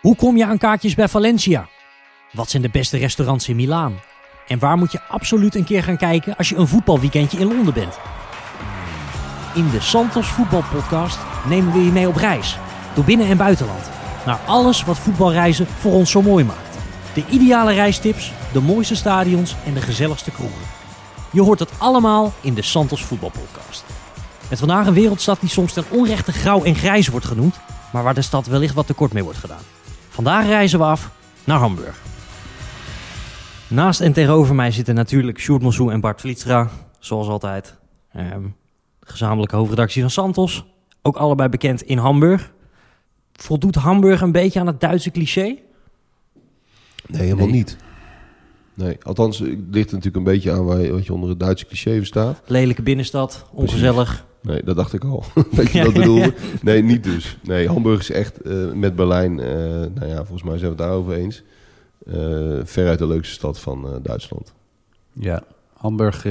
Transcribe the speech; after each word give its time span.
Hoe 0.00 0.16
kom 0.16 0.36
je 0.36 0.46
aan 0.46 0.58
kaartjes 0.58 0.94
bij 0.94 1.08
Valencia? 1.08 1.68
Wat 2.32 2.50
zijn 2.50 2.62
de 2.62 2.68
beste 2.68 2.96
restaurants 2.96 3.48
in 3.48 3.56
Milaan? 3.56 4.00
En 4.46 4.58
waar 4.58 4.76
moet 4.76 4.92
je 4.92 5.00
absoluut 5.08 5.54
een 5.54 5.64
keer 5.64 5.82
gaan 5.82 5.96
kijken 5.96 6.36
als 6.36 6.48
je 6.48 6.56
een 6.56 6.68
voetbalweekendje 6.68 7.38
in 7.38 7.46
Londen 7.46 7.74
bent? 7.74 7.98
In 9.54 9.70
de 9.70 9.80
Santos 9.80 10.26
Voetbalpodcast 10.26 11.18
nemen 11.48 11.72
we 11.72 11.84
je 11.84 11.90
mee 11.90 12.08
op 12.08 12.16
reis. 12.16 12.58
Door 12.94 13.04
binnen- 13.04 13.26
en 13.26 13.36
buitenland. 13.36 13.90
Naar 14.26 14.38
alles 14.46 14.84
wat 14.84 14.98
voetbalreizen 14.98 15.66
voor 15.66 15.92
ons 15.92 16.10
zo 16.10 16.22
mooi 16.22 16.44
maakt. 16.44 16.78
De 17.14 17.24
ideale 17.30 17.72
reistips, 17.72 18.32
de 18.52 18.60
mooiste 18.60 18.96
stadions 18.96 19.54
en 19.64 19.74
de 19.74 19.80
gezelligste 19.80 20.30
kroegen. 20.30 20.66
Je 21.30 21.42
hoort 21.42 21.58
het 21.58 21.70
allemaal 21.78 22.32
in 22.40 22.54
de 22.54 22.62
Santos 22.62 23.04
Voetbalpodcast. 23.04 23.84
Met 24.48 24.58
vandaag 24.58 24.86
een 24.86 24.94
wereldstad 24.94 25.40
die 25.40 25.48
soms 25.48 25.72
ten 25.72 25.84
onrechte 25.88 26.32
grauw 26.32 26.64
en 26.64 26.74
grijs 26.74 27.08
wordt 27.08 27.26
genoemd, 27.26 27.60
maar 27.92 28.02
waar 28.02 28.14
de 28.14 28.22
stad 28.22 28.46
wellicht 28.46 28.74
wat 28.74 28.86
tekort 28.86 29.12
mee 29.12 29.24
wordt 29.24 29.38
gedaan. 29.38 29.77
Vandaag 30.18 30.46
reizen 30.46 30.78
we 30.78 30.84
af 30.84 31.10
naar 31.44 31.58
Hamburg. 31.58 32.00
Naast 33.68 34.00
en 34.00 34.12
tegenover 34.12 34.54
mij 34.54 34.70
zitten 34.70 34.94
natuurlijk 34.94 35.38
Sjoerd 35.40 35.62
Monsou 35.62 35.92
en 35.92 36.00
Bart 36.00 36.20
Vlietstra, 36.20 36.70
zoals 36.98 37.28
altijd. 37.28 37.76
Ehm, 38.12 38.42
gezamenlijke 39.00 39.56
hoofdredactie 39.56 40.00
van 40.02 40.10
Santos, 40.10 40.64
ook 41.02 41.16
allebei 41.16 41.48
bekend 41.48 41.82
in 41.82 41.98
Hamburg. 41.98 42.52
Voldoet 43.32 43.74
Hamburg 43.74 44.20
een 44.20 44.32
beetje 44.32 44.60
aan 44.60 44.66
het 44.66 44.80
Duitse 44.80 45.10
cliché? 45.10 45.56
Nee, 47.06 47.22
helemaal 47.22 47.46
Nee. 47.46 47.54
niet. 47.54 47.76
Nee, 48.74 48.96
althans, 49.02 49.38
het 49.38 49.58
ligt 49.70 49.90
natuurlijk 49.90 50.16
een 50.16 50.32
beetje 50.32 50.52
aan 50.52 50.64
wat 50.64 51.06
je 51.06 51.12
onder 51.12 51.28
het 51.28 51.40
Duitse 51.40 51.66
cliché 51.66 51.96
verstaat. 51.96 52.40
Lelijke 52.46 52.82
binnenstad, 52.82 53.46
ongezellig. 53.52 54.24
Nee, 54.42 54.62
dat 54.62 54.76
dacht 54.76 54.92
ik 54.92 55.04
al. 55.04 55.24
dat 55.56 55.70
je 55.70 55.82
dat 55.82 55.92
bedoelde. 55.92 56.34
Nee, 56.62 56.82
niet 56.82 57.04
dus. 57.04 57.38
Nee, 57.42 57.68
Hamburg 57.68 58.00
is 58.00 58.10
echt 58.10 58.40
eh, 58.42 58.72
met 58.72 58.96
Berlijn, 58.96 59.40
eh, 59.40 59.48
nou 59.94 60.06
ja, 60.06 60.16
volgens 60.16 60.42
mij 60.42 60.58
zijn 60.58 60.70
we 60.70 60.76
het 60.76 60.78
daarover 60.78 61.12
eens. 61.14 61.42
eh, 62.06 62.14
veruit 62.64 62.98
de 62.98 63.06
leukste 63.06 63.34
stad 63.34 63.58
van 63.60 64.00
Duitsland. 64.02 64.52
Ja, 65.12 65.42
Hamburg 65.72 66.22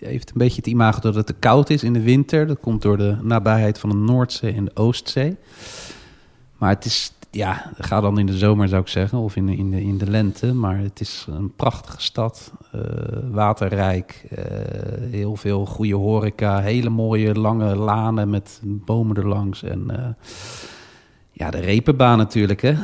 heeft 0.00 0.30
een 0.30 0.38
beetje 0.38 0.56
het 0.56 0.66
imago 0.66 1.00
dat 1.00 1.14
het 1.14 1.26
te 1.26 1.32
koud 1.38 1.70
is 1.70 1.82
in 1.82 1.92
de 1.92 2.02
winter. 2.02 2.46
Dat 2.46 2.60
komt 2.60 2.82
door 2.82 2.96
de 2.98 3.16
nabijheid 3.22 3.78
van 3.78 3.88
de 3.90 3.96
Noordzee 3.96 4.52
en 4.52 4.64
de 4.64 4.70
Oostzee. 4.74 5.36
Maar 6.58 6.70
het 6.70 6.84
is, 6.84 7.12
ja, 7.36 7.70
ga 7.78 8.00
dan 8.00 8.18
in 8.18 8.26
de 8.26 8.38
zomer 8.38 8.68
zou 8.68 8.82
ik 8.82 8.88
zeggen, 8.88 9.18
of 9.18 9.36
in 9.36 9.46
de, 9.46 9.56
in 9.56 9.70
de, 9.70 9.82
in 9.82 9.98
de 9.98 10.10
lente. 10.10 10.54
Maar 10.54 10.78
het 10.78 11.00
is 11.00 11.26
een 11.30 11.54
prachtige 11.54 12.00
stad, 12.00 12.52
eh, 12.72 12.80
waterrijk, 13.30 14.26
eh, 14.30 14.44
heel 15.10 15.36
veel 15.36 15.66
goede 15.66 15.94
horeca, 15.94 16.60
hele 16.60 16.88
mooie 16.88 17.34
lange 17.34 17.76
lanen 17.76 18.30
met 18.30 18.60
bomen 18.64 19.16
erlangs 19.16 19.62
en... 19.62 19.90
eh, 19.90 20.08
ja, 21.30 21.50
de 21.50 21.60
repenbaan 21.60 22.18
natuurlijk, 22.18 22.62
hè. 22.62 22.74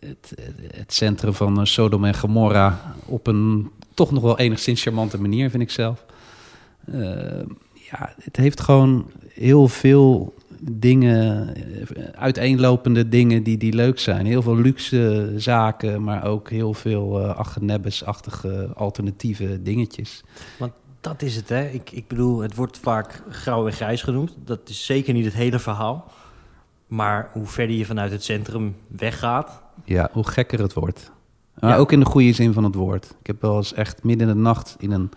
Het, 0.00 0.34
het 0.76 0.92
centrum 0.92 1.34
van 1.34 1.66
Sodom 1.66 2.04
en 2.04 2.14
Gomorra 2.14 2.94
op 3.06 3.26
een 3.26 3.70
toch 3.94 4.10
nog 4.10 4.22
wel 4.22 4.38
enigszins 4.38 4.82
charmante 4.82 5.20
manier, 5.20 5.50
vind 5.50 5.62
ik 5.62 5.70
zelf. 5.70 6.04
Ja, 7.72 8.14
het 8.22 8.36
heeft 8.36 8.60
gewoon 8.60 9.10
heel 9.28 9.68
veel 9.68 10.34
dingen, 10.60 11.54
eh, 11.54 12.04
uiteenlopende 12.12 13.08
dingen 13.08 13.42
die, 13.42 13.56
die 13.56 13.72
leuk 13.72 13.98
zijn. 13.98 14.26
Heel 14.26 14.42
veel 14.42 14.56
luxe 14.56 15.32
zaken, 15.36 16.02
maar 16.02 16.24
ook 16.24 16.50
heel 16.50 16.74
veel 16.74 17.20
uh, 17.20 17.36
achtige 18.04 18.70
alternatieve 18.74 19.62
dingetjes. 19.62 20.24
Want 20.58 20.72
dat 21.00 21.22
is 21.22 21.36
het, 21.36 21.48
hè. 21.48 21.68
Ik, 21.68 21.90
ik 21.90 22.08
bedoel, 22.08 22.38
het 22.40 22.54
wordt 22.54 22.78
vaak 22.78 23.22
grauw 23.30 23.66
en 23.66 23.72
grijs 23.72 24.02
genoemd. 24.02 24.36
Dat 24.44 24.68
is 24.68 24.86
zeker 24.86 25.14
niet 25.14 25.24
het 25.24 25.34
hele 25.34 25.58
verhaal. 25.58 26.10
Maar 26.86 27.30
hoe 27.32 27.46
verder 27.46 27.76
je 27.76 27.84
vanuit 27.84 28.10
het 28.10 28.24
centrum 28.24 28.76
weggaat... 28.86 29.62
Ja, 29.84 30.08
hoe 30.12 30.26
gekker 30.26 30.60
het 30.60 30.72
wordt. 30.72 31.12
Maar 31.60 31.70
ja. 31.70 31.76
ook 31.76 31.92
in 31.92 32.00
de 32.00 32.06
goede 32.06 32.32
zin 32.32 32.52
van 32.52 32.64
het 32.64 32.74
woord. 32.74 33.04
Ik 33.20 33.26
heb 33.26 33.40
wel 33.40 33.56
eens 33.56 33.72
echt 33.72 34.04
midden 34.04 34.28
in 34.28 34.34
de 34.34 34.40
nacht 34.40 34.76
in 34.78 34.90
een 34.90 35.10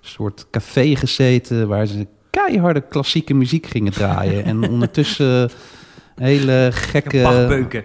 soort 0.00 0.46
café 0.50 0.96
gezeten... 0.96 1.68
waar 1.68 1.86
ze 1.86 2.06
keiharde 2.30 2.80
klassieke 2.80 3.34
muziek 3.34 3.66
gingen 3.66 3.92
draaien. 3.92 4.44
en 4.44 4.68
ondertussen 4.70 5.50
hele 6.14 6.68
gekke 6.72 7.84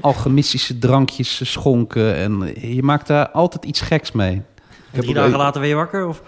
alchemistische 0.00 0.78
drankjes 0.78 1.52
schonken. 1.52 2.16
En 2.16 2.54
je 2.74 2.82
maakt 2.82 3.06
daar 3.06 3.28
altijd 3.28 3.64
iets 3.64 3.80
geks 3.80 4.12
mee. 4.12 4.42
En 4.90 5.00
drie 5.00 5.14
dagen 5.14 5.38
later 5.38 5.60
ben 5.60 5.68
je 5.68 5.74
wakker? 5.74 6.06
Of? 6.06 6.22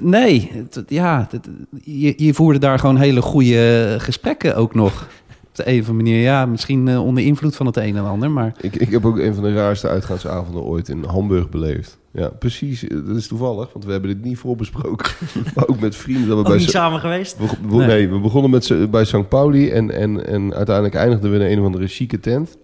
Nee, 0.00 0.50
het, 0.54 0.82
ja, 0.88 1.28
het, 1.30 1.48
je, 1.82 2.14
je 2.16 2.34
voerde 2.34 2.58
daar 2.58 2.78
gewoon 2.78 2.96
hele 2.96 3.22
goede 3.22 3.94
gesprekken 3.98 4.56
ook 4.56 4.74
nog 4.74 5.08
op 5.44 5.54
de 5.54 5.62
een 5.70 5.80
of 5.80 5.88
andere 5.88 6.04
manier. 6.04 6.22
Ja, 6.22 6.46
misschien 6.46 6.86
uh, 6.86 7.04
onder 7.04 7.24
invloed 7.24 7.56
van 7.56 7.66
het 7.66 7.76
een 7.76 7.96
en 7.96 8.04
ander, 8.04 8.30
maar... 8.30 8.54
Ik, 8.60 8.76
ik 8.76 8.90
heb 8.90 9.04
ook 9.04 9.18
een 9.18 9.34
van 9.34 9.42
de 9.42 9.54
raarste 9.54 9.88
uitgaansavonden 9.88 10.62
ooit 10.62 10.88
in 10.88 11.04
Hamburg 11.04 11.48
beleefd. 11.48 11.98
Ja, 12.16 12.28
precies. 12.28 12.80
Dat 12.80 13.16
is 13.16 13.26
toevallig, 13.26 13.72
want 13.72 13.84
we 13.84 13.92
hebben 13.92 14.10
dit 14.10 14.24
niet 14.24 14.38
voorbesproken. 14.38 15.12
maar 15.54 15.68
ook 15.68 15.80
met 15.80 15.96
vrienden. 15.96 16.28
Dat 16.28 16.36
we 16.36 16.42
ook 16.42 16.48
bij 16.48 16.58
niet 16.58 16.70
samen 16.70 17.00
geweest? 17.00 17.38
We, 17.38 17.46
we, 17.68 17.76
nee. 17.76 17.86
nee. 17.86 18.08
we 18.08 18.18
begonnen 18.18 18.50
met, 18.50 18.90
bij 18.90 19.04
St. 19.04 19.28
Pauli 19.28 19.70
en, 19.70 19.90
en, 19.90 20.26
en 20.26 20.54
uiteindelijk 20.54 20.94
eindigden 20.94 21.30
we 21.30 21.36
in 21.36 21.52
een 21.52 21.58
of 21.58 21.64
andere 21.64 21.86
chique 21.86 22.20
tent. 22.20 22.56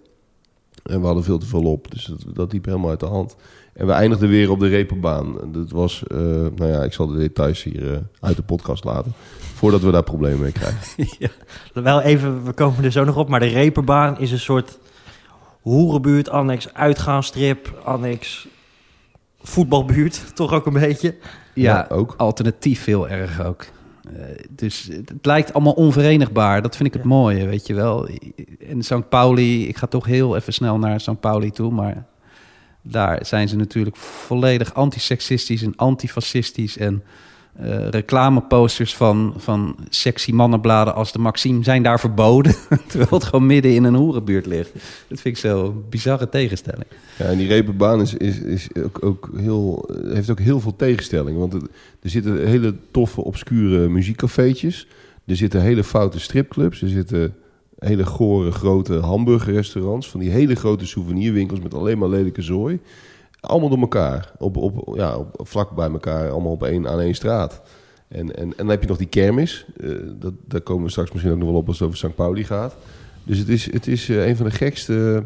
En 0.83 0.99
we 0.99 1.05
hadden 1.05 1.23
veel 1.23 1.37
te 1.37 1.45
veel 1.45 1.63
op, 1.63 1.91
dus 1.91 2.05
dat, 2.05 2.35
dat 2.35 2.53
liep 2.53 2.65
helemaal 2.65 2.89
uit 2.89 2.99
de 2.99 3.05
hand. 3.05 3.35
En 3.73 3.85
we 3.85 3.91
eindigden 3.91 4.29
weer 4.29 4.51
op 4.51 4.59
de 4.59 4.67
repenbaan. 4.67 5.37
Dat 5.51 5.71
was, 5.71 6.03
uh, 6.07 6.17
nou 6.55 6.65
ja, 6.65 6.83
ik 6.83 6.93
zal 6.93 7.07
de 7.07 7.17
details 7.17 7.63
hier 7.63 7.91
uh, 7.91 7.97
uit 8.19 8.35
de 8.35 8.43
podcast 8.43 8.83
laten. 8.83 9.13
Voordat 9.53 9.81
we 9.81 9.91
daar 9.91 10.03
problemen 10.03 10.39
mee 10.39 10.51
krijgen. 10.51 11.07
ja, 11.19 11.29
wel 11.81 12.01
even, 12.01 12.43
we 12.43 12.53
komen 12.53 12.83
er 12.83 12.91
zo 12.91 13.03
nog 13.03 13.17
op. 13.17 13.29
Maar 13.29 13.39
de 13.39 13.45
repenbaan 13.45 14.19
is 14.19 14.31
een 14.31 14.39
soort 14.39 14.79
hoerenbuurt, 15.61 16.29
annex 16.29 16.73
uitgaansstrip, 16.73 17.81
annex 17.83 18.47
voetbalbuurt. 19.43 20.35
Toch 20.35 20.53
ook 20.53 20.65
een 20.65 20.73
beetje? 20.73 21.15
Ja, 21.53 21.87
ja 21.89 21.95
ook. 21.95 22.13
alternatief 22.17 22.85
heel 22.85 23.09
erg 23.09 23.45
ook. 23.45 23.65
Uh, 24.07 24.23
dus 24.49 24.89
het 24.91 25.25
lijkt 25.25 25.53
allemaal 25.53 25.73
onverenigbaar. 25.73 26.61
Dat 26.61 26.75
vind 26.75 26.87
ik 26.87 26.93
het 26.93 27.03
ja. 27.03 27.09
mooie, 27.09 27.45
weet 27.45 27.67
je 27.67 27.73
wel. 27.73 28.07
En 28.67 28.83
St. 28.83 29.09
Pauli, 29.09 29.67
ik 29.67 29.77
ga 29.77 29.87
toch 29.87 30.05
heel 30.05 30.35
even 30.35 30.53
snel 30.53 30.77
naar 30.77 30.99
St. 30.99 31.19
Pauli 31.19 31.51
toe, 31.51 31.71
maar 31.71 32.05
daar 32.81 33.25
zijn 33.25 33.47
ze 33.47 33.55
natuurlijk 33.55 33.95
volledig 33.95 34.73
antisexistisch 34.73 35.61
en 35.61 35.73
antifascistisch. 35.75 36.77
En 36.77 37.03
uh, 37.61 37.87
reclameposters 37.87 38.95
van, 38.95 39.33
van 39.37 39.75
sexy 39.89 40.31
mannenbladen 40.31 40.95
als 40.95 41.11
de 41.11 41.19
Maxime 41.19 41.63
zijn 41.63 41.83
daar 41.83 41.99
verboden. 41.99 42.55
terwijl 42.87 43.09
het 43.11 43.23
gewoon 43.23 43.45
midden 43.45 43.73
in 43.73 43.83
een 43.83 43.95
hoerenbuurt 43.95 44.45
ligt. 44.45 44.73
Dat 45.07 45.19
vind 45.19 45.35
ik 45.35 45.37
zo 45.37 45.83
bizarre 45.89 46.29
tegenstelling. 46.29 46.85
Ja, 47.17 47.25
en 47.25 47.37
die 47.37 47.47
repenbaan 47.47 48.01
is, 48.01 48.13
is, 48.13 48.39
is 48.39 48.67
ook, 48.83 49.05
ook 49.05 49.29
heel, 49.35 49.89
heeft 50.03 50.29
ook 50.29 50.39
heel 50.39 50.59
veel 50.59 50.75
tegenstelling. 50.75 51.37
Want 51.37 51.53
er 51.53 52.09
zitten 52.09 52.47
hele 52.47 52.75
toffe, 52.91 53.23
obscure 53.23 53.89
muziekcafeetjes. 53.89 54.87
Er 55.25 55.35
zitten 55.35 55.61
hele 55.61 55.83
foute 55.83 56.19
stripclubs. 56.19 56.81
Er 56.81 56.89
zitten 56.89 57.35
hele 57.79 58.05
gore 58.05 58.51
grote 58.51 58.93
hamburgerrestaurants. 58.93 60.09
Van 60.09 60.19
die 60.19 60.29
hele 60.29 60.55
grote 60.55 60.85
souvenirwinkels 60.85 61.59
met 61.59 61.73
alleen 61.73 61.97
maar 61.97 62.09
lelijke 62.09 62.41
zooi. 62.41 62.79
Allemaal 63.43 63.69
door 63.69 63.79
elkaar. 63.79 64.31
Op, 64.37 64.57
op, 64.57 64.95
ja, 64.95 65.17
op, 65.17 65.47
vlak 65.47 65.71
bij 65.71 65.89
elkaar. 65.89 66.29
Allemaal 66.29 66.51
op 66.51 66.63
één, 66.63 66.87
aan 66.87 66.99
één 66.99 67.15
straat. 67.15 67.61
En, 68.07 68.35
en, 68.35 68.43
en 68.43 68.53
dan 68.57 68.69
heb 68.69 68.81
je 68.81 68.87
nog 68.87 68.97
die 68.97 69.07
kermis. 69.07 69.65
Uh, 69.77 69.97
dat, 70.15 70.33
daar 70.47 70.61
komen 70.61 70.83
we 70.83 70.89
straks 70.89 71.11
misschien 71.11 71.33
ook 71.33 71.39
nog 71.39 71.49
wel 71.49 71.57
op 71.57 71.67
als 71.67 71.79
het 71.79 71.87
over 71.87 71.99
St. 71.99 72.15
Pauli 72.15 72.43
gaat. 72.43 72.75
Dus 73.23 73.37
het 73.37 73.49
is, 73.49 73.71
het 73.71 73.87
is 73.87 74.09
uh, 74.09 74.27
een 74.27 74.35
van 74.35 74.45
de 74.45 74.51
gekste, 74.51 75.23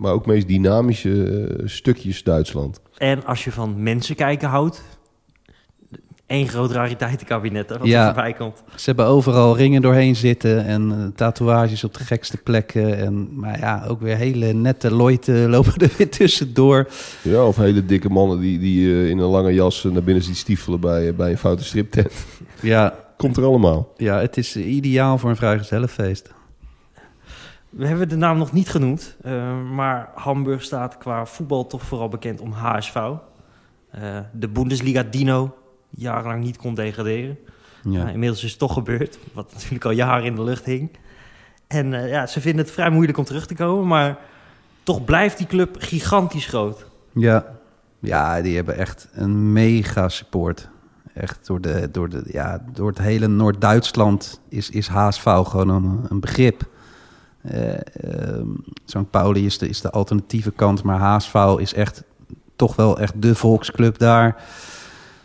maar 0.00 0.12
ook 0.12 0.26
meest 0.26 0.48
dynamische 0.48 1.08
uh, 1.08 1.68
stukjes 1.68 2.22
Duitsland. 2.22 2.80
En 2.96 3.24
als 3.24 3.44
je 3.44 3.52
van 3.52 3.82
mensen 3.82 4.16
kijken 4.16 4.48
houdt, 4.48 4.82
één 6.34 6.48
groot 6.48 6.70
rariteitenkabinet 6.70 7.70
wat 7.70 7.86
ja, 7.86 8.00
er 8.00 8.14
voorbij 8.14 8.32
komt. 8.32 8.62
Ze 8.74 8.84
hebben 8.84 9.06
overal 9.06 9.56
ringen 9.56 9.82
doorheen 9.82 10.16
zitten 10.16 10.64
en 10.64 10.90
uh, 10.90 11.06
tatoeages 11.14 11.84
op 11.84 11.94
de 11.94 12.04
gekste 12.04 12.36
plekken. 12.36 12.98
En, 12.98 13.38
maar 13.38 13.58
ja, 13.58 13.84
ook 13.88 14.00
weer 14.00 14.16
hele 14.16 14.52
nette 14.52 14.94
loiten 14.94 15.48
lopen 15.54 15.76
er 15.76 15.94
weer 15.96 16.10
tussendoor. 16.10 16.88
Ja, 17.22 17.46
of 17.46 17.56
hele 17.56 17.84
dikke 17.84 18.08
mannen 18.08 18.40
die, 18.40 18.58
die 18.58 18.86
uh, 18.86 19.08
in 19.08 19.18
een 19.18 19.28
lange 19.28 19.54
jas 19.54 19.84
naar 19.84 20.02
binnen 20.02 20.22
zien 20.22 20.34
stiefelen 20.34 20.80
bij, 20.80 21.06
uh, 21.08 21.14
bij 21.14 21.30
een 21.30 21.38
foute 21.38 21.64
striptent. 21.64 22.12
Ja. 22.60 22.94
Komt 23.16 23.36
er 23.36 23.44
allemaal. 23.44 23.92
Ja, 23.96 24.18
het 24.18 24.36
is 24.36 24.56
ideaal 24.56 25.18
voor 25.18 25.30
een 25.30 25.36
vrijgezellenfeest. 25.36 26.32
We 27.70 27.86
hebben 27.86 28.08
de 28.08 28.16
naam 28.16 28.38
nog 28.38 28.52
niet 28.52 28.68
genoemd, 28.68 29.16
uh, 29.26 29.60
maar 29.74 30.10
Hamburg 30.14 30.62
staat 30.62 30.98
qua 30.98 31.26
voetbal 31.26 31.66
toch 31.66 31.82
vooral 31.82 32.08
bekend 32.08 32.40
om 32.40 32.52
HSV. 32.52 32.94
de 34.32 34.48
Bundesliga 34.48 35.02
Dino 35.02 35.54
jarenlang 35.96 36.44
niet 36.44 36.56
kon 36.56 36.74
degraderen. 36.74 37.38
Ja. 37.82 37.98
Nou, 37.98 38.10
inmiddels 38.12 38.44
is 38.44 38.50
het 38.50 38.58
toch 38.58 38.72
gebeurd, 38.72 39.18
wat 39.32 39.52
natuurlijk 39.52 39.84
al 39.84 39.90
jaren 39.90 40.24
in 40.24 40.34
de 40.34 40.42
lucht 40.42 40.64
hing. 40.64 40.90
En 41.66 41.92
uh, 41.92 42.10
ja, 42.10 42.26
ze 42.26 42.40
vinden 42.40 42.64
het 42.64 42.74
vrij 42.74 42.90
moeilijk 42.90 43.18
om 43.18 43.24
terug 43.24 43.46
te 43.46 43.54
komen, 43.54 43.86
maar 43.86 44.18
toch 44.82 45.04
blijft 45.04 45.38
die 45.38 45.46
club 45.46 45.76
gigantisch 45.78 46.46
groot. 46.46 46.86
Ja, 47.12 47.44
ja 47.98 48.42
die 48.42 48.56
hebben 48.56 48.76
echt 48.76 49.08
een 49.12 49.52
mega 49.52 50.08
support. 50.08 50.68
Echt 51.14 51.46
door, 51.46 51.60
de, 51.60 51.88
door, 51.90 52.08
de, 52.08 52.22
ja, 52.26 52.64
door 52.72 52.88
het 52.88 52.98
hele 52.98 53.26
Noord-Duitsland 53.26 54.40
is, 54.48 54.70
is 54.70 54.88
HSV 54.88 55.22
gewoon 55.22 55.68
een, 55.68 56.00
een 56.08 56.20
begrip. 56.20 56.68
Uh, 57.52 57.72
uh, 57.72 57.78
St. 58.84 59.10
Pauli 59.10 59.46
is 59.46 59.58
de, 59.58 59.68
is 59.68 59.80
de 59.80 59.90
alternatieve 59.90 60.50
kant, 60.50 60.82
maar 60.82 60.98
HSV 60.98 61.54
is 61.58 61.74
echt 61.74 62.02
toch 62.56 62.76
wel 62.76 62.98
echt 62.98 63.22
de 63.22 63.34
volksclub 63.34 63.98
daar. 63.98 64.42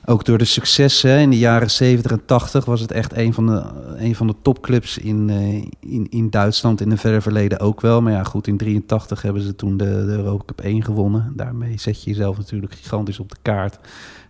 Ook 0.09 0.25
door 0.25 0.37
de 0.37 0.45
successen 0.45 1.19
in 1.19 1.29
de 1.29 1.37
jaren 1.37 1.71
70 1.71 2.11
en 2.11 2.25
80 2.25 2.65
was 2.65 2.81
het 2.81 2.91
echt 2.91 3.17
een 3.17 3.33
van 3.33 3.45
de, 3.45 3.63
een 3.97 4.15
van 4.15 4.27
de 4.27 4.35
topclubs 4.41 4.97
in, 4.97 5.29
eh, 5.29 5.91
in, 5.93 6.07
in 6.09 6.29
Duitsland. 6.29 6.81
In 6.81 6.91
het 6.91 6.99
verre 6.99 7.21
verleden 7.21 7.59
ook 7.59 7.81
wel. 7.81 8.01
Maar 8.01 8.13
ja, 8.13 8.23
goed, 8.23 8.47
in 8.47 8.57
83 8.57 9.21
hebben 9.21 9.41
ze 9.41 9.55
toen 9.55 9.77
de, 9.77 9.85
de 9.85 10.11
Europa 10.11 10.43
Cup 10.45 10.61
1 10.61 10.83
gewonnen. 10.83 11.33
Daarmee 11.35 11.79
zet 11.79 12.03
je 12.03 12.09
jezelf 12.09 12.37
natuurlijk 12.37 12.73
gigantisch 12.73 13.19
op 13.19 13.29
de 13.29 13.35
kaart. 13.41 13.79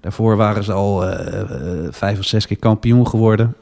Daarvoor 0.01 0.35
waren 0.35 0.63
ze 0.63 0.71
al 0.73 1.07
uh, 1.07 1.17
vijf 1.89 2.19
of 2.19 2.25
zes 2.25 2.47
keer 2.47 2.59
kampioen 2.59 3.07
geworden. 3.07 3.55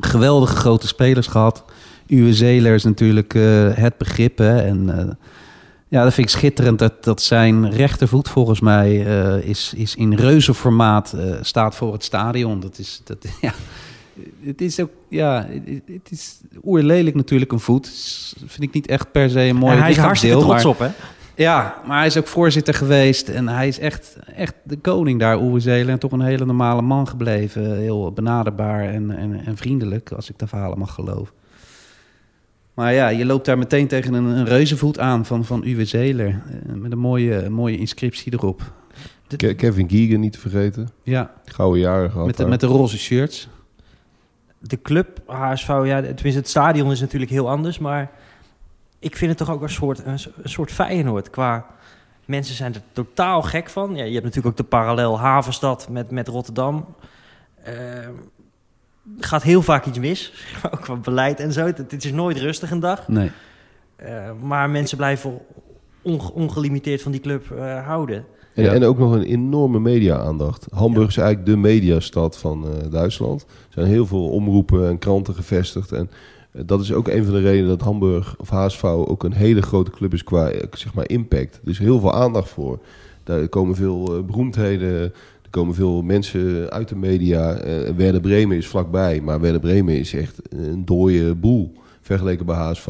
Geweldige 0.00 0.56
grote 0.56 0.86
spelers 0.86 1.26
gehad. 1.26 1.64
Is 2.06 2.84
natuurlijk 2.84 3.32
het 3.74 3.98
begrip. 3.98 4.40
En 4.40 5.18
ja, 5.88 6.02
dat 6.02 6.14
vind 6.14 6.28
ik 6.28 6.34
schitterend 6.34 6.78
dat, 6.78 7.04
dat 7.04 7.22
zijn 7.22 7.70
rechtervoet 7.70 8.28
volgens 8.28 8.60
mij 8.60 9.06
uh, 9.06 9.48
is, 9.48 9.72
is 9.76 9.94
in 9.94 10.14
reuzenformaat 10.14 11.12
uh, 11.16 11.34
staat 11.40 11.74
voor 11.74 11.92
het 11.92 12.04
stadion. 12.04 12.60
Dat 12.60 12.78
is, 12.78 13.00
dat, 13.04 13.18
ja, 13.40 13.52
het 14.40 14.60
is 14.60 14.80
ook, 14.80 14.90
ja, 15.08 15.46
het 15.86 16.10
is 16.10 16.40
oerlelijk 16.64 17.16
natuurlijk 17.16 17.52
een 17.52 17.60
voet. 17.60 17.88
vind 18.46 18.62
ik 18.62 18.72
niet 18.72 18.86
echt 18.86 19.12
per 19.12 19.30
se 19.30 19.40
een 19.40 19.56
mooi 19.56 19.76
Hij 19.76 19.90
is 19.90 19.96
hartstikke 19.96 20.38
trots 20.38 20.64
maar, 20.64 20.72
op, 20.72 20.78
hè? 20.78 20.88
Ja, 21.36 21.82
maar 21.86 21.96
hij 21.96 22.06
is 22.06 22.16
ook 22.16 22.26
voorzitter 22.26 22.74
geweest 22.74 23.28
en 23.28 23.48
hij 23.48 23.68
is 23.68 23.78
echt, 23.78 24.16
echt 24.34 24.54
de 24.62 24.76
koning 24.76 25.20
daar, 25.20 25.40
Oewe 25.40 25.60
Zelen. 25.60 25.88
En 25.88 25.98
toch 25.98 26.12
een 26.12 26.20
hele 26.20 26.44
normale 26.44 26.82
man 26.82 27.08
gebleven. 27.08 27.76
Heel 27.76 28.12
benaderbaar 28.12 28.88
en, 28.88 29.10
en, 29.10 29.44
en 29.44 29.56
vriendelijk, 29.56 30.12
als 30.12 30.30
ik 30.30 30.38
de 30.38 30.46
verhalen 30.46 30.78
mag 30.78 30.94
geloven. 30.94 31.34
Maar 32.76 32.94
ja, 32.94 33.08
je 33.08 33.26
loopt 33.26 33.44
daar 33.44 33.58
meteen 33.58 33.86
tegen 33.86 34.14
een, 34.14 34.24
een 34.24 34.44
reuzenvoet 34.44 34.98
aan 34.98 35.26
van, 35.26 35.44
van 35.44 35.64
Uwe 35.64 35.84
Zeler. 35.84 36.28
Eh, 36.28 36.74
met 36.74 36.92
een 36.92 36.98
mooie, 36.98 37.50
mooie 37.50 37.78
inscriptie 37.78 38.32
erop. 38.32 38.72
De, 39.26 39.54
Kevin 39.54 39.86
Keegan 39.86 40.20
niet 40.20 40.32
te 40.32 40.38
vergeten. 40.38 40.88
Ja. 41.02 41.32
Gouden 41.44 41.80
jaren 41.80 42.10
gehad. 42.10 42.26
Met 42.26 42.36
de, 42.36 42.46
met 42.46 42.60
de 42.60 42.66
roze 42.66 42.98
shirts. 42.98 43.48
De 44.58 44.82
club, 44.82 45.22
HSV, 45.26 45.68
ja, 45.68 46.00
tenminste 46.00 46.38
het 46.38 46.48
stadion 46.48 46.90
is 46.90 47.00
natuurlijk 47.00 47.30
heel 47.30 47.50
anders. 47.50 47.78
Maar 47.78 48.10
ik 48.98 49.16
vind 49.16 49.30
het 49.30 49.38
toch 49.38 49.50
ook 49.50 49.62
een 49.62 49.70
soort, 49.70 49.98
een, 50.04 50.18
een 50.42 50.48
soort 50.48 50.72
Feyenoord 50.72 51.30
qua... 51.30 51.66
Mensen 52.24 52.54
zijn 52.54 52.74
er 52.74 52.82
totaal 52.92 53.42
gek 53.42 53.68
van. 53.68 53.96
Ja, 53.96 54.04
je 54.04 54.12
hebt 54.12 54.24
natuurlijk 54.24 54.46
ook 54.46 54.56
de 54.56 54.76
parallel 54.76 55.18
Havenstad 55.18 55.88
met, 55.90 56.10
met 56.10 56.28
Rotterdam. 56.28 56.94
Uh, 57.68 57.74
gaat 59.18 59.42
heel 59.42 59.62
vaak 59.62 59.86
iets 59.86 59.98
mis. 59.98 60.32
Ook 60.72 60.80
qua 60.80 60.96
beleid 60.96 61.40
en 61.40 61.52
zo. 61.52 61.66
Het, 61.66 62.04
is 62.04 62.12
nooit 62.12 62.38
rustig 62.38 62.70
een 62.70 62.80
dag. 62.80 63.08
Nee. 63.08 63.30
Uh, 64.02 64.30
maar 64.42 64.70
mensen 64.70 64.96
blijven 64.96 65.38
onge 66.02 66.32
ongelimiteerd 66.32 67.02
van 67.02 67.12
die 67.12 67.20
club 67.20 67.50
uh, 67.52 67.86
houden. 67.86 68.24
En, 68.54 68.64
ja. 68.64 68.72
en, 68.72 68.84
ook 68.84 68.98
nog 68.98 69.12
een 69.12 69.22
enorme 69.22 69.80
media-aandacht. 69.80 70.66
Hamburg 70.70 71.04
ja. 71.04 71.10
is 71.10 71.16
eigenlijk 71.16 71.48
de 71.48 71.56
mediastad 71.56 72.38
van 72.38 72.66
uh, 72.66 72.90
Duitsland. 72.90 73.42
Er 73.42 73.48
zijn 73.68 73.86
heel 73.86 74.06
veel 74.06 74.28
omroepen 74.28 74.88
en 74.88 74.98
kranten 74.98 75.34
gevestigd. 75.34 75.92
En 75.92 76.10
dat 76.52 76.80
is 76.80 76.92
ook 76.92 77.08
een 77.08 77.24
van 77.24 77.34
de 77.34 77.40
redenen 77.40 77.68
dat 77.68 77.80
Hamburg 77.80 78.34
of 78.38 78.48
HSV 78.48 78.84
ook 78.84 79.24
een 79.24 79.32
hele 79.32 79.62
grote 79.62 79.90
club 79.90 80.12
is 80.12 80.24
qua 80.24 80.52
zeg 80.72 80.94
maar, 80.94 81.08
impact. 81.08 81.60
Er 81.64 81.70
is 81.70 81.78
heel 81.78 82.00
veel 82.00 82.14
aandacht 82.14 82.48
voor. 82.48 82.78
Daar 83.24 83.48
komen 83.48 83.76
veel 83.76 84.24
beroemdheden 84.24 85.12
er 85.46 85.52
komen 85.52 85.74
veel 85.74 86.02
mensen 86.02 86.70
uit 86.70 86.88
de 86.88 86.96
media. 86.96 87.64
Uh, 87.64 87.90
Werder 87.96 88.20
Bremen 88.20 88.56
is 88.56 88.66
vlakbij, 88.66 89.20
maar 89.20 89.40
Werder 89.40 89.60
Bremen 89.60 89.98
is 89.98 90.14
echt 90.14 90.40
een 90.48 90.84
dode 90.84 91.34
boel 91.34 91.72
vergeleken 92.00 92.46
bij 92.46 92.56
HSV. 92.56 92.88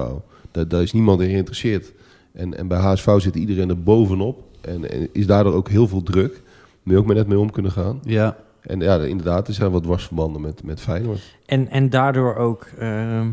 Daar, 0.50 0.68
daar 0.68 0.82
is 0.82 0.92
niemand 0.92 1.20
in 1.20 1.28
geïnteresseerd. 1.28 1.92
En, 2.32 2.56
en 2.56 2.68
bij 2.68 2.78
HSV 2.78 3.20
zit 3.20 3.34
iedereen 3.34 3.68
er 3.68 3.82
bovenop. 3.82 4.42
En, 4.60 4.90
en 4.90 5.08
is 5.12 5.26
daardoor 5.26 5.52
ook 5.52 5.68
heel 5.68 5.88
veel 5.88 6.02
druk. 6.02 6.42
Moet 6.82 6.94
je 6.94 7.00
ook 7.00 7.06
maar 7.06 7.14
net 7.14 7.26
mee 7.26 7.38
om 7.38 7.50
kunnen 7.50 7.72
gaan. 7.72 8.00
Ja. 8.02 8.36
En 8.60 8.80
ja, 8.80 8.98
inderdaad, 8.98 9.48
er 9.48 9.54
zijn 9.54 9.70
wat 9.70 9.82
dwarsverbanden 9.82 10.40
met, 10.40 10.62
met 10.64 10.80
Feyenoord. 10.80 11.36
En, 11.46 11.68
en 11.68 11.90
daardoor 11.90 12.34
ook... 12.34 12.66
Uh, 12.80 13.26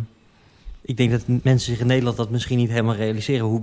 ik 0.82 0.98
denk 0.98 1.12
dat 1.12 1.24
mensen 1.28 1.72
zich 1.72 1.80
in 1.80 1.88
Nederland 1.88 2.18
dat 2.18 2.30
misschien 2.30 2.58
niet 2.58 2.70
helemaal 2.70 2.96
realiseren... 2.96 3.46
hoe 3.46 3.62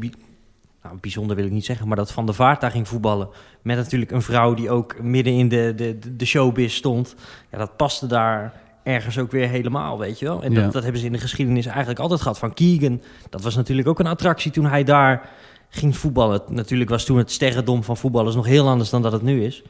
nou, 0.82 0.96
bijzonder 1.00 1.36
wil 1.36 1.44
ik 1.44 1.50
niet 1.50 1.64
zeggen, 1.64 1.88
maar 1.88 1.96
dat 1.96 2.12
Van 2.12 2.26
de 2.26 2.32
Vaart 2.32 2.60
daar 2.60 2.70
ging 2.70 2.88
voetballen. 2.88 3.28
Met 3.62 3.76
natuurlijk 3.76 4.10
een 4.10 4.22
vrouw 4.22 4.54
die 4.54 4.70
ook 4.70 5.02
midden 5.02 5.32
in 5.32 5.48
de, 5.48 5.72
de, 5.76 6.16
de 6.16 6.24
showbiz 6.24 6.74
stond. 6.74 7.14
Ja, 7.50 7.58
dat 7.58 7.76
paste 7.76 8.06
daar 8.06 8.52
ergens 8.82 9.18
ook 9.18 9.30
weer 9.30 9.48
helemaal, 9.48 9.98
weet 9.98 10.18
je 10.18 10.24
wel. 10.24 10.42
En 10.42 10.52
Ja. 10.52 10.62
dat, 10.62 10.72
dat 10.72 10.82
hebben 10.82 11.00
ze 11.00 11.06
in 11.06 11.12
de 11.12 11.18
geschiedenis 11.18 11.66
eigenlijk 11.66 11.98
altijd 11.98 12.20
gehad. 12.20 12.38
Van 12.38 12.54
Keegan, 12.54 13.02
dat 13.30 13.42
was 13.42 13.56
natuurlijk 13.56 13.88
ook 13.88 13.98
een 13.98 14.06
attractie 14.06 14.50
toen 14.50 14.66
hij 14.66 14.84
daar 14.84 15.28
ging 15.68 15.96
voetballen. 15.96 16.40
Natuurlijk 16.48 16.90
was 16.90 17.04
toen 17.04 17.18
het 17.18 17.30
sterrendom 17.30 17.84
van 17.84 17.96
voetballers 17.96 18.34
nog 18.34 18.46
heel 18.46 18.68
anders 18.68 18.90
dan 18.90 19.02
dat 19.02 19.12
het 19.12 19.22
nu 19.22 19.44
is. 19.44 19.62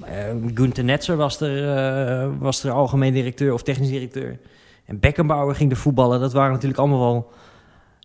Uh, 0.00 0.06
Gunther 0.54 0.84
Netzer 0.84 1.16
was 1.16 1.40
er, 1.40 1.76
eh, 1.76 2.28
was 2.38 2.64
er 2.64 2.70
algemeen 2.70 3.12
directeur 3.12 3.52
of 3.52 3.62
technisch 3.62 3.88
directeur. 3.88 4.38
En 4.84 5.00
Beckenbauer 5.00 5.54
ging 5.54 5.70
er 5.70 5.76
voetballen. 5.76 6.20
Dat 6.20 6.32
waren 6.32 6.52
natuurlijk 6.52 6.78
allemaal 6.80 7.00
wel 7.00 7.30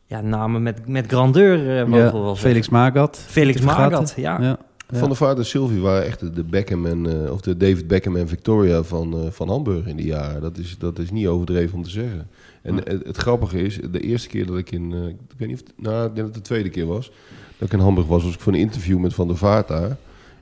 ja, 0.09 0.21
namen 0.21 0.63
met, 0.63 0.87
met 0.87 1.07
grandeur, 1.07 1.79
eh, 1.79 1.85
mogen 1.85 2.05
we 2.05 2.11
wel 2.11 2.21
Ja, 2.21 2.25
zeggen. 2.25 2.37
Felix 2.37 2.69
Magath. 2.69 3.17
Felix. 3.27 3.61
Magath, 3.61 4.13
ja. 4.17 4.41
Ja. 4.41 4.57
Van 4.91 5.07
der 5.07 5.17
Vaart 5.17 5.37
en 5.37 5.45
Sylvie 5.45 5.79
waren 5.81 6.05
echt 6.05 6.19
de, 6.19 6.31
de 6.31 6.43
Beckham 6.43 6.85
en, 6.85 7.25
eh, 7.25 7.31
of 7.31 7.41
de 7.41 7.57
David 7.57 7.87
Beckham 7.87 8.15
en 8.15 8.27
Victoria 8.27 8.83
van, 8.83 9.13
eh, 9.13 9.19
van 9.31 9.49
Hamburg 9.49 9.85
in 9.85 9.95
die 9.95 10.05
jaren. 10.05 10.41
Dat 10.41 10.57
is, 10.57 10.75
dat 10.79 10.99
is 10.99 11.11
niet 11.11 11.27
overdreven 11.27 11.75
om 11.77 11.83
te 11.83 11.89
zeggen. 11.89 12.27
En 12.61 12.75
Ja. 12.75 12.81
het, 12.83 13.05
het 13.05 13.17
grappige 13.17 13.61
is, 13.61 13.79
de 13.91 13.99
eerste 13.99 14.27
keer 14.27 14.45
dat 14.45 14.57
ik 14.57 14.71
in, 14.71 14.93
eh, 14.93 15.07
ik 15.07 15.15
weet 15.37 15.47
niet 15.47 15.61
of, 15.61 15.67
het- 15.67 15.85
nou, 15.85 15.95
ik 16.07 16.15
denk 16.15 16.15
dat 16.15 16.25
het 16.25 16.33
de 16.35 16.41
tweede 16.41 16.69
keer 16.69 16.85
was, 16.85 17.11
dat 17.57 17.67
ik 17.67 17.73
in 17.73 17.79
Hamburg 17.83 18.07
was, 18.07 18.23
was 18.23 18.33
ik 18.33 18.39
voor 18.39 18.53
een 18.53 18.59
interview 18.59 18.99
met 18.99 19.13
Van 19.13 19.27
der 19.27 19.37
Vaart 19.37 19.67
daar. 19.67 19.97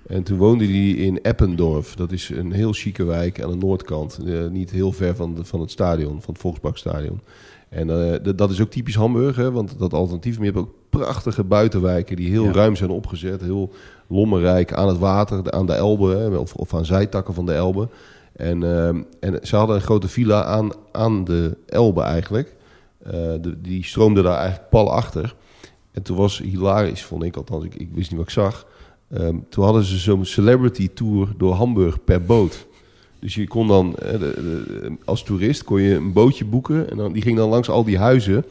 En 0.07 0.23
toen 0.23 0.37
woonde 0.37 0.65
hij 0.65 0.89
in 0.89 1.19
Eppendorf. 1.21 1.95
Dat 1.95 2.11
is 2.11 2.29
een 2.29 2.51
heel 2.51 2.73
chique 2.73 3.03
wijk 3.05 3.41
aan 3.41 3.49
de 3.49 3.57
noordkant. 3.65 4.19
eh, 4.25 4.47
niet 4.47 4.71
heel 4.71 4.91
ver 4.91 5.15
van, 5.15 5.35
de, 5.35 5.45
van 5.45 5.59
het 5.59 5.71
stadion, 5.71 6.21
van 6.21 6.33
het 6.33 6.41
Volksparkstadion. 6.41 7.19
En 7.69 8.13
eh, 8.23 8.33
dat 8.35 8.49
is 8.51 8.61
ook 8.61 8.69
typisch 8.69 8.95
Hamburg, 8.95 9.35
hè, 9.35 9.51
want 9.51 9.79
dat 9.79 9.93
alternatief. 9.93 10.37
Maar 10.37 10.45
je 10.45 10.51
hebt 10.51 10.65
ook 10.65 10.73
prachtige 10.89 11.43
buitenwijken 11.43 12.15
die 12.15 12.29
heel 12.29 12.43
Ja. 12.43 12.51
ruim 12.51 12.75
zijn 12.75 12.89
opgezet. 12.89 13.41
Heel 13.41 13.71
lommerrijk 14.07 14.73
aan 14.73 14.87
het 14.87 14.97
water, 14.97 15.51
aan 15.51 15.65
de 15.65 15.73
Elbe 15.73 16.15
hè, 16.15 16.35
of, 16.37 16.53
of 16.53 16.73
aan 16.73 16.85
zijtakken 16.85 17.33
van 17.33 17.45
de 17.45 17.53
Elbe. 17.53 17.87
En, 18.33 18.63
eh, 18.63 18.87
en 19.19 19.39
ze 19.41 19.55
hadden 19.55 19.75
een 19.75 19.81
grote 19.81 20.07
villa 20.07 20.43
aan, 20.43 20.69
aan 20.91 21.23
de 21.23 21.57
Elbe 21.65 22.01
eigenlijk. 22.01 22.55
Eh, 23.03 23.11
de, 23.41 23.61
die 23.61 23.83
stroomde 23.85 24.21
daar 24.21 24.37
eigenlijk 24.37 24.69
pal 24.69 24.91
achter. 24.91 25.35
En 25.91 26.01
toen 26.03 26.17
was 26.17 26.37
hilarisch, 26.39 27.03
vond 27.05 27.23
ik 27.23 27.35
althans. 27.35 27.63
Ik, 27.65 27.75
ik 27.75 27.89
wist 27.93 28.09
niet 28.09 28.19
wat 28.19 28.27
ik 28.27 28.33
zag. 28.33 28.65
Ehm, 29.09 29.35
toen 29.49 29.63
hadden 29.63 29.83
ze 29.83 29.97
zo'n 29.97 30.25
celebrity 30.25 30.89
tour 30.94 31.27
door 31.37 31.53
Hamburg 31.53 32.03
per 32.03 32.21
boot. 32.21 32.67
Dus 33.19 33.36
je 33.36 33.47
kon 33.47 33.68
dan, 33.68 33.95
eh, 33.95 34.12
de- 34.12 34.18
de- 34.19 34.92
als 35.06 35.24
toerist, 35.24 35.64
kon 35.64 35.81
je 35.81 35.95
een 35.95 36.14
bootje 36.14 36.45
boeken. 36.45 36.90
En 36.90 36.97
dan, 36.97 37.12
die 37.14 37.21
ging 37.21 37.38
dan 37.38 37.50
langs 37.50 37.69
al 37.69 37.83
die 37.83 37.97
huizen 37.97 38.45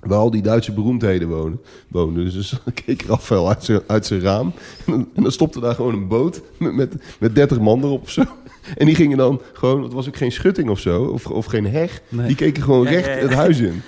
waar 0.00 0.18
al 0.18 0.30
die 0.30 0.42
Duitse 0.42 0.72
beroemdheden 0.72 1.28
wonen, 1.28 1.60
woonden. 1.88 2.24
Dus 2.24 2.50
dan 2.64 2.74
keek 2.84 3.02
Rafael 3.02 3.48
uit 3.48 3.64
zijn, 3.64 3.80
uit 3.86 4.06
zijn 4.06 4.20
raam. 4.20 4.52
En 4.86 4.92
dan, 4.92 5.08
en 5.14 5.22
dan 5.22 5.32
stopte 5.32 5.60
daar 5.60 5.74
gewoon 5.74 5.94
een 5.94 6.08
boot 6.08 6.40
met, 6.58 6.74
met, 6.74 6.94
met 7.18 7.34
30 7.34 7.60
man 7.60 7.82
erop 7.82 8.02
of 8.02 8.10
zo. 8.10 8.22
En 8.76 8.86
die 8.86 8.94
gingen 8.94 9.16
dan 9.16 9.40
gewoon, 9.52 9.82
het 9.82 9.92
was 9.92 10.08
ook 10.08 10.16
geen 10.16 10.32
schutting 10.32 10.68
of 10.70 10.78
zo, 10.78 11.02
of, 11.04 11.26
of 11.26 11.46
geen 11.46 11.66
heg. 11.66 12.02
Nee. 12.08 12.26
Die 12.26 12.36
keken 12.36 12.62
gewoon 12.62 12.86
recht 12.86 13.20
het 13.20 13.32
huis 13.34 13.58
in. 13.60 13.82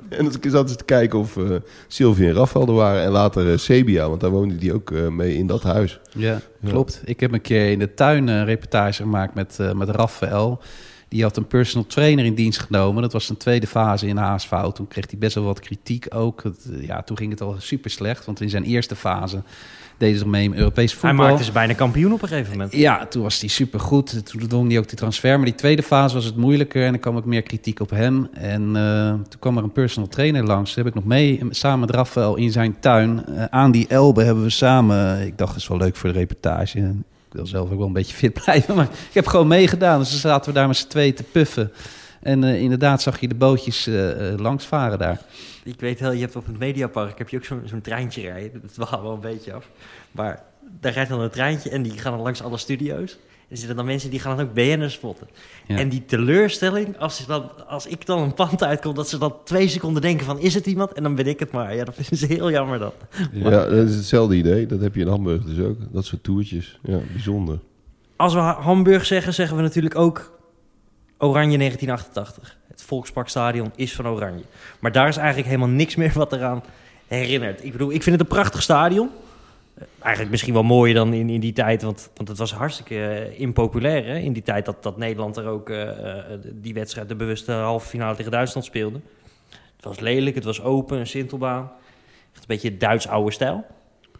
En 0.08 0.24
dan 0.24 0.32
zaten 0.50 0.68
ze 0.68 0.76
te 0.76 0.84
kijken 0.84 1.18
of 1.18 1.36
eh 1.36 1.44
Sylvie 1.88 2.26
en 2.28 2.34
Rafael 2.34 2.66
er 2.66 2.72
waren. 2.72 3.02
En 3.02 3.10
later 3.10 3.52
eh, 3.52 3.58
Sebia, 3.58 4.08
want 4.08 4.20
daar 4.20 4.30
woonde 4.30 4.56
die 4.56 4.74
ook 4.74 4.90
eh, 4.90 5.08
mee 5.08 5.34
in 5.34 5.46
dat 5.46 5.62
huis. 5.62 6.00
Ja, 6.12 6.40
Ja. 6.60 6.68
klopt. 6.70 7.02
Ik 7.04 7.20
heb 7.20 7.32
een 7.32 7.40
keer 7.40 7.70
in 7.70 7.78
de 7.78 7.94
tuin 7.94 8.28
een 8.28 8.44
reportage 8.44 9.02
gemaakt 9.02 9.34
met, 9.34 9.56
eh 9.60 9.72
met 9.72 9.88
Raphaël. 9.88 10.60
Die 11.08 11.22
had 11.22 11.36
een 11.36 11.46
personal 11.46 11.86
trainer 11.86 12.24
in 12.24 12.34
dienst 12.34 12.60
genomen. 12.60 13.02
Dat 13.02 13.12
was 13.12 13.26
zijn 13.26 13.38
tweede 13.38 13.66
fase 13.66 14.06
in 14.06 14.16
HSV. 14.16 14.50
Toen 14.74 14.88
kreeg 14.88 15.10
hij 15.10 15.18
best 15.18 15.34
wel 15.34 15.44
wat 15.44 15.60
kritiek 15.60 16.06
ook. 16.14 16.42
Ja, 16.80 17.02
toen 17.02 17.16
ging 17.16 17.30
het 17.30 17.40
al 17.40 17.54
super 17.58 17.90
slecht. 17.90 18.24
Want 18.24 18.40
in 18.40 18.50
zijn 18.50 18.64
eerste 18.64 18.96
fase 18.96 19.42
deden 20.02 20.18
ze 20.18 20.28
mee 20.28 20.44
in 20.44 20.54
Europees 20.54 20.94
voetbal. 20.94 21.20
Hij 21.20 21.28
maakte 21.28 21.44
ze 21.44 21.52
bijna 21.52 21.72
kampioen 21.74 22.12
op 22.12 22.22
een 22.22 22.28
gegeven 22.28 22.52
moment. 22.52 22.72
Ja, 22.72 23.06
toen 23.06 23.22
was 23.22 23.40
hij 23.40 23.48
supergoed. 23.48 24.26
Toen 24.26 24.48
dwong 24.48 24.68
hij 24.68 24.78
ook 24.78 24.88
die 24.88 24.98
transfer. 24.98 25.36
Maar 25.36 25.44
die 25.44 25.54
tweede 25.54 25.82
fase 25.82 26.14
was 26.14 26.24
het 26.24 26.36
moeilijker 26.36 26.86
en 26.86 26.92
er 26.92 26.98
kwam 26.98 27.16
ook 27.16 27.24
meer 27.24 27.42
kritiek 27.42 27.80
op 27.80 27.90
hem. 27.90 28.28
En 28.32 28.76
eh, 28.76 29.08
toen 29.08 29.38
kwam 29.40 29.56
er 29.56 29.62
een 29.62 29.72
personal 29.72 30.08
trainer 30.08 30.44
langs. 30.44 30.74
Daar 30.74 30.84
heb 30.84 30.94
ik 30.94 31.00
nog 31.00 31.08
mee, 31.08 31.40
samen 31.50 31.80
met 31.80 31.90
Rafael 31.90 32.36
in 32.36 32.50
zijn 32.50 32.76
tuin. 32.80 33.26
eh, 33.26 33.44
aan 33.44 33.70
die 33.70 33.86
Elbe 33.88 34.22
hebben 34.22 34.44
we 34.44 34.50
samen... 34.50 35.26
Ik 35.26 35.38
dacht, 35.38 35.52
dat 35.52 35.62
is 35.62 35.68
wel 35.68 35.78
leuk 35.78 35.96
voor 35.96 36.12
de 36.12 36.18
reportage. 36.18 36.78
Ik 36.78 37.38
wil 37.38 37.46
zelf 37.46 37.70
ook 37.70 37.78
wel 37.78 37.86
een 37.86 37.92
beetje 37.92 38.16
fit 38.16 38.32
blijven. 38.44 38.74
Maar 38.74 38.84
ik 39.08 39.14
heb 39.14 39.26
gewoon 39.26 39.48
meegedaan. 39.48 39.98
Dus 39.98 40.10
dan 40.10 40.18
zaten 40.18 40.52
we 40.52 40.58
daar 40.58 40.66
met 40.66 40.76
z'n 40.76 40.88
tweeën 40.88 41.14
te 41.14 41.22
puffen. 41.22 41.72
En 42.22 42.44
eh, 42.44 42.60
inderdaad 42.60 43.02
zag 43.02 43.20
je 43.20 43.28
de 43.28 43.34
bootjes 43.34 43.86
eh, 43.86 44.32
eh, 44.32 44.38
langs 44.38 44.66
varen 44.66 44.98
daar. 44.98 45.20
Ik 45.64 45.80
weet 45.80 46.00
wel, 46.00 46.12
je 46.12 46.20
hebt 46.20 46.36
op 46.36 46.46
het 46.46 46.58
Mediapark 46.58 47.18
heb 47.18 47.28
je 47.28 47.36
ook 47.36 47.44
zo'n 47.44 47.62
zo'n 47.64 47.80
treintje 47.80 48.20
rijden. 48.22 48.60
Dat 48.60 48.72
dwaalt 48.74 49.02
wel 49.02 49.12
een 49.12 49.20
beetje 49.20 49.52
af. 49.52 49.68
Maar 50.12 50.42
daar 50.80 50.92
rijdt 50.92 51.10
dan 51.10 51.20
een 51.20 51.30
treintje 51.30 51.70
en 51.70 51.82
die 51.82 51.98
gaan 51.98 52.12
dan 52.12 52.22
langs 52.22 52.42
alle 52.42 52.58
studio's. 52.58 53.18
Er 53.48 53.58
zitten 53.58 53.76
dan 53.76 53.84
mensen 53.86 54.10
die 54.10 54.20
gaan 54.20 54.36
dan 54.36 54.46
ook 54.46 54.54
BN'ers 54.54 54.94
spotten. 54.94 55.26
Ja. 55.66 55.76
En 55.76 55.88
die 55.88 56.04
teleurstelling, 56.04 56.98
als, 56.98 57.16
ze 57.16 57.26
dan, 57.26 57.66
als 57.68 57.86
ik 57.86 58.06
dan 58.06 58.18
een 58.22 58.34
pand 58.34 58.62
uitkom... 58.64 58.94
dat 58.94 59.08
ze 59.08 59.18
dan 59.18 59.34
twee 59.44 59.68
seconden 59.68 60.02
denken 60.02 60.26
van, 60.26 60.38
is 60.40 60.54
het 60.54 60.66
iemand? 60.66 60.92
En 60.92 61.02
dan 61.02 61.14
ben 61.14 61.26
ik 61.26 61.38
het 61.38 61.50
maar. 61.52 61.74
Ja, 61.74 61.84
dat 61.84 61.94
vinden 61.94 62.16
ze 62.16 62.26
heel 62.26 62.50
jammer 62.50 62.78
dan. 62.78 62.92
Ja, 63.32 63.50
dat 63.50 63.88
is 63.88 63.94
hetzelfde 63.94 64.36
idee. 64.36 64.66
Dat 64.66 64.80
heb 64.80 64.94
je 64.94 65.00
in 65.00 65.08
Hamburg 65.08 65.44
dus 65.44 65.58
ook. 65.58 65.76
Dat 65.90 66.04
soort 66.04 66.22
toertjes. 66.22 66.78
Ja, 66.82 66.98
bijzonder. 67.12 67.58
Als 68.16 68.34
we 68.34 68.38
Ha- 68.38 68.60
Hamburg 68.60 69.06
zeggen, 69.06 69.34
zeggen 69.34 69.56
we 69.56 69.62
natuurlijk 69.62 69.96
ook 69.96 70.38
Oranje 71.22 71.58
1988. 71.58 72.56
Het 72.68 72.82
Volksparkstadion 72.82 73.72
is 73.76 73.94
van 73.94 74.08
Oranje. 74.08 74.42
Maar 74.78 74.92
daar 74.92 75.08
is 75.08 75.16
eigenlijk 75.16 75.48
helemaal 75.48 75.68
niks 75.68 75.96
meer 75.96 76.12
wat 76.14 76.32
eraan 76.32 76.62
herinnert. 77.06 77.64
Ik 77.64 77.72
bedoel, 77.72 77.92
ik 77.92 78.02
vind 78.02 78.18
het 78.18 78.20
een 78.20 78.36
prachtig 78.36 78.62
stadion. 78.62 79.10
Eh, 79.74 79.84
Eigenlijk 79.98 80.30
misschien 80.30 80.52
wel 80.52 80.62
mooier 80.62 80.94
dan 80.94 81.12
in, 81.12 81.30
in 81.30 81.40
die 81.40 81.52
tijd, 81.52 81.82
want, 81.82 82.10
want 82.14 82.28
het 82.28 82.38
was 82.38 82.52
hartstikke 82.52 83.08
eh, 83.08 83.40
impopulair. 83.40 84.06
Hè? 84.06 84.18
In 84.18 84.32
die 84.32 84.42
tijd 84.42 84.64
dat, 84.64 84.82
dat 84.82 84.96
Nederland 84.96 85.36
er 85.36 85.46
ook 85.46 85.70
eh, 85.70 85.88
die 86.52 86.74
wedstrijd, 86.74 87.08
de 87.08 87.14
bewuste 87.14 87.52
halve 87.52 87.88
finale 87.88 88.16
tegen 88.16 88.30
Duitsland 88.30 88.66
speelde. 88.66 89.00
Het 89.76 89.84
was 89.84 90.00
lelijk, 90.00 90.34
het 90.34 90.44
was 90.44 90.62
open, 90.62 90.98
een 90.98 91.06
sintelbaan. 91.06 91.70
Echt 92.32 92.40
een 92.40 92.44
beetje 92.46 92.76
Duits 92.76 93.08
oude 93.08 93.32
stijl. 93.32 93.64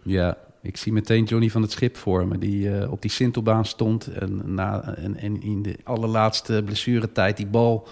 Ja, 0.02 0.36
ik 0.62 0.76
zie 0.76 0.92
meteen 0.92 1.24
Johnny 1.24 1.50
van 1.50 1.62
het 1.62 1.70
Schip 1.70 1.96
voor 1.96 2.26
me, 2.26 2.38
die 2.38 2.78
eh, 2.78 2.92
op 2.92 3.02
die 3.02 3.10
Sintelbaan 3.10 3.64
stond. 3.64 4.06
En, 4.06 4.54
na, 4.54 4.94
en, 4.96 5.42
in 5.42 5.62
de 5.62 5.76
allerlaatste 5.84 6.62
blessuretijd 6.64 7.36
die 7.36 7.46
bal 7.46 7.88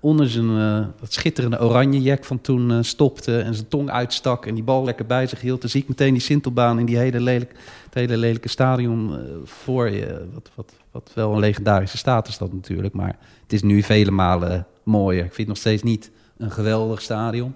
onder 0.00 0.28
zijn 0.28 0.48
eh, 0.48 0.86
dat 1.00 1.12
schitterende 1.12 1.60
oranje 1.60 2.02
jack 2.02 2.24
van 2.24 2.40
toen 2.40 2.70
eh, 2.70 2.78
stopte. 2.80 3.38
En 3.38 3.54
zijn 3.54 3.68
tong 3.68 3.90
uitstak 3.90 4.46
en 4.46 4.54
die 4.54 4.64
bal 4.64 4.84
lekker 4.84 5.06
bij 5.06 5.26
zich 5.26 5.40
hield. 5.40 5.60
Dan 5.60 5.70
zie 5.70 5.82
ik 5.82 5.88
meteen 5.88 6.12
die 6.12 6.22
Sintelbaan 6.22 6.78
in 6.78 6.86
die 6.86 6.96
hele 6.96 7.20
lelijk, 7.20 7.52
het 7.84 7.94
hele 7.94 8.16
lelijke 8.16 8.48
stadion 8.48 9.18
voor 9.44 9.90
je. 9.90 10.26
Wat, 10.32 10.50
wat, 10.54 10.72
wat 10.90 11.10
wel 11.14 11.32
een 11.32 11.38
legendarische 11.38 11.98
status 11.98 12.38
dat 12.38 12.52
natuurlijk. 12.52 12.94
Maar 12.94 13.18
het 13.42 13.52
is 13.52 13.62
nu 13.62 13.82
vele 13.82 14.10
malen 14.10 14.66
mooier. 14.82 15.24
Ik 15.24 15.34
vind 15.34 15.36
het 15.36 15.46
nog 15.46 15.56
steeds 15.56 15.82
niet 15.82 16.10
een 16.36 16.50
geweldig 16.50 17.02
stadion. 17.02 17.54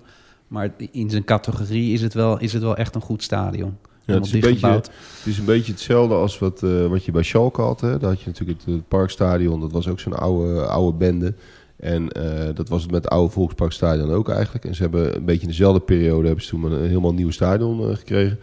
Maar 0.48 0.70
in 0.90 1.10
zijn 1.10 1.24
categorie 1.24 1.92
is 1.92 2.02
het 2.02 2.14
wel, 2.14 2.38
is 2.38 2.52
het 2.52 2.62
wel 2.62 2.76
echt 2.76 2.94
een 2.94 3.00
goed 3.00 3.22
stadion. 3.22 3.76
Ja, 4.10 4.16
het, 4.16 4.26
is 4.26 4.32
een 4.32 4.40
beetje, 4.40 4.66
het 4.66 4.90
is 5.24 5.38
een 5.38 5.44
beetje 5.44 5.72
hetzelfde 5.72 6.14
als 6.14 6.38
wat, 6.38 6.62
eh, 6.62 6.86
wat 6.86 7.04
je 7.04 7.12
bij 7.12 7.22
Schalke 7.22 7.60
had. 7.60 7.80
Hè? 7.80 7.98
Daar 7.98 8.10
had 8.10 8.20
je 8.20 8.26
natuurlijk 8.26 8.60
het, 8.64 8.74
het 8.74 8.88
Parkstadion. 8.88 9.60
Dat 9.60 9.72
was 9.72 9.88
ook 9.88 10.00
zo'n 10.00 10.18
oude, 10.18 10.66
oude 10.66 10.98
bende. 10.98 11.34
En 11.76 12.12
eh, 12.12 12.54
dat 12.54 12.68
was 12.68 12.82
het 12.82 12.90
met 12.90 13.04
het 13.04 13.12
oude 13.12 13.32
Volksparkstadion 13.32 14.10
ook 14.10 14.28
eigenlijk. 14.28 14.64
En 14.64 14.74
ze 14.74 14.82
hebben 14.82 15.16
een 15.16 15.24
beetje 15.24 15.42
in 15.42 15.48
dezelfde 15.48 15.80
periode... 15.80 16.26
hebben 16.26 16.44
ze 16.44 16.50
toen 16.50 16.72
een 16.72 16.88
helemaal 16.88 17.14
nieuw 17.14 17.30
stadion 17.30 17.90
eh, 17.90 17.96
gekregen. 17.96 18.38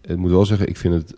En 0.00 0.12
ik 0.12 0.16
moet 0.16 0.30
wel 0.30 0.44
zeggen, 0.46 0.68
ik 0.68 0.76
vind 0.76 0.94
het, 0.94 1.14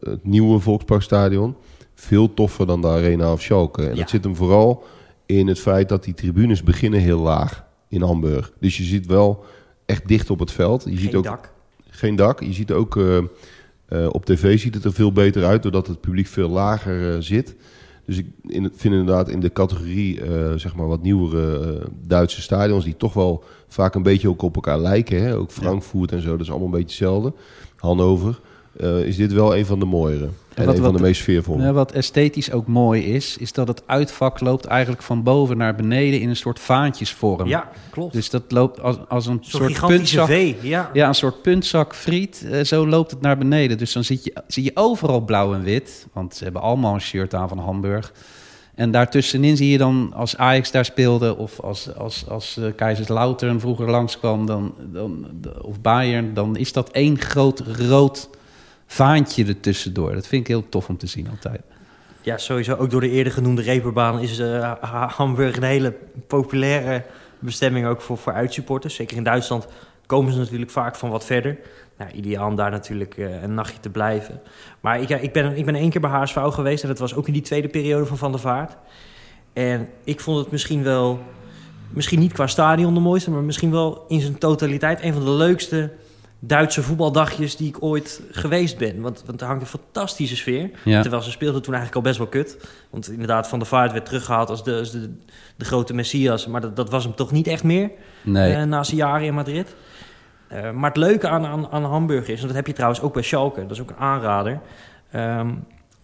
het 0.00 0.24
nieuwe 0.24 0.58
Volksparkstadion... 0.58 1.54
veel 1.94 2.34
toffer 2.34 2.66
dan 2.66 2.80
de 2.80 2.88
Arena 2.88 3.32
of 3.32 3.42
Schalke. 3.42 3.82
En 3.82 3.88
Ja. 3.88 3.94
dat 4.00 4.10
zit 4.10 4.24
hem 4.24 4.36
vooral 4.36 4.84
in 5.26 5.46
het 5.46 5.58
feit 5.58 5.88
dat 5.88 6.04
die 6.04 6.14
tribunes 6.14 6.62
beginnen 6.62 7.00
heel 7.00 7.20
laag 7.20 7.64
in 7.88 8.02
Hamburg. 8.02 8.52
Dus 8.60 8.76
je 8.76 8.82
ziet 8.82 9.06
wel 9.06 9.44
echt 9.86 10.08
dicht 10.08 10.30
op 10.30 10.38
het 10.38 10.52
veld. 10.52 10.84
Je 10.84 10.98
ziet 10.98 11.08
Geen 11.08 11.16
ook 11.16 11.24
dak. 11.24 11.52
Geen 11.98 12.16
dak. 12.16 12.40
Je 12.40 12.52
ziet 12.52 12.72
ook 12.72 12.96
eh, 12.96 13.16
eh, 13.88 14.08
op 14.10 14.24
tv 14.24 14.58
ziet 14.58 14.74
het 14.74 14.84
er 14.84 14.92
veel 14.92 15.12
beter 15.12 15.44
uit, 15.44 15.62
doordat 15.62 15.86
het 15.86 16.00
publiek 16.00 16.26
veel 16.26 16.48
lager 16.48 17.14
eh, 17.14 17.20
zit. 17.20 17.56
Dus 18.06 18.18
ik 18.18 18.26
vind 18.52 18.82
inderdaad 18.82 19.28
in 19.28 19.40
de 19.40 19.52
categorie 19.52 20.20
zeg 20.56 20.74
maar 20.74 20.86
wat 20.86 21.02
nieuwere 21.02 21.80
Duitse 22.06 22.42
stadions, 22.42 22.84
die 22.84 22.96
toch 22.96 23.14
wel 23.14 23.44
vaak 23.66 23.94
een 23.94 24.02
beetje 24.02 24.28
ook 24.28 24.42
op 24.42 24.54
elkaar 24.54 24.78
lijken. 24.78 25.22
Hè? 25.22 25.36
Ook 25.36 25.50
Frankfurt 25.50 26.12
en 26.12 26.22
zo, 26.22 26.30
dat 26.30 26.40
is 26.40 26.50
allemaal 26.50 26.66
een 26.66 26.84
beetje 26.84 27.04
hetzelfde. 27.04 27.32
Hannover. 27.76 28.40
Eh, 28.80 28.98
is 28.98 29.16
dit 29.16 29.32
wel 29.32 29.56
een 29.56 29.66
van 29.66 29.78
de 29.78 29.84
mooiere. 29.84 30.28
En, 30.54 30.64
wat- 30.64 30.74
een 30.74 30.80
van 30.82 30.90
wat- 30.90 31.00
de 31.00 31.06
meest 31.06 31.20
sfeervolle. 31.20 31.62
Ja, 31.62 31.72
wat 31.72 31.92
esthetisch 31.92 32.52
ook 32.52 32.66
mooi 32.66 33.02
is, 33.04 33.36
is 33.36 33.52
dat 33.52 33.68
het 33.68 33.82
uitvak 33.86 34.40
loopt 34.40 34.64
eigenlijk 34.64 35.02
van 35.02 35.22
boven 35.22 35.56
naar 35.56 35.74
beneden 35.74 36.20
in 36.20 36.28
een 36.28 36.36
soort 36.36 36.58
vaantjesvorm. 36.60 37.48
Ja, 37.48 37.70
klopt. 37.90 38.12
Dus 38.12 38.30
dat 38.30 38.42
loopt 38.48 38.80
als, 38.80 38.96
als 39.08 39.26
een 39.26 39.38
Zo'n 39.42 39.60
soort 39.60 39.72
gigantische 39.72 40.16
puntzak. 40.16 40.36
V. 40.36 40.54
Ja. 40.66 40.90
Ja, 40.92 41.08
een 41.08 41.14
soort 41.14 41.42
puntzak 41.42 41.94
friet. 41.94 42.46
eh, 42.50 42.64
zo 42.64 42.86
loopt 42.86 43.10
het 43.10 43.20
naar 43.20 43.38
beneden. 43.38 43.78
Dus 43.78 43.92
dan 43.92 44.04
zie 44.04 44.20
je, 44.22 44.32
zie 44.46 44.64
je 44.64 44.70
overal 44.74 45.20
blauw 45.20 45.54
en 45.54 45.62
wit. 45.62 46.06
Want 46.12 46.34
ze 46.34 46.44
hebben 46.44 46.62
allemaal 46.62 46.94
een 46.94 47.00
shirt 47.00 47.34
aan 47.34 47.48
van 47.48 47.58
Hamburg. 47.58 48.12
En 48.74 48.90
daartussenin 48.90 49.56
zie 49.56 49.70
je 49.70 49.78
dan, 49.78 50.12
als 50.14 50.36
Ajax 50.36 50.70
daar 50.70 50.84
speelde... 50.84 51.36
of 51.36 51.60
als, 51.60 51.94
als, 51.96 52.24
als 52.28 52.56
eh, 52.56 52.64
Kaiserslautern 52.76 53.60
vroeger 53.60 53.90
langskwam, 53.90 54.46
dan, 54.46 54.74
dan, 54.92 55.26
of 55.62 55.80
Bayern... 55.80 56.34
dan 56.34 56.56
is 56.56 56.72
dat 56.72 56.90
één 56.90 57.18
groot 57.20 57.62
rood 57.88 58.28
vaantje 58.88 59.44
ertussendoor. 59.44 60.12
Dat 60.12 60.26
vind 60.26 60.42
ik 60.42 60.48
heel 60.48 60.68
tof 60.68 60.88
om 60.88 60.96
te 60.96 61.06
zien 61.06 61.28
altijd. 61.30 61.60
Ja, 62.20 62.38
sowieso. 62.38 62.74
Ook 62.74 62.90
door 62.90 63.00
de 63.00 63.10
eerder 63.10 63.32
genoemde 63.32 63.62
reperbaan 63.62 64.20
is 64.20 64.38
eh, 64.38 64.72
Ha- 64.80 65.08
Hamburg 65.16 65.56
een 65.56 65.62
hele 65.62 65.94
populaire 66.26 67.04
bestemming 67.38 67.86
ook 67.86 68.00
voor, 68.00 68.18
voor 68.18 68.32
uitsupporters. 68.32 68.94
Zeker 68.94 69.16
in 69.16 69.22
Duitsland 69.22 69.66
komen 70.06 70.32
ze 70.32 70.38
natuurlijk 70.38 70.70
vaak 70.70 70.96
van 70.96 71.10
wat 71.10 71.24
verder. 71.24 71.58
Nou, 71.98 72.10
ideaal 72.10 72.48
om 72.48 72.56
daar 72.56 72.70
natuurlijk 72.70 73.16
eh, 73.16 73.42
een 73.42 73.54
nachtje 73.54 73.80
te 73.80 73.90
blijven. 73.90 74.40
Maar 74.80 75.00
ik, 75.00 75.08
ja, 75.08 75.16
ik, 75.16 75.32
ben, 75.32 75.56
ik 75.56 75.64
ben 75.64 75.74
één 75.74 75.90
keer 75.90 76.00
bij 76.00 76.10
HSV 76.10 76.36
geweest 76.40 76.82
en 76.82 76.88
dat 76.88 76.98
was 76.98 77.14
ook 77.14 77.26
in 77.26 77.32
die 77.32 77.42
tweede 77.42 77.68
periode 77.68 78.06
van 78.06 78.16
Van 78.18 78.30
der 78.30 78.40
Vaart. 78.40 78.76
En 79.52 79.88
ik 80.04 80.20
vond 80.20 80.38
het 80.38 80.50
misschien 80.50 80.82
wel, 80.82 81.20
misschien 81.90 82.18
niet 82.18 82.32
qua 82.32 82.46
stadion 82.46 82.94
de 82.94 83.00
mooiste, 83.00 83.30
maar 83.30 83.42
misschien 83.42 83.70
wel 83.70 84.04
in 84.08 84.20
zijn 84.20 84.38
totaliteit 84.38 85.02
een 85.02 85.12
van 85.12 85.24
de 85.24 85.30
leukste 85.30 85.90
Duitse 86.40 86.82
voetbaldagjes 86.82 87.56
die 87.56 87.68
ik 87.68 87.82
ooit 87.82 88.20
geweest 88.30 88.78
ben. 88.78 89.00
Want, 89.00 89.22
want 89.26 89.40
er 89.40 89.46
hangt 89.46 89.62
een 89.62 89.68
fantastische 89.68 90.36
sfeer. 90.36 90.70
Ja. 90.84 91.00
Terwijl 91.00 91.22
ze 91.22 91.30
speelden 91.30 91.62
toen 91.62 91.74
eigenlijk 91.74 92.04
al 92.04 92.10
best 92.12 92.18
wel 92.18 92.42
kut. 92.42 92.68
Want 92.90 93.10
inderdaad, 93.10 93.48
Van 93.48 93.58
der 93.58 93.68
Vaart 93.68 93.92
werd 93.92 94.04
teruggehaald 94.06 94.50
als 94.50 94.64
de, 94.64 94.74
als 94.78 94.90
de, 94.90 95.14
de 95.56 95.64
grote 95.64 95.94
Messias. 95.94 96.46
Maar 96.46 96.60
dat, 96.60 96.76
dat 96.76 96.90
was 96.90 97.04
hem 97.04 97.14
toch 97.14 97.32
niet 97.32 97.46
echt 97.46 97.64
meer 97.64 97.90
Nee. 98.22 98.52
eh, 98.54 98.62
na 98.62 98.82
zijn 98.82 98.96
jaren 98.96 99.26
in 99.26 99.34
Madrid. 99.34 99.74
Eh, 100.48 100.70
maar 100.70 100.88
het 100.90 100.98
leuke 100.98 101.28
aan, 101.28 101.46
aan, 101.46 101.68
aan 101.68 101.84
Hamburg 101.84 102.28
is, 102.28 102.40
en 102.40 102.46
dat 102.46 102.56
heb 102.56 102.66
je 102.66 102.72
trouwens 102.72 103.00
ook 103.00 103.12
bij 103.12 103.22
Schalke, 103.22 103.60
dat 103.62 103.70
is 103.70 103.80
ook 103.80 103.90
een 103.90 103.96
aanrader. 103.96 104.60
Ehm, 105.10 105.48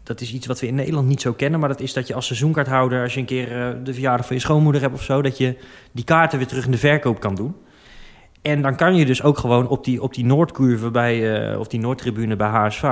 dat 0.02 0.20
is 0.20 0.32
iets 0.32 0.46
wat 0.46 0.60
we 0.60 0.66
in 0.66 0.74
Nederland 0.74 1.08
niet 1.08 1.20
zo 1.20 1.32
kennen, 1.32 1.60
maar 1.60 1.68
dat 1.68 1.80
is 1.80 1.92
dat 1.92 2.06
je 2.06 2.14
als 2.14 2.26
seizoenkaarthouder, 2.26 3.02
als 3.02 3.14
je 3.14 3.20
een 3.20 3.26
keer 3.26 3.60
eh, 3.60 3.68
de 3.84 3.92
verjaardag 3.92 4.26
van 4.26 4.36
je 4.36 4.42
schoonmoeder 4.42 4.80
hebt 4.80 4.94
of 4.94 5.02
zo, 5.02 5.22
dat 5.22 5.38
je 5.38 5.56
die 5.92 6.04
kaarten 6.04 6.38
weer 6.38 6.46
terug 6.46 6.64
in 6.64 6.70
de 6.70 6.78
verkoop 6.78 7.20
kan 7.20 7.34
doen. 7.34 7.54
En 8.44 8.62
dan 8.62 8.76
kan 8.76 8.96
je 8.96 9.06
dus 9.06 9.22
ook 9.22 9.38
gewoon 9.38 9.68
op 9.68 9.84
die, 9.84 10.02
op 10.02 10.14
die 10.14 10.24
Noordcurve 10.24 10.90
bij, 10.90 11.34
eh, 11.52 11.58
of 11.58 11.68
die 11.68 11.80
Noordtribune 11.80 12.36
bij 12.36 12.48
HSV, 12.48 12.82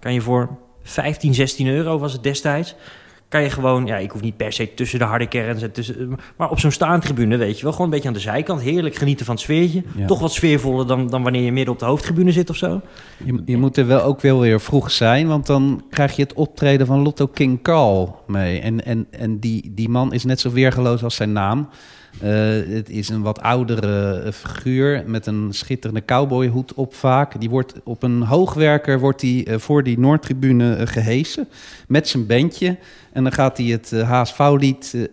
kan 0.00 0.12
je 0.12 0.20
voor 0.20 0.48
15, 0.82 1.34
16 1.34 1.66
euro 1.66 1.98
was 1.98 2.12
het 2.12 2.22
destijds, 2.22 2.74
kan 3.28 3.42
je 3.42 3.50
gewoon, 3.50 3.86
ja, 3.86 3.96
ik 3.96 4.10
hoef 4.10 4.20
niet 4.20 4.36
per 4.36 4.52
se 4.52 4.74
tussen 4.74 4.98
de 4.98 5.04
harde 5.04 5.26
kerns 5.26 5.62
en 5.62 5.72
tussen, 5.72 6.18
maar 6.36 6.50
op 6.50 6.58
zo'n 6.58 6.70
staantribune, 6.70 7.36
weet 7.36 7.56
je 7.56 7.62
wel, 7.62 7.72
gewoon 7.72 7.86
een 7.86 7.92
beetje 7.92 8.08
aan 8.08 8.14
de 8.14 8.20
zijkant, 8.20 8.60
heerlijk 8.60 8.94
genieten 8.94 9.26
van 9.26 9.34
het 9.34 9.44
sfeertje. 9.44 9.82
Ja. 9.96 10.06
Toch 10.06 10.20
wat 10.20 10.32
sfeervoller 10.32 10.86
dan, 10.86 11.06
dan 11.06 11.22
wanneer 11.22 11.42
je 11.42 11.52
midden 11.52 11.74
op 11.74 11.80
de 11.80 11.86
hoofdtribune 11.86 12.32
zit 12.32 12.50
of 12.50 12.56
zo. 12.56 12.80
Je, 13.24 13.42
je 13.44 13.56
moet 13.56 13.76
er 13.76 13.86
wel 13.86 14.02
ook 14.02 14.20
wel 14.20 14.40
weer 14.40 14.60
vroeg 14.60 14.90
zijn, 14.90 15.26
want 15.26 15.46
dan 15.46 15.84
krijg 15.90 16.16
je 16.16 16.22
het 16.22 16.34
optreden 16.34 16.86
van 16.86 17.02
Lotto 17.02 17.26
King 17.26 17.62
Carl 17.62 18.22
mee. 18.26 18.60
En, 18.60 18.84
en, 18.84 19.06
en 19.10 19.38
die, 19.38 19.72
die 19.74 19.88
man 19.88 20.12
is 20.12 20.24
net 20.24 20.40
zo 20.40 20.50
weergeloos 20.50 21.04
als 21.04 21.14
zijn 21.14 21.32
naam. 21.32 21.68
Eh, 22.18 22.28
het 22.74 22.88
is 22.88 23.08
een 23.08 23.22
wat 23.22 23.40
oudere 23.40 24.12
eh, 24.12 24.32
figuur 24.32 25.02
met 25.06 25.26
een 25.26 25.48
schitterende 25.50 26.04
cowboyhoed 26.04 26.74
op 26.74 26.94
vaak. 26.94 27.40
Die 27.40 27.50
wordt 27.50 27.74
op 27.84 28.02
een 28.02 28.22
hoogwerker 28.22 28.98
wordt 28.98 29.20
die, 29.20 29.44
eh, 29.44 29.58
voor 29.58 29.82
die 29.82 29.98
Noordtribune 29.98 30.74
eh, 30.74 30.86
gehesen 30.86 31.48
met 31.88 32.08
zijn 32.08 32.26
bandje. 32.26 32.76
En 33.12 33.22
dan 33.22 33.32
gaat 33.32 33.56
hij 33.56 33.66
het 33.66 33.92
eh, 33.92 34.10
HSV-lied 34.10 35.08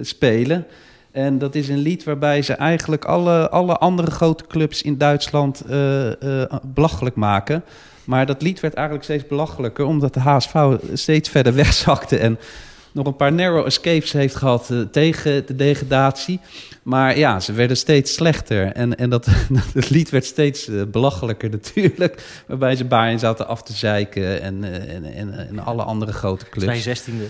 spelen. 0.00 0.66
En 1.10 1.38
dat 1.38 1.54
is 1.54 1.68
een 1.68 1.78
lied 1.78 2.04
waarbij 2.04 2.42
ze 2.42 2.52
eigenlijk 2.52 3.04
alle, 3.04 3.48
alle 3.50 3.76
andere 3.76 4.10
grote 4.10 4.44
clubs 4.46 4.82
in 4.82 4.98
Duitsland 4.98 5.62
belachelijk 6.62 7.16
maken. 7.16 7.64
Maar 8.04 8.26
dat 8.26 8.42
lied 8.42 8.60
werd 8.60 8.74
eigenlijk 8.74 9.04
steeds 9.06 9.26
belachelijker, 9.26 9.84
omdat 9.84 10.14
de 10.14 10.20
HSV 10.20 10.76
steeds 10.92 11.28
verder 11.28 11.54
wegzakte 11.64 12.18
en 12.18 12.38
nog 12.92 13.06
een 13.06 13.16
paar 13.16 13.32
narrow 13.32 13.66
escapes 13.66 14.12
heeft 14.12 14.34
gehad 14.34 14.70
eh, 14.70 14.80
tegen 14.80 15.46
de 15.46 15.56
degradatie. 15.56 16.40
Maar 16.82 17.18
ja, 17.18 17.40
ze 17.40 17.52
werden 17.52 17.76
steeds 17.76 18.14
slechter. 18.14 18.72
En, 18.72 18.96
en 18.96 19.10
dat, 19.10 19.28
dat 19.74 19.90
lied 19.90 20.10
werd 20.10 20.24
steeds 20.24 20.68
eh, 20.68 20.82
belachelijker 20.86 21.50
natuurlijk. 21.60 22.42
Waarbij 22.46 22.76
ze 22.76 22.84
Bayern 22.84 23.18
zaten 23.18 23.46
af 23.46 23.62
te 23.62 23.72
zeiken 23.72 24.42
en, 24.42 24.64
eh, 24.64 24.94
en, 24.94 25.04
en, 25.04 25.48
en 25.48 25.58
alle 25.58 25.82
andere 25.82 26.12
grote 26.12 26.48
clubs. 26.48 26.66
Zijn 26.66 26.80
zestiende. 26.80 27.24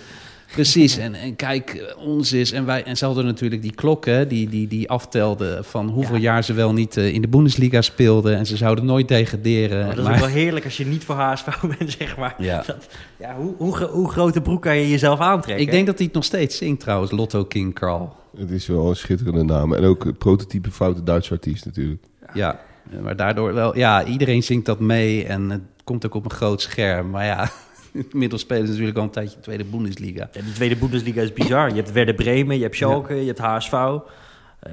Precies, 0.53 0.97
en, 0.97 1.15
en 1.15 1.37
kijk, 1.37 1.71
eh, 1.75 2.07
ons 2.07 2.33
is, 2.33 2.53
en 2.53 2.65
wij, 2.65 2.85
en 2.85 2.97
ze 2.97 3.05
hadden 3.05 3.25
natuurlijk 3.25 3.63
die 3.63 3.75
klokken 3.75 4.29
die, 4.29 4.49
die, 4.49 4.69
die 4.69 4.91
aftelden 4.91 5.65
van 5.65 5.89
hoeveel 5.89 6.15
Ja. 6.17 6.21
jaar 6.21 6.45
ze 6.45 6.53
wel 6.53 6.73
niet 6.73 6.97
eh, 6.97 7.15
in 7.15 7.21
de 7.23 7.29
Bundesliga 7.29 7.81
speelden. 7.81 8.37
En 8.37 8.47
ze 8.47 8.57
zouden 8.57 8.85
nooit 8.85 9.09
degraderen. 9.09 9.79
Maar 9.87 9.89
dat 9.89 9.99
is 9.99 10.05
maar- 10.05 10.13
ook 10.15 10.19
wel 10.21 10.29
heerlijk 10.29 10.65
als 10.65 10.77
je 10.77 10.87
niet 10.87 11.05
voor 11.05 11.15
HSV 11.15 11.47
bent, 11.79 11.91
zeg 11.99 12.17
maar. 12.17 12.35
Ja. 12.39 12.63
Dat, 12.67 12.87
ja 13.19 13.35
hoe, 13.37 13.55
hoe, 13.57 13.85
hoe 13.85 14.11
grote 14.11 14.41
broek 14.41 14.63
kan 14.63 14.77
je 14.77 14.89
jezelf 14.91 15.21
aantrekken? 15.21 15.65
Ik 15.65 15.71
denk 15.71 15.87
dat 15.87 15.97
hij 15.97 16.05
het 16.07 16.15
nog 16.15 16.25
steeds 16.25 16.57
zingt 16.57 16.81
trouwens, 16.81 17.11
Lotto 17.11 17.45
King 17.45 17.75
Carl. 17.75 18.13
Het 18.37 18.51
is 18.51 18.67
wel 18.67 18.89
een 18.89 18.97
schitterende 18.97 19.45
naam. 19.45 19.75
En 19.75 19.85
ook 19.85 20.05
een 20.05 20.17
prototype 20.17 20.71
foute 20.71 21.03
Duitse 21.03 21.33
artiest 21.33 21.65
natuurlijk. 21.65 22.03
Ja, 22.35 22.61
maar 23.03 23.17
daardoor 23.17 23.55
wel, 23.55 23.77
ja, 23.77 24.05
iedereen 24.05 24.43
zingt 24.43 24.67
dat 24.67 24.81
mee 24.81 25.25
en 25.25 25.51
het 25.51 25.61
komt 25.85 26.07
ook 26.07 26.15
op 26.15 26.25
een 26.25 26.31
groot 26.31 26.61
scherm. 26.61 27.11
Maar 27.11 27.25
ja, 27.25 27.51
Inmiddels 28.13 28.41
spelen 28.41 28.65
ze 28.67 28.71
natuurlijk 28.71 28.99
al 28.99 29.05
een 29.05 29.11
tijdje 29.11 29.41
tweede 29.41 29.65
Bundesliga. 29.65 30.29
Ja, 30.33 30.41
die 30.43 30.53
tweede 30.53 30.77
Bundesliga 30.77 31.21
is 31.21 31.33
bizar. 31.33 31.69
Je 31.69 31.75
hebt 31.75 31.93
Werder 31.93 32.15
Bremen, 32.15 32.57
je 32.57 32.63
hebt 32.63 32.77
Schalke, 32.77 33.15
je 33.15 33.27
hebt 33.27 33.39
HSV, 33.39 33.73
uh, 33.73 33.99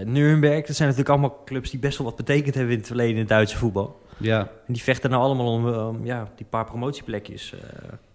Nuremberg. 0.03 0.65
Dat 0.65 0.75
zijn 0.75 0.89
natuurlijk 0.89 1.09
allemaal 1.19 1.41
clubs 1.45 1.69
die 1.69 1.79
best 1.79 1.97
wel 1.97 2.07
wat 2.07 2.15
betekend 2.15 2.55
hebben 2.55 2.71
in 2.73 2.77
het 2.79 2.87
verleden 2.87 3.13
in 3.13 3.19
het 3.19 3.27
Duitse 3.29 3.57
voetbal. 3.57 4.01
Ja, 4.17 4.39
En 4.39 4.73
die 4.73 4.83
vechten 4.83 5.09
nou 5.09 5.23
allemaal 5.23 5.53
om, 5.53 5.65
um, 5.67 6.05
ja, 6.05 6.27
die 6.35 6.45
paar 6.49 6.65
promotieplekjes. 6.65 7.53
eh 7.53 7.59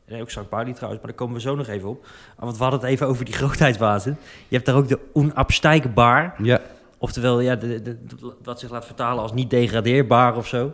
en 0.07 0.21
ook 0.21 0.31
St. 0.31 0.49
Pauli 0.49 0.73
trouwens, 0.73 1.03
maar 1.03 1.11
daar 1.11 1.21
komen 1.21 1.35
we 1.35 1.41
zo 1.41 1.55
nog 1.55 1.67
even 1.69 1.89
op. 1.89 2.07
Ah, 2.37 2.45
Want 2.45 2.57
we 2.57 2.63
hadden 2.63 2.81
het 2.81 2.89
even 2.89 3.07
over 3.07 3.25
die 3.25 3.35
grootheidswazen. 3.41 4.19
Je 4.49 4.55
hebt 4.55 4.67
daar 4.67 4.77
ook 4.77 4.89
de 4.89 4.99
onabsteigbaar. 5.13 6.35
ja 6.43 6.61
Oftewel, 6.99 7.41
ja, 7.41 7.55
de, 7.57 7.83
de, 7.83 8.05
de- 8.05 8.35
wat 8.43 8.61
zich 8.61 8.71
laat 8.71 8.87
vertalen 8.87 9.23
als 9.23 9.33
niet 9.33 9.51
degradeerbaar 9.51 10.37
of 10.37 10.47
zo. 10.47 10.73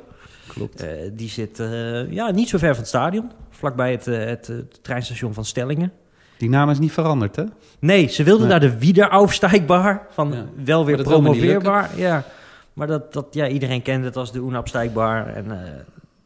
Klopt. 0.54 0.82
Eh, 0.82 0.88
die 1.12 1.28
zit 1.28 1.60
eh, 1.60 2.12
ja, 2.12 2.30
niet 2.30 2.48
zo 2.48 2.58
ver 2.58 2.68
van 2.68 2.78
het 2.78 2.88
stadion. 2.88 3.30
Vlakbij 3.50 3.90
het, 3.90 4.06
eh, 4.06 4.24
het, 4.24 4.48
eh, 4.48 4.56
treinstation 4.82 5.34
van 5.34 5.44
Stellingen. 5.44 5.92
Die 6.36 6.48
naam 6.48 6.70
is 6.70 6.78
niet 6.78 6.92
veranderd, 6.92 7.36
hè? 7.36 7.44
Nee, 7.78 8.06
ze 8.08 8.22
wilden 8.22 8.48
Nee. 8.48 8.58
naar 8.58 8.70
de 8.70 8.78
wiederaufsteigbaar. 8.78 10.06
Van 10.10 10.32
Ja. 10.32 10.44
wel 10.64 10.84
weer 10.84 11.02
promoveerbaar. 11.02 11.90
Ja. 11.96 12.24
Maar 12.72 12.86
dat, 12.86 13.12
dat, 13.12 13.26
ja, 13.30 13.48
iedereen 13.48 13.82
kent 13.82 14.04
het 14.04 14.16
als 14.16 14.32
de 14.32 14.42
onabsteigbaar. 14.42 15.34
En 15.34 15.50
eh, 15.50 15.70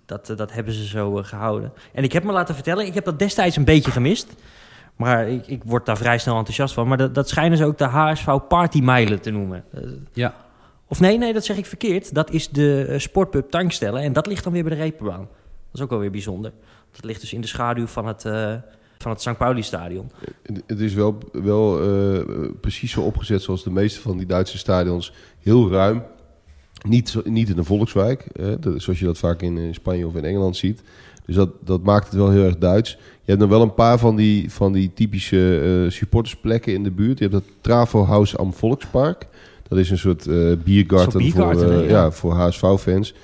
dat, 0.07 0.33
dat 0.37 0.53
hebben 0.53 0.73
ze 0.75 0.87
zo 0.87 1.19
eh, 1.19 1.25
gehouden. 1.25 1.73
En 1.93 2.05
ik 2.05 2.13
heb 2.13 2.25
me 2.25 2.33
laten 2.33 2.55
vertellen, 2.55 2.87
ik 2.87 2.95
heb 2.95 3.05
dat 3.05 3.19
destijds 3.19 3.57
een 3.57 3.65
beetje 3.65 3.91
gemist. 3.91 4.27
Maar 4.97 5.29
ik, 5.29 5.47
ik 5.47 5.63
word 5.65 5.87
daar 5.87 5.97
vrij 5.97 6.19
snel 6.19 6.37
enthousiast 6.37 6.75
van. 6.75 6.89
Maar 6.89 6.97
dat, 6.97 7.15
dat 7.15 7.29
schijnen 7.29 7.59
ze 7.59 7.65
ook 7.65 7.79
de 7.79 7.85
HSV 7.85 8.29
Partymijlen 8.49 9.21
te 9.21 9.31
noemen. 9.31 9.65
Ja. 10.13 10.35
Of 10.95 11.01
nee, 11.01 11.19
nee, 11.19 11.33
dat 11.33 11.45
zeg 11.45 11.57
ik 11.57 11.67
verkeerd. 11.67 12.15
Dat 12.15 12.31
is 12.31 12.49
de 12.49 12.85
eh, 12.89 12.99
sportpub 12.99 13.51
Tankstellen. 13.51 14.03
En 14.03 14.13
dat 14.13 14.27
ligt 14.27 14.45
dan 14.45 14.53
weer 14.53 14.63
bij 14.65 14.75
de 14.75 14.79
Reeperbaan. 14.83 15.19
Dat 15.21 15.29
is 15.73 15.81
ook 15.81 15.91
wel 15.91 15.99
weer 15.99 16.11
bijzonder. 16.11 16.53
Dat 16.93 17.05
ligt 17.05 17.21
dus 17.21 17.33
in 17.33 17.41
de 17.41 17.47
schaduw 17.47 17.87
van 17.87 18.07
het, 18.07 18.25
eh, 18.25 18.55
van 18.99 19.11
het 19.11 19.21
St. 19.21 19.37
Pauli-stadion. 19.37 20.11
Het- 20.43 20.63
Het 20.67 20.81
is 20.81 20.95
wel, 20.95 21.19
wel 21.33 21.81
eh, 21.83 22.21
precies 22.61 22.91
zo 22.93 23.01
opgezet 23.01 23.43
zoals 23.43 23.65
de 23.65 23.71
meeste 23.71 24.01
van 24.01 24.17
die 24.17 24.27
Duitse 24.27 24.59
stadions. 24.59 25.13
Heel 25.39 25.71
ruim. 25.71 26.03
Niet, 26.89 27.17
niet 27.25 27.49
in 27.49 27.59
een 27.59 27.65
volkswijk, 27.65 28.27
zoals 28.77 28.99
je 28.99 29.05
dat 29.05 29.19
vaak 29.19 29.43
in, 29.43 29.75
Spanje 29.75 30.07
of 30.07 30.15
in 30.15 30.25
Engeland 30.25 30.57
ziet. 30.57 30.83
Dus 31.27 31.35
dat, 31.35 31.51
dat 31.61 31.83
maakt 31.83 32.05
het 32.07 32.15
wel 32.15 32.31
heel 32.31 32.45
erg 32.45 32.59
Duits. 32.59 32.91
Je 32.91 33.31
hebt 33.31 33.39
nog 33.41 33.49
wel 33.49 33.63
een 33.63 33.75
paar 33.75 33.99
van 33.99 34.17
die, 34.17 34.53
van 34.53 34.73
die 34.73 34.93
typische 34.95 35.87
supportersplekken 35.91 36.73
in 36.73 36.83
de 36.83 36.91
buurt. 36.91 37.19
Je 37.19 37.25
hebt 37.29 37.37
dat 37.45 37.53
Travo 37.61 38.05
House 38.05 38.37
am 38.37 38.53
Volkspark. 38.53 39.27
Dat 39.75 39.85
is 39.85 39.91
een 39.91 39.99
soort 39.99 40.27
eh 40.27 40.37
biergarten, 40.65 41.31
voor, 41.31 41.63
eh, 41.63 41.89
ja. 41.89 42.03
ja, 42.03 42.11
voor 42.11 42.33
HSV-fans. 42.33 43.15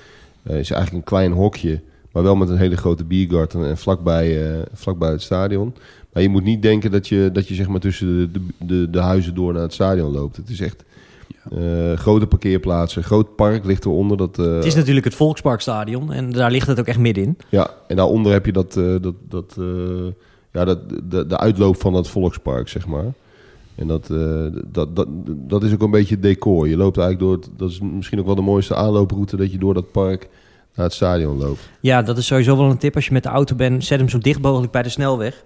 Het 0.42 0.58
is 0.58 0.70
eigenlijk 0.70 0.92
een 0.92 1.12
klein 1.12 1.32
hokje, 1.32 1.80
maar 2.12 2.22
wel 2.22 2.36
met 2.36 2.48
een 2.48 2.56
hele 2.56 2.76
grote 2.76 3.04
biergarten 3.04 3.64
en 3.66 3.78
vlakbij, 3.78 4.50
eh, 4.50 4.58
vlakbij 4.72 5.10
het 5.10 5.22
stadion. 5.22 5.74
Maar 6.12 6.22
je 6.22 6.28
moet 6.28 6.44
niet 6.44 6.62
denken 6.62 6.90
dat 6.90 7.08
je, 7.08 7.30
dat 7.32 7.48
je 7.48 7.54
zeg 7.54 7.68
maar 7.68 7.80
tussen 7.80 8.32
de, 8.32 8.40
de, 8.58 8.90
de, 8.90 9.00
huizen 9.00 9.34
door 9.34 9.52
naar 9.52 9.62
het 9.62 9.72
stadion 9.72 10.12
loopt. 10.12 10.36
Het 10.36 10.48
is 10.48 10.60
echt 10.60 10.84
eh, 11.56 11.92
grote 11.92 12.26
parkeerplaatsen, 12.26 13.02
groot 13.02 13.36
park 13.36 13.64
ligt 13.64 13.84
eronder. 13.84 14.16
Dat, 14.16 14.38
eh, 14.38 14.54
Het 14.54 14.64
is 14.64 14.74
natuurlijk 14.74 15.04
het 15.04 15.14
Volksparkstadion. 15.14 16.12
En 16.12 16.30
daar 16.30 16.50
ligt 16.50 16.66
het 16.66 16.80
ook 16.80 16.86
echt 16.86 16.98
middenin. 16.98 17.38
Ja, 17.48 17.70
en 17.88 17.96
daaronder 17.96 18.32
heb 18.32 18.46
je 18.46 18.52
dat, 18.52 18.76
eh, 18.76 18.94
dat, 19.00 19.14
dat, 19.28 19.56
eh, 19.58 19.64
ja, 20.52 20.64
dat, 20.64 20.78
de, 21.04 21.26
de 21.26 21.38
uitloop 21.38 21.80
van 21.80 21.92
dat 21.92 22.08
volkspark, 22.08 22.68
zeg 22.68 22.86
maar. 22.86 23.12
En 23.74 23.86
dat, 23.86 24.10
eh, 24.10 24.46
dat, 24.66 24.96
dat, 24.96 25.06
dat 25.26 25.62
is 25.62 25.72
ook 25.72 25.82
een 25.82 25.90
beetje 25.90 26.14
het 26.14 26.22
decor. 26.22 26.68
Je 26.68 26.76
loopt 26.76 26.98
eigenlijk 26.98 27.28
door, 27.28 27.40
het, 27.40 27.58
dat 27.58 27.70
is 27.70 27.80
misschien 27.80 28.18
ook 28.18 28.26
wel 28.26 28.34
de 28.34 28.42
mooiste 28.42 28.74
aanlooproute, 28.74 29.36
dat 29.36 29.52
je 29.52 29.58
door 29.58 29.74
dat 29.74 29.92
park 29.92 30.28
naar 30.74 30.86
het 30.86 30.94
stadion 30.94 31.38
loopt. 31.38 31.70
Ja, 31.80 32.02
dat 32.02 32.18
is 32.18 32.26
sowieso 32.26 32.56
wel 32.56 32.70
een 32.70 32.78
tip. 32.78 32.94
Als 32.94 33.06
je 33.06 33.12
met 33.12 33.22
de 33.22 33.28
auto 33.28 33.54
bent, 33.54 33.84
zet 33.84 33.98
hem 33.98 34.08
zo 34.08 34.18
dicht 34.18 34.40
mogelijk 34.42 34.72
bij 34.72 34.82
de 34.82 34.88
snelweg. 34.88 35.44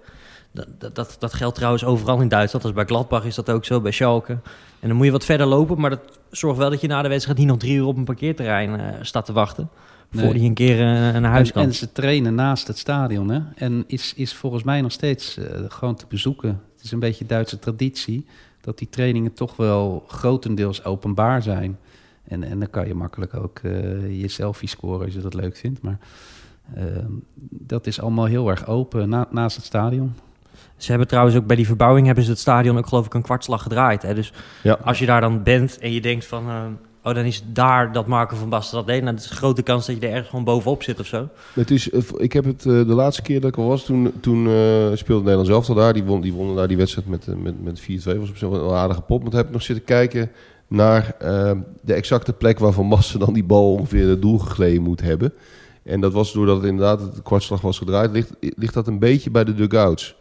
Dat, 0.51 0.95
dat, 0.95 1.15
dat, 1.19 1.33
geldt 1.33 1.55
trouwens 1.55 1.85
overal 1.85 2.21
in 2.21 2.27
Duitsland. 2.27 2.65
Dus 2.65 2.73
bij 2.73 2.85
Gladbach 2.85 3.25
is 3.25 3.35
dat 3.35 3.49
ook 3.49 3.65
zo, 3.65 3.81
bij 3.81 3.91
Schalke. 3.91 4.37
En 4.79 4.87
dan 4.87 4.97
moet 4.97 5.05
je 5.05 5.11
wat 5.11 5.25
verder 5.25 5.47
lopen. 5.47 5.79
Maar 5.79 5.89
dat 5.89 6.19
zorgt 6.31 6.57
wel 6.57 6.69
dat 6.69 6.81
je 6.81 6.87
na 6.87 7.01
de 7.01 7.09
wedstrijd 7.09 7.37
niet 7.37 7.47
nog 7.47 7.57
drie 7.57 7.75
uur 7.75 7.85
op 7.85 7.97
een 7.97 8.03
parkeerterrein 8.03 8.79
eh, 8.79 8.93
staat 9.01 9.25
te 9.25 9.33
wachten. 9.33 9.69
Nee. 10.11 10.23
Voordat 10.23 10.41
je 10.41 10.47
een 10.47 10.53
keer 10.53 10.79
eh, 10.79 10.85
naar 11.19 11.31
huis 11.31 11.47
En, 11.47 11.53
kan. 11.53 11.63
en 11.63 11.73
ze 11.73 11.91
trainen 11.91 12.35
naast 12.35 12.67
het 12.67 12.77
stadion, 12.77 13.29
hè? 13.29 13.39
En 13.55 13.83
is, 13.87 14.13
is 14.15 14.33
volgens 14.33 14.63
mij 14.63 14.81
nog 14.81 14.91
steeds 14.91 15.37
eh, 15.37 15.45
gewoon 15.67 15.95
te 15.95 16.05
bezoeken. 16.09 16.61
Het 16.85 16.93
is 16.93 16.99
een 16.99 17.09
beetje 17.09 17.25
Duitse 17.25 17.59
traditie 17.59 18.25
dat 18.61 18.77
die 18.77 18.89
trainingen 18.89 19.33
toch 19.33 19.55
wel 19.55 20.03
grotendeels 20.07 20.83
openbaar 20.83 21.41
zijn. 21.43 21.77
En, 22.27 22.43
en 22.43 22.59
dan 22.59 22.69
kan 22.69 22.87
je 22.87 22.95
makkelijk 22.95 23.33
ook 23.33 23.59
eh, 23.63 24.21
je 24.21 24.27
selfie 24.27 24.69
scoren 24.69 25.05
als 25.05 25.13
je 25.13 25.21
dat 25.21 25.33
leuk 25.33 25.55
vindt. 25.57 25.81
Maar 25.81 25.97
ehm, 26.75 27.11
dat 27.49 27.87
is 27.87 28.01
allemaal 28.01 28.25
heel 28.25 28.49
erg 28.49 28.67
open 28.67 29.09
na- 29.09 29.27
naast 29.31 29.55
het 29.55 29.65
stadion. 29.65 30.13
Ze 30.77 30.89
hebben 30.89 31.07
trouwens 31.07 31.35
ook 31.35 31.45
bij 31.45 31.55
die 31.55 31.65
verbouwing 31.65 32.05
hebben 32.05 32.23
ze 32.23 32.29
het 32.29 32.39
stadion 32.39 32.77
ook 32.77 32.87
geloof 32.87 33.05
ik 33.05 33.13
een 33.13 33.21
kwartslag 33.21 33.61
gedraaid. 33.63 34.01
Hè? 34.01 34.13
Dus 34.13 34.33
Ja. 34.63 34.77
als 34.83 34.99
je 34.99 35.05
daar 35.05 35.21
dan 35.21 35.43
bent 35.43 35.77
en 35.77 35.91
je 35.91 36.01
denkt 36.01 36.25
van... 36.25 36.43
oh, 37.05 37.15
dan 37.15 37.25
is 37.25 37.43
daar 37.53 37.91
dat 37.91 38.07
Marco 38.07 38.35
van 38.35 38.49
Basten 38.49 38.77
dat 38.77 38.87
deed. 38.87 39.01
Nou, 39.01 39.15
dat 39.15 39.23
is 39.23 39.29
een 39.29 39.37
grote 39.37 39.63
kans 39.63 39.85
dat 39.85 39.95
je 39.95 40.01
er 40.01 40.11
ergens 40.11 40.29
gewoon 40.29 40.45
bovenop 40.45 40.83
zit 40.83 40.99
of 40.99 41.05
zo. 41.05 41.29
Het 41.53 41.71
is, 41.71 41.89
eh, 41.89 42.01
ik 42.17 42.33
heb 42.33 42.45
het 42.45 42.65
eh, 42.65 42.71
de 42.71 42.85
laatste 42.85 43.21
keer 43.21 43.41
dat 43.41 43.49
ik 43.49 43.57
er 43.57 43.67
was, 43.67 43.85
toen, 43.85 44.13
toen 44.19 44.47
eh, 44.47 44.87
speelde 44.93 45.21
Nederland 45.21 45.47
zelf 45.47 45.69
al 45.69 45.75
daar. 45.75 45.93
Die 45.93 46.03
won, 46.03 46.21
die 46.21 46.33
wonnen 46.33 46.55
daar 46.55 46.67
die 46.67 46.77
wedstrijd 46.77 47.07
met, 47.07 47.27
met, 47.41 47.63
met 47.63 47.81
4-2. 47.81 47.83
was 48.19 48.29
op 48.29 48.37
zich 48.37 48.49
wel 48.49 48.69
een 48.69 48.77
aardige 48.77 49.01
pot. 49.01 49.21
Maar 49.21 49.29
toen 49.29 49.39
heb 49.39 49.47
ik 49.47 49.53
nog 49.53 49.61
zitten 49.61 49.85
kijken 49.85 50.31
naar 50.67 51.15
eh, 51.19 51.51
de 51.81 51.93
exacte 51.93 52.33
plek 52.33 52.59
waar 52.59 52.71
Van 52.71 52.89
Basten 52.89 53.19
dan 53.19 53.33
die 53.33 53.43
bal 53.43 53.71
ongeveer 53.71 54.07
het 54.07 54.21
doel 54.21 54.37
gegleden 54.37 54.81
moet 54.81 55.01
hebben. 55.01 55.33
En 55.83 56.01
dat 56.01 56.13
was 56.13 56.33
doordat 56.33 56.55
het 56.55 56.65
inderdaad 56.65 56.99
het 56.99 57.21
kwartslag 57.23 57.61
was 57.61 57.77
gedraaid, 57.77 58.11
ligt, 58.11 58.29
ligt 58.39 58.73
dat 58.73 58.87
een 58.87 58.99
beetje 58.99 59.31
bij 59.31 59.43
de 59.43 59.53
dugouts. 59.53 60.15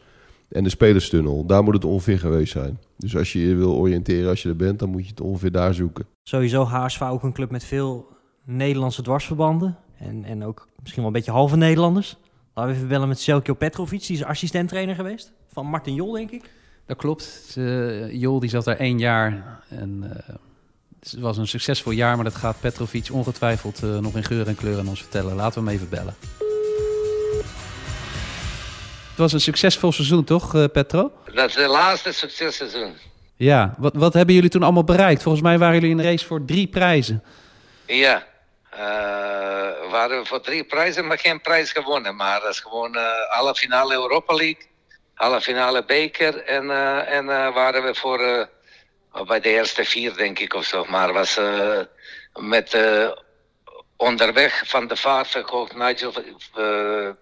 En 0.55 0.65
de 0.65 0.71
spelerstunnel, 0.71 1.47
daar 1.47 1.63
moet 1.63 1.75
het 1.75 1.85
ongeveer 1.85 2.19
geweest 2.19 2.53
zijn. 2.53 2.79
Dus 2.97 3.17
als 3.17 3.33
je 3.33 3.41
je 3.49 3.55
wil 3.55 3.75
oriënteren 3.75 4.29
als 4.29 4.43
je 4.43 4.49
er 4.49 4.57
bent, 4.57 4.79
dan 4.79 4.89
moet 4.89 5.03
je 5.03 5.11
het 5.11 5.21
ongeveer 5.21 5.53
daar 5.53 5.75
zoeken. 5.75 6.07
Sowieso 6.23 6.65
HSV 6.65 7.01
ook 7.01 7.23
een 7.23 7.33
club 7.33 7.51
met 7.51 7.65
veel 7.65 8.09
Nederlandse 8.45 9.03
dwarsverbanden. 9.03 9.77
En, 9.99 10.25
en 10.25 10.45
ook 10.45 10.69
misschien 10.81 11.03
wel 11.03 11.11
een 11.11 11.17
beetje 11.17 11.33
halve 11.33 11.57
Nederlanders. 11.57 12.17
Laten 12.55 12.71
we 12.73 12.77
even 12.77 12.89
bellen 12.89 13.09
met 13.09 13.21
Selkio 13.21 13.55
Petrovic. 13.55 14.07
Die 14.07 14.17
is 14.17 14.25
assistent-trainer 14.25 14.95
geweest. 14.95 15.33
Van 15.53 15.67
Martin 15.67 15.95
Jol, 15.95 16.13
denk 16.13 16.31
ik. 16.31 16.51
Dat 16.87 16.97
klopt. 16.97 17.55
Eh, 17.57 18.13
Jol 18.13 18.41
die 18.41 18.51
zat 18.51 18.65
daar 18.65 18.77
één 18.77 18.99
jaar 18.99 19.61
en 19.69 20.03
eh, 20.11 20.35
het 21.01 21.17
was 21.19 21.37
een 21.37 21.49
succesvol 21.49 21.93
jaar, 21.93 22.15
maar 22.15 22.25
dat 22.25 22.35
gaat 22.35 22.61
Petrovic 22.61 23.09
ongetwijfeld 23.13 23.83
eh, 23.83 23.99
nog 23.99 24.17
in 24.17 24.25
geur 24.25 24.47
en 24.47 24.55
kleur 24.55 24.79
aan 24.79 24.89
ons 24.89 25.01
vertellen. 25.01 25.35
Laten 25.35 25.63
we 25.63 25.69
hem 25.69 25.79
even 25.79 25.89
bellen. 25.89 26.15
Het 29.15 29.23
was 29.23 29.33
een 29.33 29.41
succesvol 29.41 29.93
seizoen, 29.93 30.25
toch, 30.25 30.55
eh, 30.55 30.65
Petro? 30.73 31.13
Dat 31.35 31.49
is 31.49 31.55
de 31.55 31.67
laatste 31.67 32.13
successeizoen. 32.13 32.97
Ja. 33.37 33.75
Wat, 33.79 33.95
wat 33.95 34.15
hebben 34.15 34.35
jullie 34.35 34.51
toen 34.51 34.63
allemaal 34.63 34.85
bereikt? 34.85 35.23
Volgens 35.23 35.43
mij 35.43 35.59
waren 35.59 35.75
jullie 35.75 35.91
in 35.91 35.97
de 35.97 36.03
race 36.03 36.27
voor 36.27 36.45
drie 36.45 36.67
prijzen. 36.67 37.23
Ja. 37.87 38.27
eh 38.71 39.91
waren 39.91 40.21
we 40.21 40.27
voor 40.27 40.41
drie 40.41 40.65
prijzen, 40.65 41.07
maar 41.07 41.19
geen 41.19 41.41
prijs 41.41 41.73
gewonnen. 41.73 42.17
Maar 42.17 42.41
dat 42.41 42.51
is 42.51 42.61
gewoon 42.61 42.95
eh 42.95 43.39
alle 43.39 43.55
finale 43.55 43.95
Europa 43.95 44.35
League, 44.35 44.67
alle 45.15 45.41
finale 45.41 45.85
beker. 45.85 46.45
En, 46.45 46.71
en 47.07 47.27
waren 47.53 47.83
we 47.83 47.95
voor 47.95 48.49
bij 49.27 49.41
de 49.41 49.49
eerste 49.49 49.85
vier, 49.85 50.17
denk 50.17 50.39
ik, 50.39 50.55
of 50.55 50.65
zo. 50.65 50.85
Maar 50.89 51.13
was 51.13 51.41
met 52.41 52.77
onderweg 53.97 54.63
van 54.67 54.87
de 54.87 54.97
vaart 54.97 55.29
verkocht, 55.29 55.77
Nigel 55.77 56.13
eh, 56.17 56.23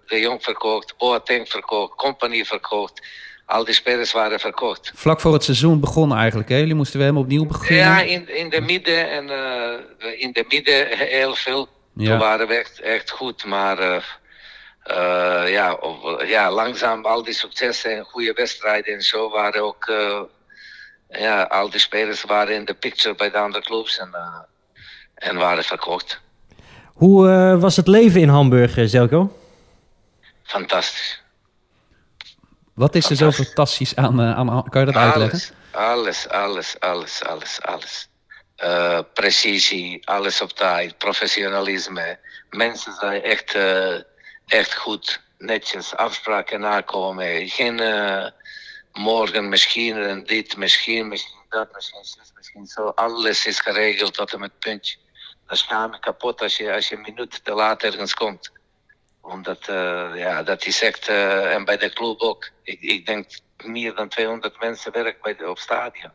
de 0.07 0.21
Jong 0.21 0.43
verkocht, 0.43 0.95
Boateng 0.99 1.49
verkocht, 1.49 1.95
Company 1.97 2.45
verkocht. 2.45 3.07
Al 3.47 3.65
die 3.65 3.75
spelers 3.75 4.13
waren 4.13 4.41
verkocht. 4.41 4.93
Vlak 4.95 5.21
voor 5.21 5.33
het 5.33 5.45
seizoen 5.45 5.81
begon 5.81 6.15
eigenlijk, 6.17 6.49
hè? 6.49 6.57
Jullie 6.57 6.75
moesten 6.75 6.97
weer 6.99 7.07
helemaal 7.07 7.25
opnieuw 7.27 7.47
beginnen. 7.47 7.85
Ja, 7.85 8.01
in, 8.01 8.37
in 8.37 8.51
de 8.51 8.61
midden 8.61 9.11
en 9.11 9.31
eh, 9.31 10.21
in 10.21 10.33
de 10.33 10.45
midden 10.49 10.99
heel 10.99 11.35
veel. 11.35 11.69
Ja. 11.95 12.09
Toen 12.11 12.19
waren 12.19 12.49
we 12.49 12.55
echt, 12.55 12.81
echt 12.81 13.11
goed, 13.11 13.45
maar 13.45 13.79
eh, 13.79 15.53
ja, 15.53 15.73
op- 15.75 16.23
ja, 16.27 16.51
langzaam 16.51 17.05
al 17.05 17.23
die 17.23 17.35
successen 17.35 17.97
en 17.97 18.05
goede 18.05 18.33
wedstrijden 18.33 18.95
en 18.95 19.03
zo 19.03 19.31
waren 19.31 19.63
ook, 19.63 19.93
ja, 21.09 21.43
al 21.43 21.71
die 21.71 21.81
spelers 21.81 22.23
waren 22.23 22.55
in 22.55 22.65
de 22.65 22.75
picture 22.75 23.15
bij 23.15 23.31
de 23.31 23.39
andere 23.39 23.65
clubs 23.65 23.99
en, 23.99 24.15
en 25.15 25.37
waren 25.37 25.65
verkocht. 25.65 26.21
Hoe 26.93 27.31
eh, 27.31 27.61
was 27.61 27.77
het 27.77 27.87
leven 27.87 28.21
in 28.21 28.29
Hamburg, 28.29 28.77
eh, 28.77 28.85
Zelko? 28.87 29.39
Fantastisch. 30.43 31.23
Wat 32.75 32.95
is 32.95 33.11
er 33.11 33.17
zo 33.17 33.31
fantastisch 33.31 33.97
aan, 33.97 34.21
eh, 34.21 34.37
aan... 34.37 34.69
Kan 34.69 34.81
je 34.81 34.87
dat 34.87 35.03
uitleggen? 35.03 35.41
Alles, 35.71 36.29
alles, 36.29 36.81
alles, 36.81 37.25
alles, 37.25 37.63
alles. 37.63 38.09
Eh, 38.57 38.99
precisie, 39.15 40.09
alles 40.09 40.41
op 40.41 40.51
tijd, 40.51 40.99
professionalisme. 40.99 42.19
Mensen 42.51 42.93
zijn 42.93 43.23
echt, 43.23 43.57
echt 44.47 44.75
goed, 44.75 45.21
netjes, 45.39 45.97
afspraken 45.97 46.61
nakomen. 46.61 47.49
Geen 47.49 47.81
morgen 48.93 49.49
misschien 49.49 49.97
en 49.97 50.25
dit, 50.25 50.57
misschien, 50.57 51.09
misschien 51.09 51.41
dat, 51.49 51.69
misschien 51.75 52.33
misschien 52.37 52.67
zo. 52.67 52.89
Alles 52.89 53.47
is 53.47 53.61
geregeld 53.61 54.15
tot 54.15 54.33
en 54.33 54.41
met 54.41 54.59
puntje. 54.59 54.97
Dan 55.53 55.61
schaam 55.61 55.93
je 55.93 55.99
kapot 55.99 56.41
als 56.41 56.57
je, 56.57 56.73
als 56.73 56.89
je 56.89 56.95
een 56.95 57.01
minuut 57.01 57.45
te 57.45 57.55
laat 57.55 57.83
ergens 57.83 58.15
komt. 58.15 58.53
Omdat, 59.21 59.69
eh, 59.69 60.11
ja, 60.15 60.43
dat 60.43 60.67
is 60.67 60.83
echt, 60.83 61.09
eh, 61.09 61.55
en 61.55 61.65
bij 61.65 61.77
de 61.77 61.93
club 61.93 62.21
ook. 62.21 62.51
Ik, 62.63 63.07
denk 63.07 63.27
meer 63.65 63.95
dan 63.95 64.09
200 64.09 64.61
mensen 64.61 64.93
werken 64.93 65.51
op 65.51 65.59
stadion. 65.59 66.13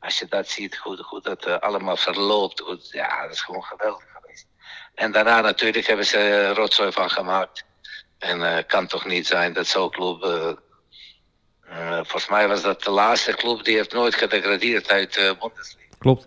Als 0.00 0.18
je 0.18 0.26
dat 0.26 0.48
ziet, 0.48 0.76
hoe, 0.76 1.20
dat 1.22 1.44
eh, 1.44 1.58
allemaal 1.58 1.96
verloopt, 1.96 2.88
ja, 2.90 3.22
dat 3.22 3.32
is 3.32 3.40
gewoon 3.40 3.62
geweldig 3.62 4.04
geweest. 4.12 4.46
En 4.94 5.12
daarna 5.12 5.40
natuurlijk 5.40 5.86
hebben 5.86 6.06
ze 6.06 6.52
rotzooi 6.52 6.92
van 6.92 7.10
gemaakt. 7.10 7.64
En 8.18 8.42
eh 8.42 8.64
kan 8.66 8.86
toch 8.86 9.04
niet 9.04 9.26
zijn 9.26 9.52
dat 9.52 9.66
zo'n 9.66 9.90
club. 9.90 10.20
volgens 11.94 12.28
mij 12.28 12.48
was 12.48 12.62
dat 12.62 12.82
de 12.82 12.90
laatste 12.90 13.34
club 13.34 13.64
die 13.64 13.76
heeft 13.76 13.92
nooit 13.92 14.14
gedegradeerd 14.14 14.90
uit 14.90 15.14
de 15.14 15.36
Bundesliga. 15.40 15.94
Klopt. 15.98 16.26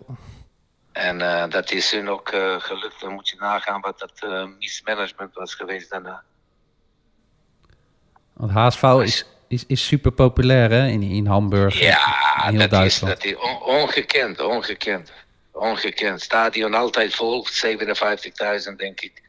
En 0.96 1.20
eh, 1.20 1.48
dat 1.50 1.70
is 1.70 1.90
hun 1.90 2.08
ook 2.08 2.28
eh, 2.28 2.60
gelukt. 2.60 3.00
Dan 3.00 3.12
moet 3.12 3.28
je 3.28 3.36
nagaan 3.38 3.80
wat 3.80 3.98
dat 3.98 4.12
eh, 4.20 4.44
mismanagement 4.58 5.34
was 5.34 5.54
geweest 5.54 5.90
daarna. 5.90 6.22
Want 8.32 8.50
HSV 8.52 8.82
is, 8.82 9.24
is, 9.48 9.64
is 9.66 9.86
super 9.86 10.12
populair 10.12 10.70
hè? 10.70 10.86
In, 10.86 11.02
in 11.02 11.26
Hamburg. 11.26 11.78
Ja, 11.78 11.98
in 12.48 12.48
heel 12.48 12.58
dat 12.58 12.62
is, 12.62 12.68
Duitsland. 12.78 13.14
dat 13.14 13.24
is 13.24 13.36
on- 13.36 13.62
ongekend, 13.62 14.40
ongekend. 14.40 15.12
Ongekend. 15.52 16.20
Stadion 16.22 16.74
altijd 16.74 17.14
vol, 17.14 17.46
57.000 18.68 18.76
denk 18.76 19.00
ik. 19.00 19.22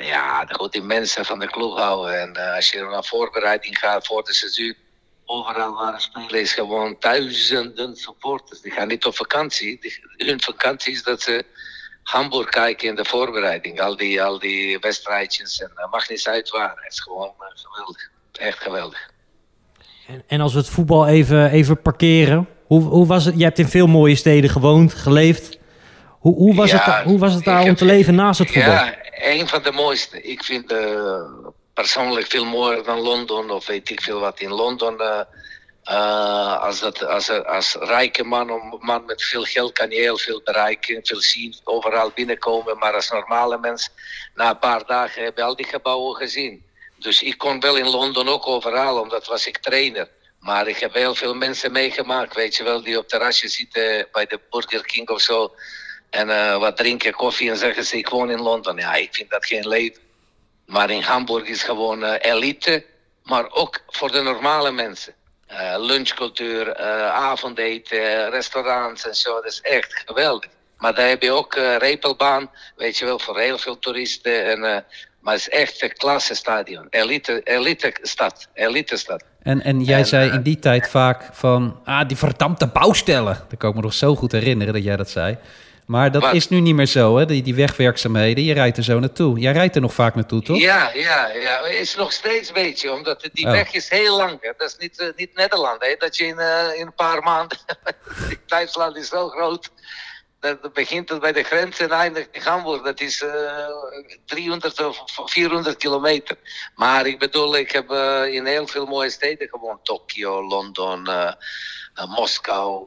Ja, 0.00 0.44
goed, 0.46 0.72
die 0.72 0.82
mensen 0.82 1.24
van 1.24 1.38
de 1.38 1.46
club 1.46 1.76
houden. 1.76 2.20
En 2.20 2.54
als 2.54 2.70
je 2.70 2.82
naar 2.90 3.04
voorbereiding 3.04 3.78
gaat 3.78 4.06
voor 4.06 4.24
de 4.24 4.34
seizoen, 4.34 4.74
overal 5.26 5.92
er 5.92 6.00
spelen 6.00 6.40
is 6.40 6.52
gewoon 6.52 6.96
duizenden 6.98 7.96
supporters. 7.96 8.60
Die 8.60 8.72
gaan 8.72 8.88
niet 8.88 9.04
op 9.04 9.16
vakantie. 9.16 9.78
Die, 9.80 10.00
hun 10.16 10.40
vakantie 10.40 10.92
is 10.92 11.02
dat 11.02 11.22
ze 11.22 11.44
Hamburg 12.02 12.48
kijken 12.48 12.88
in 12.88 12.94
de 12.94 13.04
voorbereiding. 13.04 13.80
Al 13.80 13.96
die, 13.96 14.22
al 14.22 14.38
die 14.38 14.78
wedstrijdjes. 14.78 15.62
En 15.62 15.72
uh, 15.76 15.90
mag 15.90 16.08
niet 16.08 16.26
uit 16.28 16.50
waar. 16.50 16.76
Het 16.80 16.92
is 16.92 17.00
gewoon 17.00 17.32
eh, 17.38 17.46
geweldig. 17.54 18.10
Echt 18.32 18.58
geweldig. 18.58 19.10
En, 20.06 20.22
en 20.26 20.40
als 20.40 20.52
we 20.52 20.58
het 20.58 20.68
voetbal 20.68 21.06
even, 21.06 21.50
even 21.50 21.82
parkeren. 21.82 22.48
Hoe, 22.66 22.82
hoe 22.82 23.06
was 23.06 23.24
het? 23.24 23.34
Je 23.38 23.44
hebt 23.44 23.58
in 23.58 23.68
veel 23.68 23.86
mooie 23.86 24.14
steden 24.14 24.50
gewoond, 24.50 24.94
geleefd. 24.94 25.58
Hoe, 26.08 26.34
hoe, 26.34 26.54
was, 26.54 26.70
Ja, 26.70 26.96
het, 26.96 27.04
hoe 27.04 27.18
was 27.18 27.34
het 27.34 27.44
daar 27.44 27.62
om 27.62 27.74
te 27.74 27.84
leven 27.84 28.14
naast 28.14 28.38
het 28.38 28.50
voetbal? 28.50 28.72
Ja, 28.72 28.96
een 29.16 29.48
van 29.48 29.62
de 29.62 29.72
mooiste. 29.72 30.22
Ik 30.22 30.44
vind 30.44 30.72
eh, 30.72 31.20
persoonlijk 31.76 32.26
veel 32.26 32.44
mooier 32.44 32.84
dan 32.84 33.00
Londen 33.00 33.50
of 33.50 33.66
weet 33.66 33.90
ik 33.90 34.00
veel 34.00 34.20
wat. 34.20 34.40
In 34.40 34.52
Londen, 34.52 34.98
eh, 34.98 35.20
eh, 35.82 36.62
als, 36.62 36.80
dat, 36.80 37.04
als, 37.04 37.30
als 37.30 37.76
rijke 37.80 38.24
man, 38.24 38.50
of 38.50 38.80
man 38.80 39.04
met 39.04 39.22
veel 39.22 39.44
geld 39.44 39.72
kan 39.72 39.90
je 39.90 39.96
heel 39.96 40.18
veel 40.18 40.40
bereiken, 40.44 41.06
veel 41.06 41.20
zien, 41.20 41.54
overal 41.64 42.10
binnenkomen. 42.14 42.78
Maar 42.78 42.94
als 42.94 43.10
normale 43.10 43.58
mens, 43.58 43.90
na 44.34 44.50
een 44.50 44.58
paar 44.58 44.86
dagen 44.86 45.24
heb 45.24 45.36
je 45.36 45.42
al 45.42 45.56
die 45.56 45.66
gebouwen 45.66 46.16
gezien. 46.16 46.64
Dus 46.98 47.22
ik 47.22 47.38
kon 47.38 47.60
wel 47.60 47.76
in 47.76 47.88
Londen 47.88 48.28
ook 48.28 48.46
overal, 48.46 49.00
omdat 49.00 49.26
was 49.26 49.46
ik 49.46 49.58
trainer. 49.58 50.08
Maar 50.40 50.68
ik 50.68 50.78
heb 50.78 50.94
heel 50.94 51.14
veel 51.14 51.34
mensen 51.34 51.72
meegemaakt, 51.72 52.34
weet 52.34 52.56
je 52.56 52.64
wel, 52.64 52.82
die 52.82 52.98
op 52.98 53.08
terrasje 53.08 53.48
zitten 53.48 54.08
bij 54.12 54.26
de 54.26 54.40
Burger 54.50 54.86
King 54.86 55.08
of 55.08 55.20
zo. 55.20 55.54
En 56.10 56.30
eh, 56.30 56.58
wat 56.58 56.76
drinken, 56.76 57.12
koffie 57.12 57.50
en 57.50 57.56
zeggen 57.56 57.84
ze, 57.84 57.98
ik 57.98 58.08
woon 58.08 58.30
in 58.30 58.40
Londen. 58.40 58.76
Ja, 58.76 58.94
ik 58.94 59.14
vind 59.14 59.30
dat 59.30 59.46
geen 59.46 59.68
leven. 59.68 60.05
Maar 60.66 60.90
in 60.90 61.02
Hamburg 61.02 61.48
is 61.48 61.62
gewoon 61.62 62.04
eh, 62.04 62.32
elite, 62.32 62.84
maar 63.22 63.50
ook 63.50 63.80
voor 63.86 64.12
de 64.12 64.22
normale 64.22 64.70
mensen. 64.72 65.12
Eh, 65.46 65.74
lunchcultuur, 65.78 66.68
eh, 66.68 67.08
avondeten, 67.08 68.30
restaurants 68.30 69.06
en 69.06 69.14
zo, 69.14 69.34
dat 69.34 69.44
is 69.52 69.60
echt 69.60 70.02
geweldig. 70.06 70.50
Maar 70.78 70.94
daar 70.94 71.08
heb 71.08 71.22
je 71.22 71.32
ook 71.32 71.54
eh 71.54 71.76
repelbaan, 71.76 72.50
weet 72.76 72.98
je 72.98 73.04
wel, 73.04 73.18
voor 73.18 73.38
heel 73.38 73.58
veel 73.58 73.78
toeristen. 73.78 74.44
En, 74.44 74.84
maar 75.20 75.34
het 75.34 75.46
is 75.46 75.48
echt 75.48 75.82
een 75.82 75.92
klasse 75.92 76.34
stadion. 76.34 76.86
Elite, 76.90 77.40
elite 77.44 77.96
stad, 78.02 78.48
elite 78.54 78.96
stad. 78.96 79.24
En, 79.42 79.62
en 79.62 79.80
jij 79.80 79.98
En, 79.98 80.06
zei 80.06 80.30
in 80.30 80.42
die 80.42 80.58
tijd 80.58 80.88
vaak 80.88 81.28
van... 81.32 81.80
Ah, 81.84 82.08
die 82.08 82.16
verdampte 82.16 82.66
bouwstellen. 82.66 83.44
Dat 83.48 83.58
kan 83.58 83.70
ik 83.70 83.76
me 83.76 83.82
nog 83.82 83.94
zo 83.94 84.14
goed 84.14 84.32
herinneren 84.32 84.74
dat 84.74 84.84
jij 84.84 84.96
dat 84.96 85.10
zei. 85.10 85.38
Maar 85.86 86.10
dat 86.12 86.22
Wat? 86.22 86.34
is 86.34 86.48
nu 86.48 86.60
niet 86.60 86.74
meer 86.74 86.86
zo, 86.86 87.16
hè? 87.16 87.26
Die, 87.26 87.42
die 87.42 87.54
wegwerkzaamheden. 87.54 88.44
Je 88.44 88.54
rijdt 88.54 88.76
er 88.76 88.82
zo 88.84 88.98
naartoe. 88.98 89.38
Jij 89.38 89.52
rijdt 89.52 89.74
er 89.74 89.80
nog 89.80 89.94
vaak 89.94 90.14
naartoe, 90.14 90.42
toch? 90.42 90.56
Ja, 90.58 90.90
ja, 90.94 91.28
ja. 91.28 91.58
Is 91.66 91.94
nog 91.96 92.12
steeds 92.12 92.48
een 92.48 92.54
beetje, 92.54 92.92
omdat 92.92 93.28
die 93.32 93.46
Oh. 93.46 93.52
weg 93.52 93.72
is 93.72 93.88
heel 93.88 94.16
lang. 94.16 94.38
Hè. 94.40 94.52
Dat 94.56 94.68
is 94.68 94.76
niet, 94.78 94.98
eh, 95.00 95.06
niet 95.16 95.34
Nederland, 95.34 95.82
hè. 95.84 95.94
dat 95.98 96.16
je 96.16 96.26
in, 96.26 96.38
eh, 96.38 96.78
in 96.78 96.86
een 96.86 96.94
paar 96.94 97.22
maanden... 97.22 97.58
Duitsland 98.46 98.96
is 98.96 99.08
zo 99.08 99.28
groot. 99.28 99.70
Dat 100.40 100.72
begint 100.72 101.08
het 101.08 101.20
bij 101.20 101.32
de 101.32 101.42
grens 101.42 101.78
en 101.78 101.90
eindigt 101.90 102.28
in 102.32 102.40
Hamburg. 102.42 102.82
Dat 102.82 103.00
is 103.00 103.22
eh 103.22 103.66
300 104.26 104.84
of 104.84 105.04
400 105.14 105.76
kilometer. 105.76 106.36
Maar 106.74 107.06
ik 107.06 107.18
bedoel, 107.18 107.56
ik 107.56 107.70
heb 107.72 107.90
eh, 107.90 108.34
in 108.34 108.46
heel 108.46 108.66
veel 108.66 108.86
mooie 108.86 109.10
steden 109.10 109.48
gewoond. 109.48 109.84
Tokio, 109.84 110.42
Londen, 110.46 111.06
eh, 111.06 111.32
eh, 111.94 112.08
Moskou. 112.16 112.86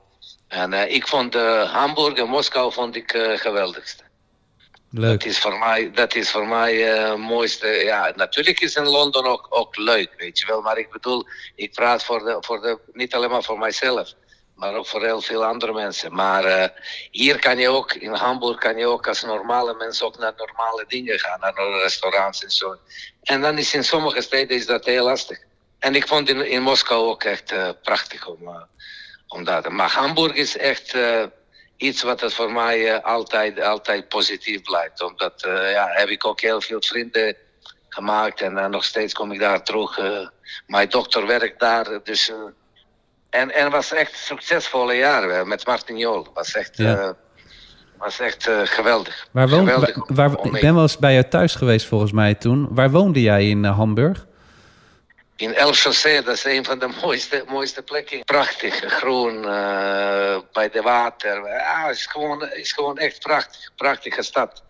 En 0.50 0.74
eh, 0.74 0.94
ik 0.94 1.08
vond 1.08 1.36
eh, 1.36 1.72
Hamburg 1.72 2.18
en 2.18 2.28
Moskou 2.28 2.74
vond 2.74 2.96
ik 2.96 3.14
eh 3.14 3.38
geweldigste. 3.38 4.04
Leuk. 4.92 5.20
Dat 5.20 5.30
is 5.30 5.40
voor 5.40 5.58
mij, 5.58 5.92
dat 5.92 6.16
is 6.16 6.32
voor 6.32 6.48
mij 6.48 7.16
mooiste. 7.18 7.68
Ja, 7.68 8.12
natuurlijk 8.16 8.60
is 8.60 8.76
in 8.76 8.88
Londen 8.88 9.26
ook, 9.26 9.48
ook 9.50 9.78
leuk, 9.78 10.14
weet 10.18 10.40
je 10.40 10.46
wel. 10.46 10.62
Maar 10.62 10.78
ik 10.78 10.90
bedoel, 10.92 11.28
ik 11.56 11.74
praat 11.74 12.04
voor 12.04 12.20
de, 12.20 12.38
voor 12.40 12.62
de, 12.62 12.80
niet 12.94 13.16
alleen 13.16 13.30
maar 13.30 13.44
voor 13.44 13.60
mijzelf, 13.60 14.14
maar 14.56 14.76
ook 14.76 14.88
voor 14.88 15.04
heel 15.04 15.22
veel 15.22 15.46
andere 15.46 15.74
mensen. 15.74 16.14
Maar 16.14 16.74
hier 17.12 17.40
kan 17.40 17.58
je 17.58 17.70
ook, 17.70 17.94
in 17.94 18.14
Hamburg 18.14 18.58
kan 18.58 18.78
je 18.78 18.88
ook 18.88 19.08
als 19.08 19.22
normale 19.22 19.74
mens 19.74 20.02
ook 20.02 20.18
naar 20.18 20.34
normale 20.36 20.86
dingen 20.88 21.20
gaan, 21.20 21.40
naar 21.40 21.82
restaurants 21.82 22.44
en 22.44 22.52
zo. 22.52 22.76
En 23.24 23.42
dan 23.42 23.58
is 23.58 23.74
in 23.74 23.84
sommige 23.84 24.22
steden 24.22 24.58
is 24.58 24.66
dat 24.66 24.86
heel 24.86 25.06
lastig. 25.06 25.40
En 25.80 25.96
ik 25.96 26.08
vond 26.08 26.30
in, 26.30 26.50
in 26.50 26.62
Moskou 26.62 27.08
ook 27.08 27.24
echt 27.24 27.54
prachtig 27.82 28.28
om, 28.28 28.68
eh, 29.30 29.38
om 29.38 29.44
dat. 29.44 29.70
Maar 29.70 29.92
Hamburg 29.92 30.34
is 30.34 30.58
echt. 30.58 30.94
eh, 30.94 31.24
iets 31.80 32.04
wat 32.04 32.22
het 32.22 32.34
voor 32.34 32.52
mij 32.52 32.94
eh, 32.94 33.04
altijd, 33.04 33.62
altijd 33.62 34.08
positief 34.08 34.62
blijft. 34.62 35.04
Omdat 35.04 35.44
eh, 35.44 35.72
ja, 35.72 35.88
heb 35.92 36.08
ik 36.10 36.26
ook 36.26 36.42
heel 36.42 36.62
veel 36.62 36.82
vrienden 36.82 37.36
gemaakt 37.90 38.42
en 38.42 38.70
nog 38.72 38.84
steeds 38.84 39.14
kom 39.14 39.32
ik 39.32 39.40
daar 39.40 39.64
terug. 39.64 40.00
mijn 40.68 40.90
dochter 40.90 41.26
werkt 41.28 41.60
daar, 41.60 42.00
dus... 42.04 42.32
en, 43.30 43.52
en 43.54 43.72
was 43.72 43.92
echt 43.94 44.18
succesvolle 44.18 44.94
jaren 44.94 45.48
met 45.48 45.66
Martin 45.66 45.98
Jol. 45.98 46.28
Was 46.34 46.52
echt, 46.56 46.78
Ja. 46.78 47.16
was 47.98 48.20
echt 48.20 48.50
geweldig. 48.64 49.28
Waar 49.32 49.50
woon, 49.50 49.60
geweldig 49.60 49.96
waar, 50.08 50.32
ik 50.42 50.62
ben 50.62 50.74
wel 50.74 50.84
eens 50.84 50.98
bij 50.98 51.14
jou 51.14 51.28
thuis 51.28 51.56
geweest 51.56 51.86
volgens 51.88 52.12
mij 52.12 52.36
toen. 52.36 52.68
Waar 52.70 52.92
woonde 52.92 53.22
jij 53.22 53.50
in 53.50 53.64
Hamburg? 53.64 54.26
In 55.40 55.56
El 55.56 55.74
Chaussee, 55.74 56.22
dat 56.22 56.36
is 56.36 56.44
een 56.44 56.66
van 56.66 56.80
de 56.80 56.88
mooiste, 57.02 57.44
mooiste 57.48 57.82
plekken. 57.82 58.24
Prachtig, 58.24 58.76
groen, 58.76 59.36
eh, 59.36 60.40
bij 60.52 60.70
de 60.70 60.82
water. 60.82 61.42
Het 61.44 61.96
is 61.96 62.06
gewoon, 62.06 62.52
is 62.52 62.72
gewoon 62.72 62.98
echt 62.98 63.20
prachtig. 63.20 63.72
Prachtige 63.76 64.22
stad. 64.22 64.64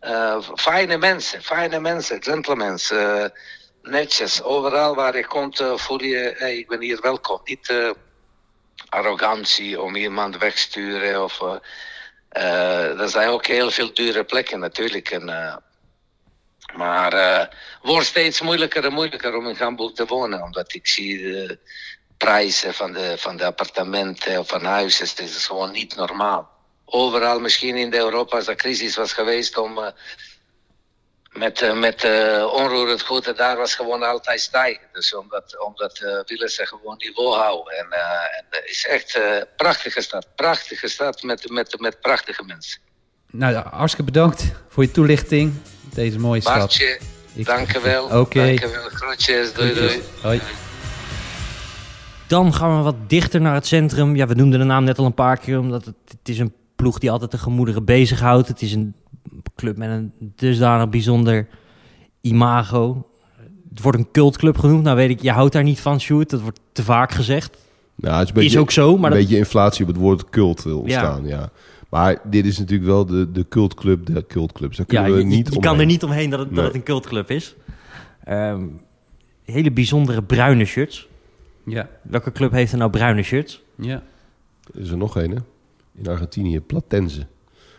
Eh, 0.00 0.38
fijne 0.54 0.96
mensen, 0.96 1.42
fijne 1.42 1.80
mensen, 1.80 2.22
gentlemen. 2.22 2.78
eh, 2.88 3.24
netjes, 3.82 4.42
overal 4.42 4.94
waar 4.94 5.16
je 5.16 5.26
komt 5.26 5.62
voel 5.74 6.02
je, 6.02 6.36
ik 6.58 6.68
ben 6.68 6.80
hier 6.80 7.00
welkom. 7.00 7.40
Niet 7.44 7.94
arrogantie 8.90 9.80
om 9.80 9.96
iemand 9.96 10.38
wegsturen. 10.38 11.24
Of, 11.24 11.40
eh, 11.40 11.56
eh, 12.28 13.00
er 13.00 13.08
zijn 13.08 13.28
ook 13.28 13.46
heel 13.46 13.70
veel 13.70 13.94
dure 13.94 14.24
plekken 14.24 14.60
natuurlijk. 14.60 15.10
En, 15.10 15.62
maar 16.76 17.38
het 17.38 17.54
wordt 17.82 18.06
steeds 18.06 18.40
moeilijker 18.40 18.84
en 18.84 18.92
moeilijker 18.92 19.36
om 19.36 19.46
in 19.48 19.56
Hamburg 19.58 19.92
te 19.92 20.06
wonen. 20.06 20.42
Omdat 20.42 20.74
ik 20.74 20.86
zie 20.86 21.22
de 21.22 21.58
prijzen 22.16 22.74
van 22.74 22.92
de, 22.92 23.14
van 23.18 23.36
de 23.36 23.44
appartementen 23.44 24.38
of 24.38 24.48
van 24.48 24.64
huizen. 24.64 25.08
Het 25.08 25.18
is 25.18 25.46
gewoon 25.46 25.72
niet 25.72 25.96
normaal. 25.96 26.50
Overal, 26.84 27.40
misschien 27.40 27.76
in 27.76 27.94
Europa, 27.94 28.36
als 28.36 28.46
er 28.46 28.56
crisis 28.56 28.96
was 28.96 29.12
geweest 29.12 29.56
om... 29.58 29.78
eh, 29.78 29.86
met, 31.30 31.62
eh, 31.62 31.78
met 31.78 32.04
eh, 32.04 32.52
onroerend 32.52 33.02
goed, 33.02 33.26
en 33.26 33.34
daar 33.34 33.56
was 33.56 33.74
gewoon 33.74 34.02
altijd 34.02 34.40
stijgen. 34.40 34.86
Dus 34.92 35.14
omdat, 35.14 35.64
omdat 35.64 35.98
eh, 35.98 36.18
willen 36.26 36.48
ze 36.48 36.66
gewoon 36.66 36.96
niveau 36.96 37.36
houden. 37.36 37.74
En, 37.78 37.86
eh, 37.90 38.38
en 38.38 38.68
is 38.68 38.86
echt 38.86 39.16
een 39.16 39.46
prachtige 39.56 40.00
stad. 40.00 40.26
Prachtige 40.36 40.88
stad 40.88 41.22
met, 41.22 41.50
met, 41.50 41.80
met 41.80 42.00
prachtige 42.00 42.44
mensen. 42.44 42.80
Nou, 43.30 43.54
hartstikke 43.54 44.12
bedankt 44.12 44.52
voor 44.68 44.82
je 44.82 44.90
toelichting. 44.90 45.54
Deze 45.94 46.18
mooie 46.18 46.40
stad. 46.40 46.56
Bartje, 46.58 47.00
Ik- 47.34 47.46
dank 47.46 47.72
je 47.72 47.80
wel. 47.80 48.04
Oké. 48.20 48.44
Dank 48.44 48.58
je 48.60 48.68
wel. 48.68 48.88
Groetjes. 48.88 49.52
Doei, 49.54 49.74
doei. 49.74 50.00
Hoi. 50.22 50.40
Dan 52.26 52.54
gaan 52.54 52.76
we 52.76 52.82
wat 52.82 52.94
dichter 53.06 53.40
naar 53.40 53.54
het 53.54 53.66
centrum. 53.66 54.16
Ja, 54.16 54.26
we 54.26 54.34
noemden 54.34 54.58
de 54.58 54.64
naam 54.64 54.84
net 54.84 54.98
al 54.98 55.04
een 55.04 55.14
paar 55.14 55.36
keer, 55.38 55.58
omdat 55.58 55.84
het, 55.84 55.94
het 56.08 56.28
is 56.28 56.38
een 56.38 56.52
ploeg 56.76 56.98
die 56.98 57.10
altijd 57.10 57.30
de 57.30 57.38
gemoederen 57.38 57.84
bezighoudt. 57.84 58.48
Het 58.48 58.62
is 58.62 58.72
een 58.72 58.94
club 59.56 59.76
met 59.76 59.88
een 59.90 60.12
dusdanig 60.36 60.88
bijzonder 60.88 61.46
imago. 62.20 63.06
Het 63.70 63.82
wordt 63.82 63.98
een 63.98 64.08
cultclub 64.12 64.58
genoemd. 64.58 64.82
Nou 64.82 64.96
weet 64.96 65.10
ik, 65.10 65.22
je 65.22 65.30
houdt 65.30 65.52
daar 65.52 65.62
niet 65.62 65.80
van, 65.80 66.00
Sjoerd. 66.00 66.30
Dat 66.30 66.40
wordt 66.40 66.60
te 66.72 66.82
vaak 66.82 67.12
gezegd. 67.12 67.56
Nou, 67.94 68.14
het 68.14 68.22
is, 68.22 68.28
een 68.28 68.34
beetje, 68.34 68.50
Is 68.50 68.56
ook 68.56 68.70
zo, 68.70 68.96
maar 68.96 69.10
een 69.10 69.16
dat- 69.16 69.26
beetje 69.26 69.36
inflatie 69.36 69.82
op 69.82 69.88
het 69.88 69.96
woord 70.00 70.30
cult 70.30 70.62
wil 70.62 70.78
ontstaan, 70.80 71.26
ja. 71.26 71.50
Maar 71.90 72.18
dit 72.24 72.46
is 72.46 72.58
natuurlijk 72.58 72.88
wel 72.90 73.06
de, 73.06 73.32
de 73.32 73.48
cultclub 73.48 74.06
der 74.06 74.26
cultclubs. 74.26 74.76
Daar 74.76 74.86
Ja, 74.88 75.02
kunnen 75.02 75.18
je, 75.18 75.24
we 75.24 75.30
je- 75.30 75.36
niet 75.36 75.54
je 75.54 75.60
kan 75.60 75.80
er 75.80 75.86
niet 75.86 76.02
omheen 76.04 76.30
dat 76.30 76.38
het, 76.38 76.54
dat 76.54 76.64
het 76.64 76.74
een 76.74 76.82
cultclub 76.82 77.30
is. 77.30 77.54
Ehm, 78.24 78.66
hele 79.44 79.70
bijzondere 79.70 80.22
bruine 80.22 80.64
shirts. 80.64 81.08
Ja, 81.64 81.88
Welke 82.02 82.32
club 82.32 82.52
heeft 82.52 82.72
er 82.72 82.78
nou 82.78 82.90
bruine 82.90 83.22
shirts? 83.22 83.62
ja. 83.74 84.02
Er 84.74 84.80
is 84.80 84.90
er 84.90 84.96
nog 84.96 85.16
een, 85.16 85.30
hè? 85.30 85.36
In 85.94 86.08
Argentinië, 86.08 86.60
Platense. 86.60 87.26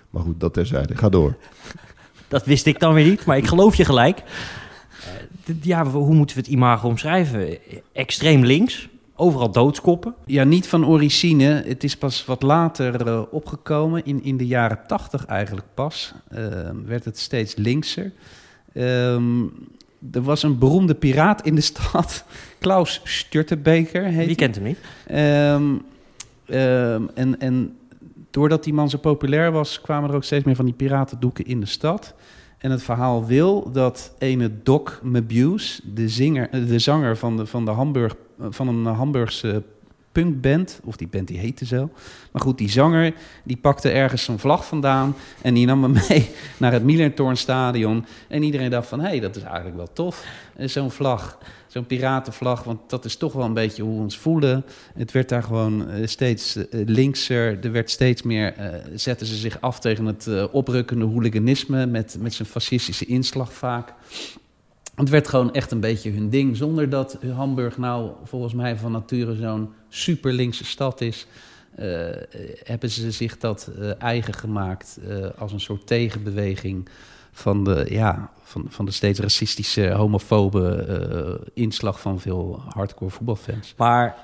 Maar 0.10 0.22
goed, 0.22 0.40
dat 0.40 0.54
terzijde. 0.54 0.96
Ga 0.98 1.10
door. 1.10 1.36
Dat 2.28 2.46
wist 2.46 2.66
ik 2.66 2.80
dan 2.80 2.94
weer 2.94 3.06
niet, 3.06 3.26
maar 3.26 3.38
ik 3.38 3.48
geloof 3.48 3.76
je 3.76 3.86
gelijk. 3.86 4.24
Eh, 5.46 5.56
ja, 5.62 5.86
hoe 5.86 6.16
moeten 6.16 6.36
we 6.36 6.42
het 6.42 6.52
imago 6.52 6.88
omschrijven? 6.88 7.58
Extreem 7.94 8.44
links, 8.46 8.90
overal 9.22 9.52
doodskoppen. 9.52 10.16
Ja, 10.26 10.44
niet 10.44 10.68
van 10.68 10.86
origine. 10.86 11.64
Het 11.66 11.84
is 11.84 11.98
pas 11.98 12.26
wat 12.26 12.42
later 12.42 13.08
eh, 13.08 13.22
opgekomen. 13.32 14.06
In, 14.06 14.24
in 14.24 14.38
de 14.38 14.48
jaren 14.48 14.80
tachtig 14.88 15.26
eigenlijk 15.26 15.68
pas. 15.74 16.14
eh, 16.28 16.40
werd 16.86 17.06
het 17.06 17.20
steeds 17.20 17.56
linkser. 17.56 18.12
Ehm, 18.74 19.44
er 20.12 20.22
was 20.22 20.44
een 20.44 20.58
beroemde 20.58 20.96
piraat 20.96 21.46
in 21.46 21.56
de 21.56 21.62
stad. 21.72 22.24
Klaus 22.60 23.02
Störtebeker 23.04 24.04
heet 24.04 24.26
Wie 24.26 24.36
kent 24.36 24.56
hem 24.56 24.64
niet? 24.64 24.80
Ehm, 25.08 25.76
ehm, 26.46 27.04
en, 27.14 27.40
en 27.40 27.78
doordat 28.32 28.64
die 28.64 28.74
man 28.74 28.90
zo 28.90 28.98
populair 28.98 29.52
was, 29.52 29.82
kwamen 29.82 30.10
er 30.10 30.16
ook 30.16 30.24
steeds 30.24 30.46
meer 30.46 30.56
van 30.56 30.66
die 30.66 30.74
piratendoeken 30.74 31.46
in 31.46 31.60
de 31.60 31.66
stad. 31.66 32.14
En 32.62 32.72
het 32.72 32.84
verhaal 32.84 33.26
wil 33.26 33.72
dat 33.72 34.14
ene 34.18 34.52
Doc 34.64 35.00
Mabuse, 35.04 35.82
de, 35.94 36.10
zinger, 36.10 36.50
eh, 36.50 36.68
de 36.68 36.80
zanger 36.80 37.18
van, 37.18 37.38
de, 37.38 37.46
van, 37.46 37.66
de 37.66 37.72
Hamburg, 37.72 38.16
eh, 38.40 38.46
van 38.50 38.68
een 38.68 38.86
Hamburgse 38.86 39.64
punkband, 40.12 40.80
of 40.84 40.96
die 40.96 41.08
band 41.08 41.28
die 41.28 41.38
heette 41.38 41.66
zo. 41.66 41.90
Maar 42.32 42.42
goed, 42.42 42.58
die 42.58 42.70
zanger 42.70 43.14
die 43.44 43.58
pakte 43.58 43.90
ergens 43.90 44.24
zo'n 44.24 44.40
vlag 44.40 44.66
vandaan 44.66 45.16
en 45.42 45.54
die 45.54 45.66
nam 45.66 45.84
hem 45.84 45.94
mee 46.10 46.30
naar 46.58 46.72
het 46.72 46.84
Mielentoornstadion. 46.84 48.06
En 48.28 48.44
iedereen 48.44 48.70
dacht 48.70 48.88
van, 48.88 49.00
hé, 49.00 49.08
hey, 49.08 49.20
dat 49.20 49.36
is 49.36 49.44
eigenlijk 49.44 49.76
wel 49.76 49.94
tof, 49.94 50.26
eh, 50.56 50.68
zo'n 50.68 50.92
vlag. 50.92 51.38
Zo'n 51.72 51.86
piratenvlag, 51.86 52.64
want 52.64 52.90
dat 52.90 53.06
is 53.06 53.16
toch 53.16 53.34
wel 53.34 53.46
een 53.46 53.54
beetje 53.54 53.84
hoe 53.84 53.96
we 53.96 54.02
ons 54.02 54.18
voelen. 54.18 54.66
Het 54.94 55.12
werd 55.12 55.30
daar 55.30 55.44
gewoon 55.44 55.90
eh, 55.90 56.08
steeds 56.08 56.56
eh, 56.56 56.66
linkser. 56.86 57.66
Er 57.66 57.72
werd 57.72 57.90
steeds 57.90 58.22
meer, 58.22 58.54
eh, 58.54 58.80
zetten 58.96 59.28
ze 59.28 59.36
zich 59.36 59.62
af 59.62 59.80
tegen 59.80 60.06
het 60.06 60.50
oprukkende 60.52 61.06
hooliganisme 61.06 61.86
met, 61.86 62.18
met 62.20 62.34
zijn 62.34 62.48
fascistische 62.48 63.06
inslag 63.06 63.54
vaak. 63.54 63.94
Het 64.96 65.10
werd 65.10 65.28
gewoon 65.28 65.54
echt 65.54 65.72
een 65.72 65.80
beetje 65.80 66.12
hun 66.12 66.30
ding, 66.30 66.58
zonder 66.58 66.90
dat 66.90 67.18
Hamburg 67.36 67.78
nou 67.78 68.12
volgens 68.24 68.54
mij 68.54 68.78
van 68.78 68.92
nature 68.92 69.36
zo'n 69.36 69.70
super 69.90 70.34
linkse 70.34 70.66
stad 70.66 71.02
is. 71.02 71.28
hebben 72.64 72.90
ze 72.90 73.12
zich 73.12 73.38
dat 73.38 73.72
eigen 73.98 74.34
gemaakt 74.34 75.00
als 75.38 75.52
een 75.52 75.60
soort 75.60 75.88
tegenbeweging 75.88 76.90
van 77.32 77.64
de, 77.64 77.86
ja, 77.90 78.30
van, 78.44 78.66
van 78.70 78.86
de 78.86 78.92
steeds 78.92 79.20
racistische, 79.20 79.92
homofobe 79.92 80.76
eh, 80.76 81.52
inslag 81.54 82.00
van 82.02 82.20
veel 82.20 82.64
hardcore 82.68 83.12
voetbalfans. 83.12 83.74
Maar 83.78 84.16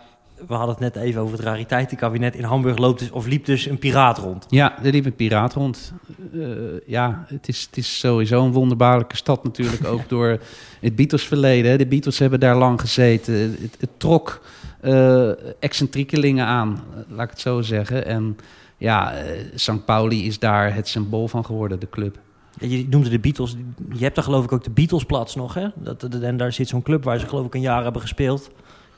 we 0.47 0.53
hadden 0.53 0.75
het 0.75 0.93
net 0.93 1.03
even 1.03 1.21
over 1.21 1.37
het 1.37 1.45
rariteitenkabinet. 1.45 2.35
In 2.35 2.43
Hamburg 2.43 2.77
loopt 2.77 2.99
dus, 2.99 3.11
of 3.11 3.25
liep 3.25 3.45
dus 3.45 3.65
een 3.65 3.79
piraat 3.79 4.17
rond. 4.17 4.45
Ja, 4.49 4.83
er 4.83 4.91
liep 4.91 5.05
een 5.05 5.15
piraat 5.15 5.53
rond. 5.53 5.93
Eh, 6.33 6.39
ja, 6.85 7.25
het 7.27 7.47
is, 7.47 7.65
het 7.65 7.77
is 7.77 7.99
sowieso 7.99 8.45
een 8.45 8.51
wonderbaarlijke 8.51 9.15
stad 9.15 9.43
natuurlijk, 9.43 9.85
ook 9.85 10.09
door 10.15 10.39
het 10.79 10.95
Beatles-verleden. 10.95 11.77
De 11.77 11.87
Beatles 11.87 12.19
hebben 12.19 12.39
daar 12.39 12.57
lang 12.57 12.79
gezeten. 12.79 13.33
Het, 13.33 13.75
het 13.79 13.89
trok 13.97 14.41
eh 14.81 15.29
excentriekelingen 15.59 16.45
aan, 16.45 16.83
laat 17.07 17.23
ik 17.23 17.29
het 17.29 17.39
zo 17.39 17.61
zeggen. 17.61 18.05
En 18.05 18.37
ja, 18.77 19.13
St. 19.55 19.85
Pauli 19.85 20.25
is 20.25 20.39
daar 20.39 20.73
het 20.73 20.87
symbool 20.87 21.27
van 21.27 21.45
geworden, 21.45 21.79
de 21.79 21.89
club. 21.89 22.19
Je 22.59 22.87
noemde 22.89 23.09
de 23.09 23.19
Beatles. 23.19 23.55
Je 23.93 24.03
hebt 24.03 24.15
daar 24.15 24.23
geloof 24.23 24.43
ik 24.43 24.51
ook 24.51 24.63
de 24.63 24.69
Beatlesplatz 24.69 25.35
nog, 25.35 25.53
hè? 25.53 25.67
Dat, 25.75 26.03
en 26.03 26.37
daar 26.37 26.53
zit 26.53 26.67
zo'n 26.67 26.81
club 26.81 27.03
waar 27.03 27.19
ze 27.19 27.27
geloof 27.27 27.45
ik 27.45 27.53
een 27.53 27.61
jaar 27.61 27.83
hebben 27.83 28.01
gespeeld. 28.01 28.49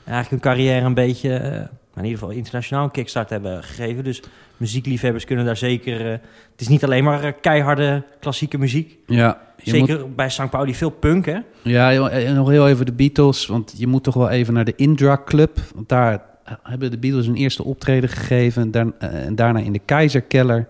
En 0.04 0.12
eigenlijk 0.12 0.44
hun 0.44 0.52
carrière 0.54 0.84
een 0.86 0.94
beetje, 0.94 1.34
eh, 1.34 1.54
in 1.96 2.04
ieder 2.04 2.18
geval 2.18 2.30
internationaal 2.34 2.84
een 2.84 2.90
kickstart 2.90 3.30
hebben 3.30 3.62
gegeven. 3.62 4.04
Dus 4.04 4.22
muziekliefhebbers 4.56 5.24
kunnen 5.24 5.44
daar 5.44 5.56
zeker... 5.56 6.00
eh, 6.06 6.10
het 6.52 6.60
is 6.60 6.68
niet 6.68 6.84
alleen 6.84 7.04
maar 7.04 7.24
eh, 7.24 7.32
keiharde 7.40 8.02
klassieke 8.20 8.58
muziek. 8.58 8.98
Ja, 9.06 9.26
moet- 9.56 9.74
Zeker 9.74 10.14
bij 10.14 10.28
St. 10.30 10.50
Pauli 10.50 10.74
veel 10.74 10.90
punk, 10.90 11.26
hè? 11.26 11.38
Ja, 11.62 12.08
en 12.10 12.34
nog 12.34 12.48
heel 12.48 12.68
even 12.68 12.86
de 12.86 12.92
Beatles, 12.92 13.46
want 13.46 13.74
je 13.76 13.86
moet 13.86 14.02
toch 14.04 14.14
wel 14.14 14.28
even 14.28 14.54
naar 14.54 14.64
de 14.64 14.72
Indra 14.76 15.20
Club. 15.24 15.58
Want 15.74 15.88
daar 15.88 16.22
hebben 16.62 16.90
de 16.90 16.98
Beatles 16.98 17.26
hun 17.26 17.34
eerste 17.36 17.64
optreden 17.64 18.08
gegeven. 18.08 18.72
En 18.98 19.34
daarna 19.34 19.58
in 19.58 19.72
de 19.72 19.80
Keizerkeller. 19.84 20.68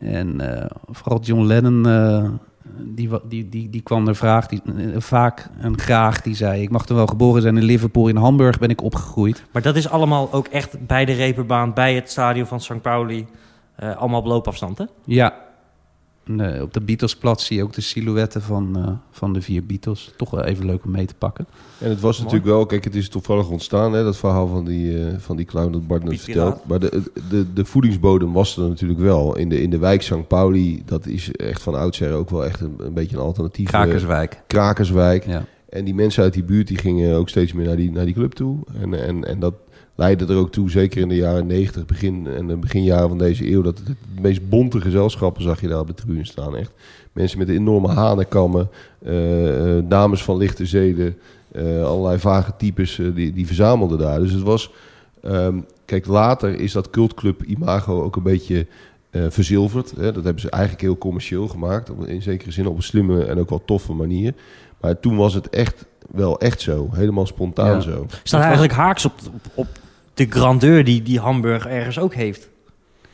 En 0.00 0.40
eh, 0.40 0.70
vooral 0.90 1.20
John 1.20 1.42
Lennon, 1.42 1.88
eh, 1.88 2.30
die, 2.78 3.10
die, 3.28 3.48
die, 3.48 3.70
die 3.70 3.82
kwam 3.82 4.08
er 4.08 4.16
vraag, 4.16 4.46
die, 4.46 4.62
eh, 4.76 5.00
vaak 5.00 5.48
en 5.60 5.78
graag. 5.78 6.22
Die 6.22 6.34
zei, 6.34 6.62
ik 6.62 6.70
mag 6.70 6.88
er 6.88 6.94
wel 6.94 7.06
geboren 7.06 7.42
zijn 7.42 7.56
in 7.56 7.62
Liverpool, 7.62 8.08
in 8.08 8.16
Hamburg 8.16 8.58
ben 8.58 8.68
ik 8.68 8.82
opgegroeid. 8.82 9.44
Maar 9.52 9.62
dat 9.62 9.76
is 9.76 9.88
allemaal 9.88 10.32
ook 10.32 10.46
echt 10.46 10.86
bij 10.86 11.04
de 11.04 11.12
reperbaan, 11.12 11.74
bij 11.74 11.94
het 11.94 12.10
stadion 12.10 12.46
van 12.46 12.60
St. 12.60 12.82
Pauli. 12.82 13.26
allemaal 13.76 14.20
op 14.20 14.26
loopafstand, 14.26 14.78
hè? 14.78 14.84
Ja, 15.04 15.34
Op 16.62 16.72
de 16.72 16.80
Beatlesplatz 16.80 17.46
zie 17.46 17.56
je 17.56 17.62
ook 17.62 17.72
de 17.72 17.80
silhouetten 17.80 18.42
van, 18.42 18.76
eh, 18.76 18.92
van 19.10 19.32
de 19.32 19.40
vier 19.40 19.66
Beatles. 19.66 20.12
Toch 20.16 20.30
wel 20.30 20.44
even 20.44 20.66
leuk 20.66 20.84
om 20.84 20.90
mee 20.90 21.06
te 21.06 21.14
pakken. 21.14 21.46
En 21.78 21.88
het 21.88 22.00
was 22.00 22.18
Mooi. 22.18 22.24
natuurlijk 22.24 22.56
wel, 22.56 22.66
kijk, 22.66 22.84
het 22.84 22.94
is 22.94 23.08
toevallig 23.08 23.48
ontstaan, 23.48 23.92
hè, 23.92 24.04
dat 24.04 24.16
verhaal 24.16 24.46
van 24.46 24.64
die, 24.64 25.06
eh, 25.06 25.18
van 25.18 25.36
die 25.36 25.46
clown 25.46 25.72
dat 25.72 25.86
Bart 25.86 26.04
net 26.04 26.20
vertelt. 26.20 26.66
Maar 26.66 26.78
de, 26.78 27.02
de, 27.28 27.52
de 27.52 27.64
voedingsbodem 27.64 28.32
was 28.32 28.56
er 28.56 28.68
natuurlijk 28.68 29.00
wel. 29.00 29.36
In 29.36 29.48
de, 29.48 29.62
in 29.62 29.70
de 29.70 29.78
wijk 29.78 30.02
St. 30.02 30.28
Pauli, 30.28 30.82
dat 30.84 31.06
is 31.06 31.32
echt 31.32 31.62
van 31.62 31.74
oudsher 31.74 32.12
ook 32.12 32.30
wel 32.30 32.44
echt 32.44 32.60
een, 32.60 32.74
een 32.78 32.94
beetje 32.94 33.16
een 33.16 33.22
alternatief. 33.22 33.68
Krakerswijk. 33.68 34.42
Krakerswijk. 34.46 35.26
Ja. 35.26 35.44
En 35.68 35.84
die 35.84 35.94
mensen 35.94 36.22
uit 36.22 36.32
die 36.32 36.44
buurt 36.44 36.68
die 36.68 36.78
gingen 36.78 37.16
ook 37.16 37.28
steeds 37.28 37.52
meer 37.52 37.66
naar 37.66 37.76
die, 37.76 37.90
naar 37.90 38.04
die 38.04 38.14
club 38.14 38.32
toe. 38.32 38.58
En, 38.80 39.06
en, 39.06 39.24
en 39.24 39.40
dat 39.40 39.54
leidde 40.00 40.26
er 40.26 40.36
ook 40.38 40.52
toe, 40.52 40.70
zeker 40.70 41.00
in 41.00 41.08
de 41.08 41.14
jaren 41.16 41.46
90, 41.46 41.86
begin, 41.86 42.26
en 42.26 42.46
de 42.46 42.56
beginjaren 42.56 43.08
van 43.08 43.18
deze 43.18 43.50
eeuw, 43.50 43.62
dat 43.62 43.78
het, 43.78 43.86
de 43.86 44.20
meest 44.20 44.48
bonte 44.48 44.80
gezelschappen 44.80 45.42
zag 45.42 45.60
je 45.60 45.68
daar 45.68 45.80
op 45.80 45.86
de 45.86 45.94
tribune 45.94 46.24
staan. 46.26 46.56
Echt. 46.56 46.72
Mensen 47.12 47.38
met 47.38 47.48
enorme 47.48 47.88
hanenkammen, 47.88 48.68
eh, 49.04 49.76
eh, 49.78 49.84
dames 49.88 50.22
van 50.24 50.36
lichte 50.36 50.66
zeden, 50.66 51.16
eh, 51.52 51.84
allerlei 51.84 52.18
vage 52.18 52.52
types, 52.58 53.00
die, 53.14 53.32
die 53.32 53.46
verzamelden 53.46 53.98
daar. 53.98 54.18
Dus 54.20 54.32
het 54.32 54.42
was... 54.42 54.70
ehm, 55.22 55.58
kijk, 55.84 56.06
later 56.06 56.60
is 56.60 56.72
dat 56.72 56.90
cultclub 56.90 57.42
imago 57.42 58.02
ook 58.02 58.16
een 58.16 58.22
beetje 58.22 58.66
eh, 59.10 59.22
verzilverd. 59.28 59.90
Hè? 59.96 60.12
Dat 60.12 60.24
hebben 60.24 60.40
ze 60.42 60.50
eigenlijk 60.50 60.82
heel 60.82 60.98
commercieel 60.98 61.48
gemaakt. 61.48 61.90
op- 61.90 62.06
In 62.06 62.22
zekere 62.22 62.50
zin 62.52 62.66
op 62.66 62.76
een 62.76 62.82
slimme 62.82 63.24
en 63.24 63.38
ook 63.38 63.48
wel 63.50 63.62
toffe 63.64 63.92
manier. 63.92 64.34
Maar 64.80 65.00
toen 65.00 65.16
was 65.16 65.34
het 65.34 65.48
echt 65.48 65.84
wel 66.10 66.40
echt 66.40 66.60
zo. 66.60 66.88
Helemaal 66.92 67.26
spontaan 67.26 67.74
Ja. 67.74 67.80
zo. 67.80 68.06
Staat 68.22 68.42
eigenlijk 68.42 68.72
haaks 68.72 69.04
op, 69.04 69.12
op, 69.32 69.40
op 69.54 69.66
de 70.20 70.38
grandeur 70.38 70.84
die, 70.84 71.02
die 71.02 71.20
Hamburg 71.20 71.66
ergens 71.66 71.98
ook 71.98 72.14
heeft. 72.14 72.48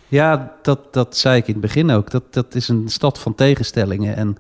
Ja, 0.09 0.53
dat, 0.62 0.92
dat 0.92 1.16
zei 1.16 1.37
ik 1.37 1.47
in 1.47 1.53
het 1.53 1.62
begin 1.62 1.90
ook. 1.90 2.11
Dat, 2.11 2.23
dat 2.31 2.55
is 2.55 2.69
een 2.69 2.88
stad 2.88 3.19
van 3.19 3.35
tegenstellingen. 3.35 4.16
En 4.16 4.37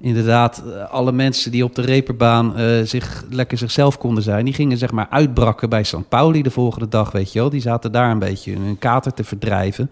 inderdaad, 0.00 0.62
eh, 0.66 0.90
alle 0.90 1.12
mensen 1.12 1.50
die 1.50 1.64
op 1.64 1.74
de 1.74 1.82
reperbaan 1.82 2.56
eh, 2.56 2.82
zich 2.82 3.24
lekker 3.30 3.58
zichzelf 3.58 3.98
konden 3.98 4.22
zijn... 4.22 4.44
die 4.44 4.54
gingen 4.54 4.78
zeg 4.78 4.90
maar 4.90 5.06
uitbrakken 5.10 5.68
bij 5.68 5.84
St. 5.84 6.08
Pauli 6.08 6.42
de 6.42 6.50
volgende 6.50 6.88
dag, 6.88 7.12
weet 7.12 7.32
je 7.32 7.38
wel. 7.38 7.50
Die 7.50 7.60
zaten 7.60 7.92
daar 7.92 8.10
een 8.10 8.18
beetje 8.18 8.52
hun 8.52 8.78
kater 8.78 9.14
te 9.14 9.24
verdrijven. 9.24 9.90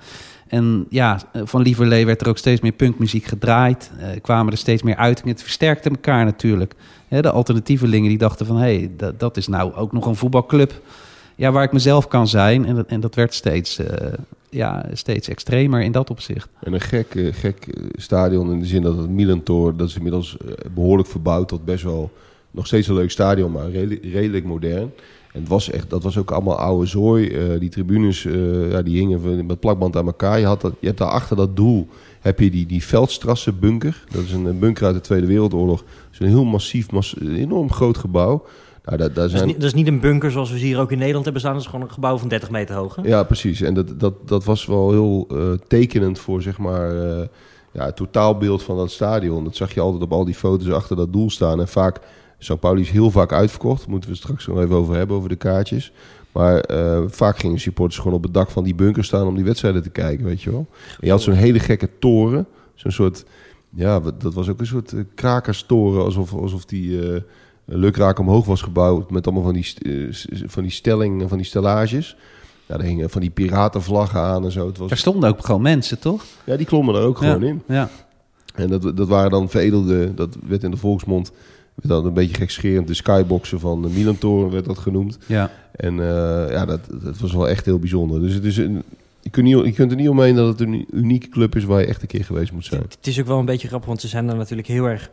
En 0.49 0.87
ja, 0.89 1.21
eh, 1.33 1.43
van 1.45 1.63
Lieverlee 1.63 2.07
werd 2.07 2.21
er 2.21 2.29
ook 2.29 2.39
steeds 2.39 2.61
meer 2.61 2.73
punkmuziek 2.73 3.25
gedraaid. 3.25 3.91
Eh, 3.99 4.09
kwamen 4.23 4.53
er 4.53 4.59
steeds 4.59 4.83
meer 4.83 4.97
uitingen. 4.97 5.33
Het 5.33 5.43
versterkte 5.43 5.91
elkaar 5.91 6.25
natuurlijk. 6.25 6.75
Hè, 7.09 7.23
de 7.23 7.31
alternatievelingen 7.31 8.09
die 8.09 8.19
dachten 8.19 8.47
van... 8.47 8.57
hé, 8.57 8.77
hey, 8.77 8.91
dat, 8.97 9.21
dat 9.21 9.37
is 9.37 9.49
nou 9.49 9.75
ook 9.75 9.93
nog 9.93 10.07
een 10.07 10.17
voetbalclub... 10.17 10.83
Ja, 11.39 11.53
waar 11.53 11.65
ik 11.65 11.73
mezelf 11.73 12.09
kan 12.09 12.29
zijn. 12.29 12.65
En 12.65 12.75
dat, 12.75 12.87
en 12.87 13.01
dat 13.01 13.15
werd 13.15 13.35
steeds, 13.35 13.79
eh, 13.79 14.13
ja, 14.51 14.87
steeds 14.93 15.29
extremer 15.29 15.83
in 15.83 15.93
dat 15.93 16.11
opzicht. 16.11 16.49
En 16.61 16.73
een 16.73 16.81
gek, 16.81 17.15
eh, 17.15 17.33
gek 17.33 17.67
eh, 17.67 17.85
stadion 17.93 18.53
in 18.53 18.61
de 18.61 18.67
zin 18.67 18.83
dat 18.83 18.97
het 18.97 19.11
Milantor... 19.11 19.77
dat 19.77 19.89
is 19.89 19.97
inmiddels 19.97 20.37
eh, 20.37 20.53
behoorlijk 20.75 21.09
verbouwd 21.09 21.49
tot 21.49 21.65
best 21.65 21.85
wel... 21.85 22.11
nog 22.51 22.67
steeds 22.67 22.89
een 22.89 22.95
leuk 22.95 23.11
stadion, 23.11 23.53
maar 23.53 23.71
redelijk, 23.71 24.45
modern. 24.45 24.93
En 25.33 25.41
het 25.41 25.49
was 25.49 25.71
echt, 25.71 25.91
dat 25.91 26.03
was 26.03 26.19
ook 26.19 26.31
allemaal 26.31 26.59
oude 26.59 26.87
zooi. 26.87 27.59
Die 27.59 27.69
tribunes 27.69 28.23
ja, 28.71 28.83
die 28.83 28.99
hingen 28.99 29.47
met 29.47 29.61
plakband 29.61 29.97
aan 29.97 30.07
elkaar. 30.07 30.39
Je, 30.39 30.47
had 30.47 30.61
dat, 30.61 30.75
je 30.81 30.87
hebt 30.87 30.99
daar 30.99 31.09
achter 31.09 31.37
dat 31.37 31.57
doel 31.57 31.89
heb 32.21 32.41
je 32.41 32.51
die, 32.51 32.67
die 32.67 32.85
Veldstrasse 32.85 33.53
bunker. 33.53 34.05
Dat 34.11 34.23
is 34.23 34.33
een 34.33 34.59
bunker 34.59 34.87
uit 34.87 34.95
de 34.95 35.01
Tweede 35.01 35.27
Wereldoorlog. 35.27 35.81
Dat 35.81 36.13
is 36.13 36.19
een 36.19 36.27
heel 36.27 36.45
massief, 36.45 36.91
mas- 36.91 37.15
een 37.19 37.37
enorm 37.37 37.73
groot 37.73 37.99
gebouw. 37.99 38.45
Nou, 38.89 39.13
daar 39.13 39.13
Dat 39.13 39.33
is, 39.33 39.45
niet, 39.45 39.55
dat 39.55 39.65
is 39.65 39.75
niet 39.75 39.87
een 39.87 40.01
bunker 40.01 40.31
zoals 40.31 40.51
we 40.51 40.59
hier 40.59 40.79
ook 40.79 40.93
in 40.93 40.99
Nederland 40.99 41.25
hebben 41.25 41.43
staan. 41.43 41.55
Dat 41.55 41.63
is 41.63 41.69
gewoon 41.69 41.85
een 41.85 41.93
gebouw 41.93 42.19
van 42.19 42.29
30 42.29 42.51
meter 42.51 42.75
hoog. 42.75 42.97
hè? 42.97 43.03
Ja, 43.03 43.23
precies. 43.23 43.61
En 43.61 43.75
dat, 43.75 44.01
dat, 44.01 44.29
dat 44.29 44.45
was 44.45 44.67
wel 44.67 44.91
heel 44.91 45.27
eh, 45.31 45.53
tekenend 45.67 46.19
voor 46.19 46.43
zeg 46.43 46.59
maar, 46.59 46.97
eh, 46.97 47.27
ja, 47.73 47.85
het 47.85 47.97
totaalbeeld 47.97 48.63
van 48.63 48.77
dat 48.77 48.91
stadion. 48.91 49.45
Dat 49.45 49.57
zag 49.57 49.75
je 49.75 49.81
altijd 49.81 50.03
op 50.03 50.13
al 50.13 50.25
die 50.25 50.35
foto's 50.35 50.71
achter 50.71 50.97
dat 50.97 51.13
doel 51.13 51.31
staan. 51.31 51.61
En 51.61 51.69
vaak, 51.69 52.01
St. 52.39 52.61
Pauli 52.61 52.81
is 52.81 52.91
heel 52.91 53.11
vaak 53.11 53.33
uitverkocht. 53.33 53.87
Moeten 53.87 54.11
we 54.11 54.15
het 54.17 54.25
straks 54.25 54.47
nog 54.47 54.59
even 54.59 54.77
over 54.77 54.97
hebben, 54.97 55.17
over 55.17 55.29
de 55.29 55.37
kaartjes. 55.37 55.93
Maar 56.33 56.61
eh, 56.61 57.03
vaak 57.07 57.39
gingen 57.39 57.59
supporters 57.61 57.99
gewoon 57.99 58.17
op 58.17 58.23
het 58.23 58.35
dak 58.35 58.51
van 58.51 58.65
die 58.65 58.75
bunker 58.75 59.05
staan 59.05 59.27
om 59.27 59.35
die 59.35 59.45
wedstrijden 59.45 59.83
te 59.83 59.91
kijken, 59.91 60.25
weet 60.25 60.43
je 60.43 60.51
wel. 60.51 60.67
En 60.71 61.07
je 61.07 61.11
had 61.11 61.23
zo'n 61.23 61.35
hele 61.35 61.59
gekke 61.59 61.89
toren. 61.99 62.47
Zo'n 62.75 62.91
soort, 62.91 63.25
ja, 63.75 64.01
dat 64.19 64.35
was 64.35 64.49
ook 64.49 64.61
een 64.61 64.67
soort 64.67 64.95
krakerstoren. 65.15 66.05
Alsof, 66.05 66.35
alsof 66.35 66.65
die... 66.65 67.01
lukraak 67.77 68.19
omhoog 68.19 68.47
was 68.47 68.63
gebouwd 68.63 69.11
met 69.11 69.27
allemaal 69.27 69.45
van 69.45 69.53
die, 69.53 69.75
eh, 69.83 70.49
van 70.49 70.63
die 70.63 70.73
stellingen, 70.73 71.29
van 71.29 71.39
die 71.39 71.47
stellages. 71.47 72.17
Ja, 72.67 72.77
daar 72.77 72.87
hingen 72.87 73.11
van 73.11 73.21
die 73.21 73.31
piratenvlaggen 73.31 74.21
aan 74.21 74.45
en 74.45 74.53
zo. 74.53 74.67
Het 74.67 74.79
was, 74.79 74.89
Daar 74.89 74.99
stonden 74.99 75.29
ook 75.29 75.45
gewoon 75.45 75.63
mensen, 75.63 75.99
toch? 75.99 76.25
ja, 76.45 76.57
die 76.57 76.67
klommen 76.67 76.95
er 76.95 77.03
ook 77.03 77.19
gewoon 77.19 77.41
ja. 77.41 77.47
in. 77.47 77.63
Ja. 77.69 77.89
En 78.55 78.69
dat, 78.69 78.97
dat 78.97 79.09
waren 79.09 79.31
dan 79.31 79.51
veredelde, 79.51 80.15
dat 80.15 80.37
werd 80.47 80.63
in 80.63 80.71
de 80.71 80.77
volksmond, 80.77 81.33
werd 81.75 81.89
dan 81.89 82.07
een 82.07 82.13
beetje 82.13 82.37
gekscherend, 82.37 82.87
de 82.87 82.95
skyboxen 82.95 83.61
van 83.61 83.83
de 83.83 83.89
Milan-toren 83.89 84.51
werd 84.51 84.65
dat 84.65 84.79
genoemd. 84.79 85.19
ja. 85.27 85.51
En 85.73 86.01
eh, 86.01 86.51
ja, 86.51 86.65
dat, 86.65 86.81
dat 87.03 87.19
was 87.19 87.33
wel 87.33 87.49
echt 87.49 87.65
heel 87.65 87.79
bijzonder. 87.79 88.21
Dus 88.21 88.35
het 88.35 88.45
is 88.45 88.57
een, 88.57 88.83
je, 89.21 89.31
kunt 89.31 89.47
niet, 89.47 89.65
je 89.65 89.73
kunt 89.73 89.91
er 89.91 89.97
niet 89.97 90.09
omheen 90.09 90.35
dat 90.35 90.49
het 90.49 90.61
een 90.61 90.87
unieke 90.91 91.29
club 91.29 91.57
is 91.57 91.65
waar 91.65 91.81
je 91.81 91.87
echt 91.87 92.03
een 92.03 92.09
keer 92.09 92.25
geweest 92.25 92.53
moet 92.53 92.65
zijn. 92.65 92.83
Het, 92.83 92.95
het 92.95 93.07
is 93.07 93.21
ook 93.21 93.27
wel 93.27 93.39
een 93.39 93.45
beetje 93.45 93.69
grappig, 93.69 93.89
want 93.89 94.01
ze 94.01 94.09
zijn 94.09 94.27
dan 94.27 94.37
natuurlijk 94.37 94.69
heel 94.69 94.85
erg 94.85 95.11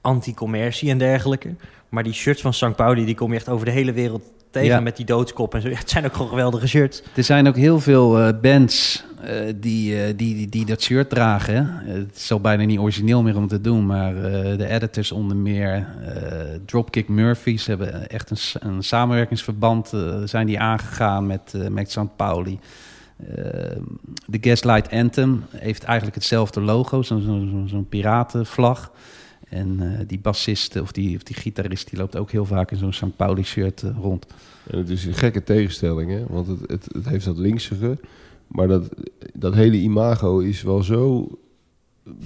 anti-commercie 0.00 0.90
en 0.90 0.98
dergelijke. 0.98 1.54
Maar 1.88 2.02
die 2.02 2.12
shirts 2.12 2.40
van 2.40 2.54
St. 2.54 2.76
Pauli, 2.76 3.04
die 3.04 3.14
kom 3.14 3.30
je 3.30 3.36
echt 3.36 3.48
over 3.48 3.64
de 3.64 3.70
hele 3.72 3.92
wereld 3.92 4.22
tegen 4.50 4.68
Ja. 4.68 4.80
met 4.80 4.96
die 4.96 5.06
doodskop 5.06 5.54
en 5.54 5.62
zo. 5.62 5.68
Ja, 5.68 5.78
het 5.78 5.90
zijn 5.90 6.04
ook 6.04 6.12
gewoon 6.12 6.28
geweldige 6.28 6.68
shirts. 6.68 7.02
Er 7.14 7.24
zijn 7.24 7.48
ook 7.48 7.56
heel 7.56 7.80
veel 7.80 8.18
eh, 8.18 8.40
bands 8.40 9.04
eh, 9.22 9.34
die, 9.56 10.02
eh, 10.02 10.06
die, 10.16 10.34
die, 10.34 10.48
die 10.48 10.64
dat 10.64 10.82
shirt 10.82 11.10
dragen. 11.10 11.54
hè. 11.54 11.92
Het 11.92 12.16
is 12.16 12.32
al 12.32 12.40
bijna 12.40 12.64
niet 12.64 12.78
origineel 12.78 13.22
meer 13.22 13.36
om 13.36 13.46
te 13.48 13.60
doen, 13.60 13.86
maar 13.86 14.14
de 14.56 14.66
editors 14.68 15.12
onder 15.12 15.36
meer, 15.36 15.86
Dropkick 16.66 17.08
Murphys 17.08 17.66
hebben 17.66 18.08
echt 18.08 18.30
een, 18.30 18.70
een 18.70 18.82
samenwerkingsverband 18.82 19.92
zijn 20.24 20.46
die 20.46 20.60
aangegaan 20.60 21.26
met, 21.26 21.54
met 21.70 21.90
St. 21.90 22.16
Pauli. 22.16 22.58
De 24.26 24.38
Gaslight 24.40 24.90
Anthem 24.92 25.44
heeft 25.56 25.84
eigenlijk 25.84 26.16
hetzelfde 26.16 26.60
logo, 26.60 27.02
zo'n 27.02 27.20
zo, 27.20 27.46
zo, 27.50 27.66
zo'n 27.66 27.88
piratenvlag. 27.88 28.92
En 29.50 29.76
eh, 29.80 30.06
die 30.06 30.18
bassist 30.18 30.80
of 30.80 30.92
die, 30.92 31.16
of 31.16 31.22
die 31.22 31.36
gitarist 31.36 31.90
die 31.90 31.98
loopt 31.98 32.16
ook 32.16 32.30
heel 32.30 32.44
vaak 32.44 32.70
in 32.70 32.76
zo'n 32.76 32.92
St. 32.92 33.16
Pauli 33.16 33.42
shirt 33.42 33.82
eh, 33.82 33.90
rond. 34.00 34.26
En 34.66 34.78
het 34.78 34.88
is 34.88 35.04
een 35.04 35.14
gekke 35.14 35.42
tegenstelling, 35.42 36.10
hè? 36.10 36.24
want 36.28 36.46
het, 36.46 36.60
het, 36.66 36.88
het 36.92 37.08
heeft 37.08 37.24
dat 37.24 37.38
linksige. 37.38 37.98
Maar 38.46 38.68
dat, 38.68 38.88
dat 39.34 39.54
hele 39.54 39.76
imago 39.76 40.38
is 40.38 40.62
wel 40.62 40.82
zo 40.82 41.28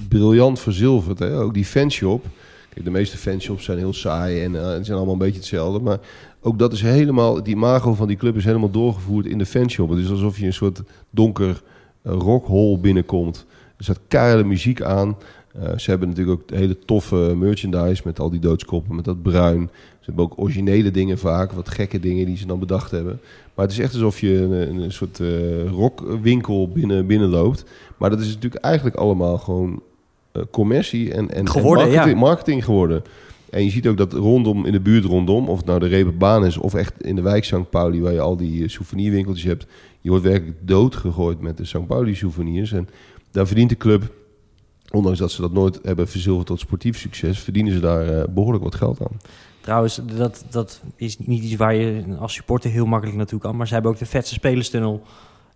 briljant 0.09 0.61
verzilverd. 0.61 1.19
Hè? 1.19 1.39
Ook 1.39 1.55
die 1.55 1.65
fanshop. 1.65 2.27
Kijk, 2.69 2.85
de 2.85 2.91
meeste 2.91 3.17
fanshops 3.17 3.65
zijn 3.65 3.79
heel 3.79 3.93
saai 3.93 4.43
en 4.43 4.57
eh, 4.57 4.73
het 4.73 4.85
zijn 4.85 4.97
allemaal 4.97 5.15
een 5.15 5.21
beetje 5.21 5.39
hetzelfde. 5.39 5.81
Maar 5.81 5.99
ook 6.41 6.59
dat 6.59 6.73
is 6.73 6.83
helemaal, 6.83 7.43
die 7.43 7.55
imago 7.55 7.95
van 7.95 8.09
die 8.09 8.17
club 8.17 8.37
is 8.37 8.45
helemaal 8.45 8.71
doorgevoerd 8.71 9.27
in 9.27 9.39
de 9.39 9.47
fanshop. 9.47 9.89
Het 9.91 9.99
is 9.99 10.11
alsof 10.11 10.39
je 10.39 10.47
een 10.47 10.53
soort 10.53 10.83
donker 11.11 11.63
eh, 12.03 12.13
rockhol 12.13 12.81
binnenkomt. 12.81 13.47
Er 13.77 13.85
staat 13.85 14.01
keiharde 14.09 14.45
muziek 14.45 14.83
aan. 14.83 15.17
Eh, 15.59 15.79
ze 15.79 15.90
hebben 15.90 16.09
natuurlijk 16.09 16.40
ook 16.40 16.59
hele 16.59 16.79
toffe 16.79 17.35
merchandise 17.37 18.03
met 18.05 18.21
al 18.21 18.31
die 18.31 18.40
doodskoppen, 18.40 18.95
met 18.95 19.05
dat 19.05 19.23
bruin. 19.23 19.71
Ze 19.73 20.11
hebben 20.11 20.25
ook 20.25 20.40
originele 20.40 20.90
dingen 20.90 21.19
vaak, 21.19 21.53
wat 21.53 21.69
gekke 21.69 22.01
dingen 22.01 22.27
die 22.27 22.37
ze 22.37 22.47
dan 22.47 22.59
bedacht 22.59 22.90
hebben. 22.90 23.21
Maar 23.55 23.64
het 23.64 23.75
is 23.75 23.81
echt 23.81 23.95
alsof 23.95 24.21
je 24.21 24.37
een, 24.37 24.81
een, 24.81 24.93
soort 24.93 25.21
eh, 25.21 25.69
rockwinkel 25.69 26.69
binnen, 26.69 27.07
binnenloopt. 27.07 27.64
Maar 27.97 28.11
dat 28.11 28.21
is 28.21 28.27
natuurlijk 28.27 28.64
eigenlijk 28.64 28.97
allemaal 28.97 29.38
gewoon 29.38 29.83
eh, 30.33 30.43
commercie 30.51 31.12
en, 31.12 31.31
en, 31.31 31.45
marketing, 31.45 31.95
ja. 31.95 32.14
marketing 32.14 32.64
geworden. 32.64 33.03
En 33.51 33.64
je 33.64 33.71
ziet 33.71 33.87
ook 33.87 33.97
dat 33.97 34.12
rondom, 34.12 34.67
in 34.67 34.73
de 34.73 34.81
buurt 34.81 35.05
rondom, 35.05 35.49
of 35.49 35.57
het 35.57 35.67
nou 35.67 35.79
de 35.79 35.87
Reeperbaan 35.87 36.45
is... 36.45 36.57
of 36.57 36.75
echt 36.75 37.03
in 37.03 37.14
de 37.14 37.23
wijk 37.23 37.45
St. 37.45 37.71
Pauli, 37.71 38.01
waar 38.01 38.12
je 38.12 38.21
al 38.21 38.37
die 38.37 38.69
souvenirwinkeltjes 38.69 39.47
hebt... 39.47 39.67
je 40.01 40.09
wordt 40.09 40.25
werkelijk 40.25 40.59
doodgegooid 40.61 41.40
met 41.40 41.57
de 41.57 41.64
St. 41.64 41.87
Pauli 41.87 42.14
souvenirs. 42.14 42.73
En 42.73 42.88
daar 43.31 43.47
verdient 43.47 43.69
de 43.69 43.77
club, 43.77 44.12
ondanks 44.95 45.19
dat 45.19 45.33
ze 45.33 45.41
dat 45.41 45.53
nooit 45.53 45.79
hebben 45.83 46.09
verzilverd 46.09 46.47
tot 46.47 46.61
sportief 46.61 46.99
succes... 46.99 47.39
verdienen 47.39 47.73
ze 47.73 47.81
daar 47.81 48.09
eh, 48.09 48.25
behoorlijk 48.29 48.65
wat 48.65 48.75
geld 48.75 49.01
aan. 49.01 49.21
Trouwens, 49.61 50.01
dat, 50.17 50.45
dat 50.51 50.83
is 50.97 51.19
niet 51.19 51.43
iets 51.43 51.55
waar 51.55 51.75
je 51.75 52.05
als 52.19 52.35
supporter 52.35 52.71
heel 52.71 52.87
makkelijk 52.87 53.17
naartoe 53.17 53.41
kan. 53.41 53.57
Maar 53.57 53.67
ze 53.67 53.75
hebben 53.75 53.93
ook 53.93 53.99
de 53.99 54.07
vetste 54.07 54.35
spelerstunnel 54.35 55.03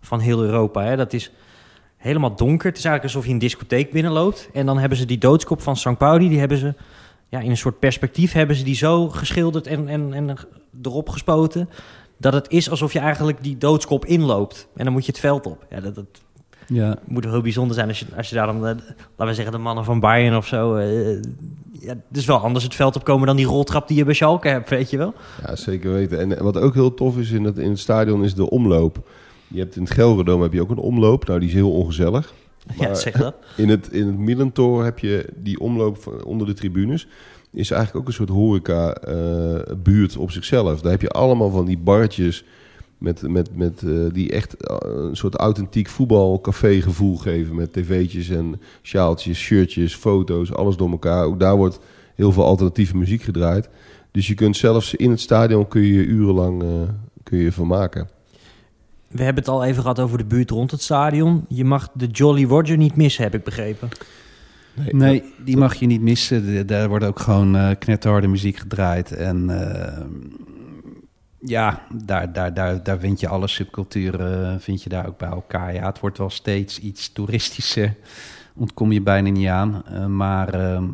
van 0.01 0.20
heel 0.20 0.42
Europa. 0.42 0.83
Hè. 0.83 0.96
Dat 0.96 1.12
is 1.12 1.33
helemaal 1.96 2.37
donker. 2.37 2.68
Het 2.68 2.79
is 2.79 2.85
eigenlijk 2.85 3.14
alsof 3.14 3.27
je 3.27 3.33
een 3.33 3.38
discotheek 3.38 3.90
binnenloopt. 3.90 4.48
En 4.53 4.66
dan 4.66 4.79
hebben 4.79 4.98
ze 4.98 5.05
die 5.05 5.18
doodskop 5.18 5.62
van 5.62 5.77
St. 5.77 5.98
Pauli, 5.98 6.29
die 6.29 6.38
hebben 6.38 6.59
ze... 6.59 6.74
Ja, 7.29 7.40
in 7.40 7.51
een 7.51 7.57
soort 7.57 7.79
perspectief 7.79 8.33
hebben 8.33 8.57
ze 8.57 8.64
die 8.64 8.74
zo 8.74 9.09
geschilderd 9.09 9.66
en, 9.66 9.88
en, 9.88 10.12
en 10.12 10.37
erop 10.83 11.09
gespoten... 11.09 11.68
dat 12.16 12.33
het 12.33 12.51
is 12.51 12.70
alsof 12.70 12.92
je 12.92 12.98
eigenlijk 12.98 13.42
die 13.42 13.59
doodskop 13.59 14.05
inloopt. 14.05 14.68
En 14.77 14.85
dan 14.85 14.92
moet 14.92 15.07
je 15.07 15.12
het 15.12 15.20
veld 15.20 15.46
op. 15.46 15.66
Ja, 15.70 15.81
dat, 15.81 16.05
Ja, 16.72 16.98
moet 17.04 17.24
wel 17.24 17.33
heel 17.33 17.42
bijzonder 17.42 17.74
zijn 17.74 17.88
als 17.88 17.98
je, 17.98 18.07
als 18.16 18.28
je 18.28 18.35
daar 18.35 18.46
dan, 18.46 18.57
eh, 18.57 18.62
laten 18.62 19.26
we 19.26 19.35
zeggen, 19.35 19.52
de 19.52 19.59
mannen 19.59 19.85
van 19.85 20.00
Bayern 20.00 20.37
of 20.37 20.46
zo. 20.46 20.74
eh, 20.74 21.12
ja, 21.81 21.88
het 22.09 22.16
is 22.16 22.26
wel 22.26 22.38
anders 22.38 22.64
het 22.64 22.74
veld 22.74 22.96
opkomen 22.96 23.26
dan 23.26 23.37
die 23.37 23.46
roltrap 23.46 23.88
die 23.88 23.96
je 23.96 24.04
bij 24.04 24.14
Schalke 24.14 24.48
hebt, 24.48 24.70
weet 24.70 24.90
je 24.90 24.96
wel. 24.96 25.14
Ja, 25.46 25.57
zeker 25.57 25.92
weten. 25.92 26.18
En 26.37 26.42
wat 26.44 26.57
ook 26.57 26.74
heel 26.74 26.94
tof 26.94 27.18
is 27.18 27.31
in 27.31 27.44
het, 27.44 27.59
in 27.59 27.70
het 27.70 27.78
stadion 27.78 28.24
is 28.24 28.35
de 28.35 28.50
omloop. 28.50 29.09
Je 29.48 29.59
hebt 29.59 29.76
in 29.76 29.83
het 29.83 29.92
Gelredome 29.92 30.42
heb 30.42 30.52
je 30.52 30.61
ook 30.61 30.70
een 30.70 30.76
omloop. 30.76 31.26
Nou, 31.26 31.38
die 31.38 31.48
is 31.48 31.54
heel 31.54 31.72
ongezellig. 31.72 32.33
ja, 32.78 32.87
Maar- 32.87 32.96
zeg 32.96 33.12
dat. 33.16 33.35
In 33.57 33.68
het, 33.68 33.88
in 33.92 34.07
het 34.07 34.57
heb 34.85 34.98
je 34.98 35.26
die 35.37 35.61
omloop 35.61 36.02
van- 36.02 36.24
onder 36.24 36.46
de 36.46 36.52
tribunes. 36.54 37.07
Is 37.52 37.70
eigenlijk 37.70 38.00
ook 38.02 38.09
een 38.09 38.14
soort 38.16 38.28
horeca-buurt 38.28 40.16
op 40.16 40.31
zichzelf. 40.31 40.81
Daar 40.81 40.90
heb 40.92 41.00
je 41.00 41.09
allemaal 41.11 41.50
van 41.50 41.64
die 41.64 41.78
bartjes 41.78 42.44
met, 42.98 43.28
met, 43.28 43.56
met, 43.56 43.82
eh, 43.82 43.90
die 44.12 44.32
echt 44.32 44.56
eh, 44.56 44.76
een 44.82 45.16
soort 45.16 45.34
authentiek 45.34 45.88
voetbalcafé 45.88 46.80
gevoel 46.80 47.16
geven. 47.16 47.54
Met 47.54 47.72
tv'tjes 47.72 48.28
en 48.28 48.61
sjaaltjes, 48.82 49.38
shirtjes, 49.38 49.94
foto's, 49.94 50.52
alles 50.52 50.76
door 50.76 50.90
elkaar. 50.90 51.24
Ook 51.24 51.40
daar 51.40 51.56
wordt 51.56 51.80
heel 52.14 52.32
veel 52.32 52.44
alternatieve 52.44 52.96
muziek 52.96 53.22
gedraaid. 53.22 53.68
Dus 54.11 54.26
je 54.26 54.34
kunt 54.34 54.56
zelfs 54.56 54.94
in 54.94 55.11
het 55.11 55.20
stadion 55.20 55.68
kun 55.68 55.82
je 55.82 56.04
urenlang 56.04 56.62
eh, 56.62 56.68
kun 57.22 57.38
je 57.38 57.52
vermaken. 57.52 58.08
We 59.08 59.22
hebben 59.22 59.42
het 59.42 59.52
al 59.52 59.64
even 59.64 59.82
gehad 59.82 60.00
over 60.00 60.18
de 60.18 60.24
buurt 60.24 60.50
rond 60.50 60.70
het 60.70 60.82
stadion. 60.82 61.44
Je 61.48 61.64
mag 61.64 61.88
de 61.94 62.06
Jolly 62.06 62.44
Roger 62.44 62.76
niet 62.76 62.96
missen, 62.96 63.22
heb 63.22 63.34
ik 63.34 63.44
begrepen. 63.44 63.88
Nee, 64.90 65.24
die 65.44 65.56
mag 65.56 65.74
je 65.74 65.87
niet 65.87 66.00
missen. 66.00 66.66
Daar 66.66 66.88
wordt 66.88 67.04
ook 67.04 67.18
gewoon 67.18 67.56
eh 67.56 67.70
knetterharde 67.78 68.26
muziek 68.26 68.56
gedraaid. 68.56 69.12
En 69.12 69.50
ja, 71.38 71.87
daar, 72.05 72.33
daar, 72.33 72.55
daar, 72.55 72.83
daar 72.83 72.98
vind 72.98 73.20
je 73.20 73.29
alle 73.29 73.48
subculturen 73.48 74.53
eh, 74.53 74.59
vind 74.59 74.83
je 74.83 74.88
daar 74.88 75.07
ook 75.07 75.18
bij 75.18 75.29
elkaar. 75.29 75.74
Ja, 75.74 75.87
het 75.87 76.01
wordt 76.01 76.18
wel 76.18 76.31
steeds 76.31 76.79
iets 76.79 77.12
toeristischer. 77.12 77.94
Ontkom 78.55 78.92
je 78.92 79.03
bijna 79.03 79.31
niet 79.31 79.48
aan. 79.48 79.83
Eh, 79.87 80.07
maar 80.07 80.55
ehm, 80.55 80.85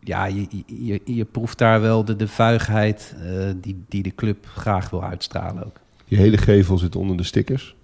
ja, 0.00 0.24
je, 0.26 0.46
je, 0.66 1.00
je 1.04 1.24
proeft 1.24 1.58
daar 1.58 1.80
wel 1.80 2.04
de, 2.04 2.16
de 2.16 2.28
vuigheid 2.28 3.14
eh, 3.22 3.50
die, 3.56 3.84
die 3.88 4.02
de 4.02 4.14
club 4.14 4.46
graag 4.46 4.90
wil 4.90 5.04
uitstralen 5.04 5.66
ook. 5.66 5.80
Die 6.08 6.18
hele 6.18 6.38
gevel 6.38 6.78
zit 6.78 6.96
onder 6.96 7.16
de 7.16 7.22
stickers. 7.22 7.74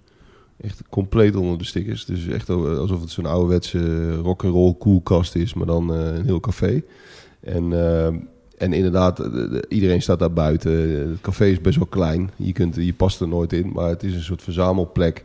Echt 0.61 0.81
compleet 0.89 1.35
onder 1.35 1.57
de 1.57 1.63
stickers. 1.63 2.05
Dus 2.05 2.27
echt 2.27 2.49
alsof 2.49 3.01
het 3.01 3.09
zo'n 3.09 3.25
ouderwetse 3.25 4.13
rock'n'roll 4.15 4.73
koelkast 4.73 5.35
is, 5.35 5.53
maar 5.53 5.67
dan 5.67 5.89
een 5.89 6.25
heel 6.25 6.39
café. 6.39 6.83
En, 7.39 7.73
eh, 7.73 8.15
en 8.57 8.73
inderdaad, 8.73 9.17
de- 9.17 9.29
de- 9.49 9.65
iedereen 9.69 10.01
staat 10.01 10.19
daar 10.19 10.33
buiten. 10.33 10.71
Het 11.09 11.21
café 11.21 11.45
is 11.45 11.61
best 11.61 11.77
wel 11.77 11.85
klein. 11.85 12.29
Je, 12.35 12.51
kunt, 12.53 12.75
je 12.75 12.93
past 12.93 13.21
er 13.21 13.27
nooit 13.27 13.53
in, 13.53 13.71
maar 13.73 13.89
het 13.89 14.03
is 14.03 14.13
een 14.13 14.23
soort 14.23 14.41
verzamelplek 14.41 15.23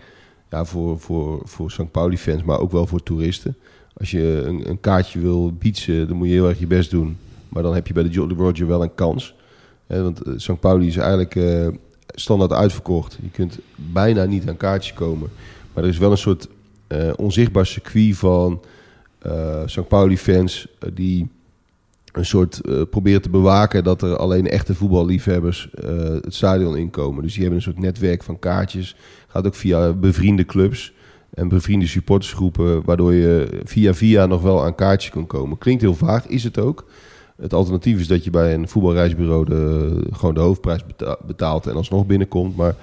ja, 0.50 0.64
voor, 0.64 1.00
voor, 1.00 1.40
voor 1.44 1.70
St. 1.70 1.90
Pauli-fans, 1.90 2.42
maar 2.42 2.58
ook 2.60 2.72
wel 2.72 2.86
voor 2.86 3.02
toeristen. 3.02 3.56
Als 3.96 4.10
je 4.10 4.42
een, 4.46 4.68
een 4.68 4.80
kaartje 4.80 5.20
wil 5.20 5.52
bietsen, 5.52 6.08
dan 6.08 6.16
moet 6.16 6.26
je 6.26 6.32
heel 6.32 6.48
erg 6.48 6.58
je 6.58 6.66
best 6.66 6.90
doen. 6.90 7.16
Maar 7.48 7.62
dan 7.62 7.74
heb 7.74 7.86
je 7.86 7.92
bij 7.92 8.02
de 8.02 8.08
Jolly 8.08 8.34
Roger 8.34 8.66
wel 8.66 8.82
een 8.82 8.94
kans. 8.94 9.34
Want 9.86 10.22
eh, 10.22 10.32
St. 10.36 10.60
Pauli 10.60 10.86
is 10.86 10.96
eigenlijk 10.96 11.36
eh, 11.36 11.68
standaard 12.06 12.52
uitverkocht. 12.52 13.18
Je 13.22 13.30
kunt 13.30 13.58
bijna 13.76 14.24
niet 14.24 14.48
aan 14.48 14.56
kaartjes 14.56 14.94
komen. 14.94 15.28
Maar 15.72 15.84
er 15.84 15.90
is 15.90 15.98
wel 15.98 16.10
een 16.10 16.18
soort 16.18 16.48
eh, 16.86 17.12
onzichtbaar 17.16 17.66
circuit 17.66 18.16
van 18.16 18.60
eh 19.18 19.62
St. 19.66 19.88
Pauli-fans... 19.88 20.66
die 20.94 21.28
een 22.12 22.26
soort 22.26 22.60
eh, 22.60 22.82
proberen 22.90 23.22
te 23.22 23.30
bewaken 23.30 23.84
dat 23.84 24.02
er 24.02 24.16
alleen 24.16 24.48
echte 24.48 24.74
voetballiefhebbers 24.74 25.70
eh, 25.70 26.04
het 26.04 26.34
stadion 26.34 26.76
inkomen. 26.76 27.22
Dus 27.22 27.32
die 27.32 27.40
hebben 27.40 27.58
een 27.58 27.64
soort 27.64 27.78
netwerk 27.78 28.22
van 28.22 28.38
kaartjes. 28.38 28.96
Gaat 29.28 29.46
ook 29.46 29.54
via 29.54 29.92
bevriende 29.92 30.44
clubs 30.44 30.92
en 31.34 31.48
bevriende 31.48 31.86
supportersgroepen, 31.86 32.84
waardoor 32.84 33.12
je 33.12 33.60
via 33.64 33.94
via 33.94 34.26
nog 34.26 34.42
wel 34.42 34.64
aan 34.64 34.74
kaartjes 34.74 35.12
kan 35.12 35.26
komen. 35.26 35.58
Klinkt 35.58 35.82
heel 35.82 35.94
vaag, 35.94 36.26
is 36.26 36.44
het 36.44 36.58
ook. 36.58 36.84
Het 37.36 37.52
alternatief 37.52 37.98
is 38.00 38.06
dat 38.06 38.24
je 38.24 38.30
bij 38.30 38.54
een 38.54 38.68
voetbalreisbureau 38.68 39.44
de, 39.44 39.96
gewoon 40.10 40.34
de 40.34 40.40
hoofdprijs 40.40 40.86
beta- 40.86 41.18
betaalt 41.26 41.66
en 41.66 41.74
alsnog 41.74 42.06
binnenkomt. 42.06 42.56
Maar 42.56 42.74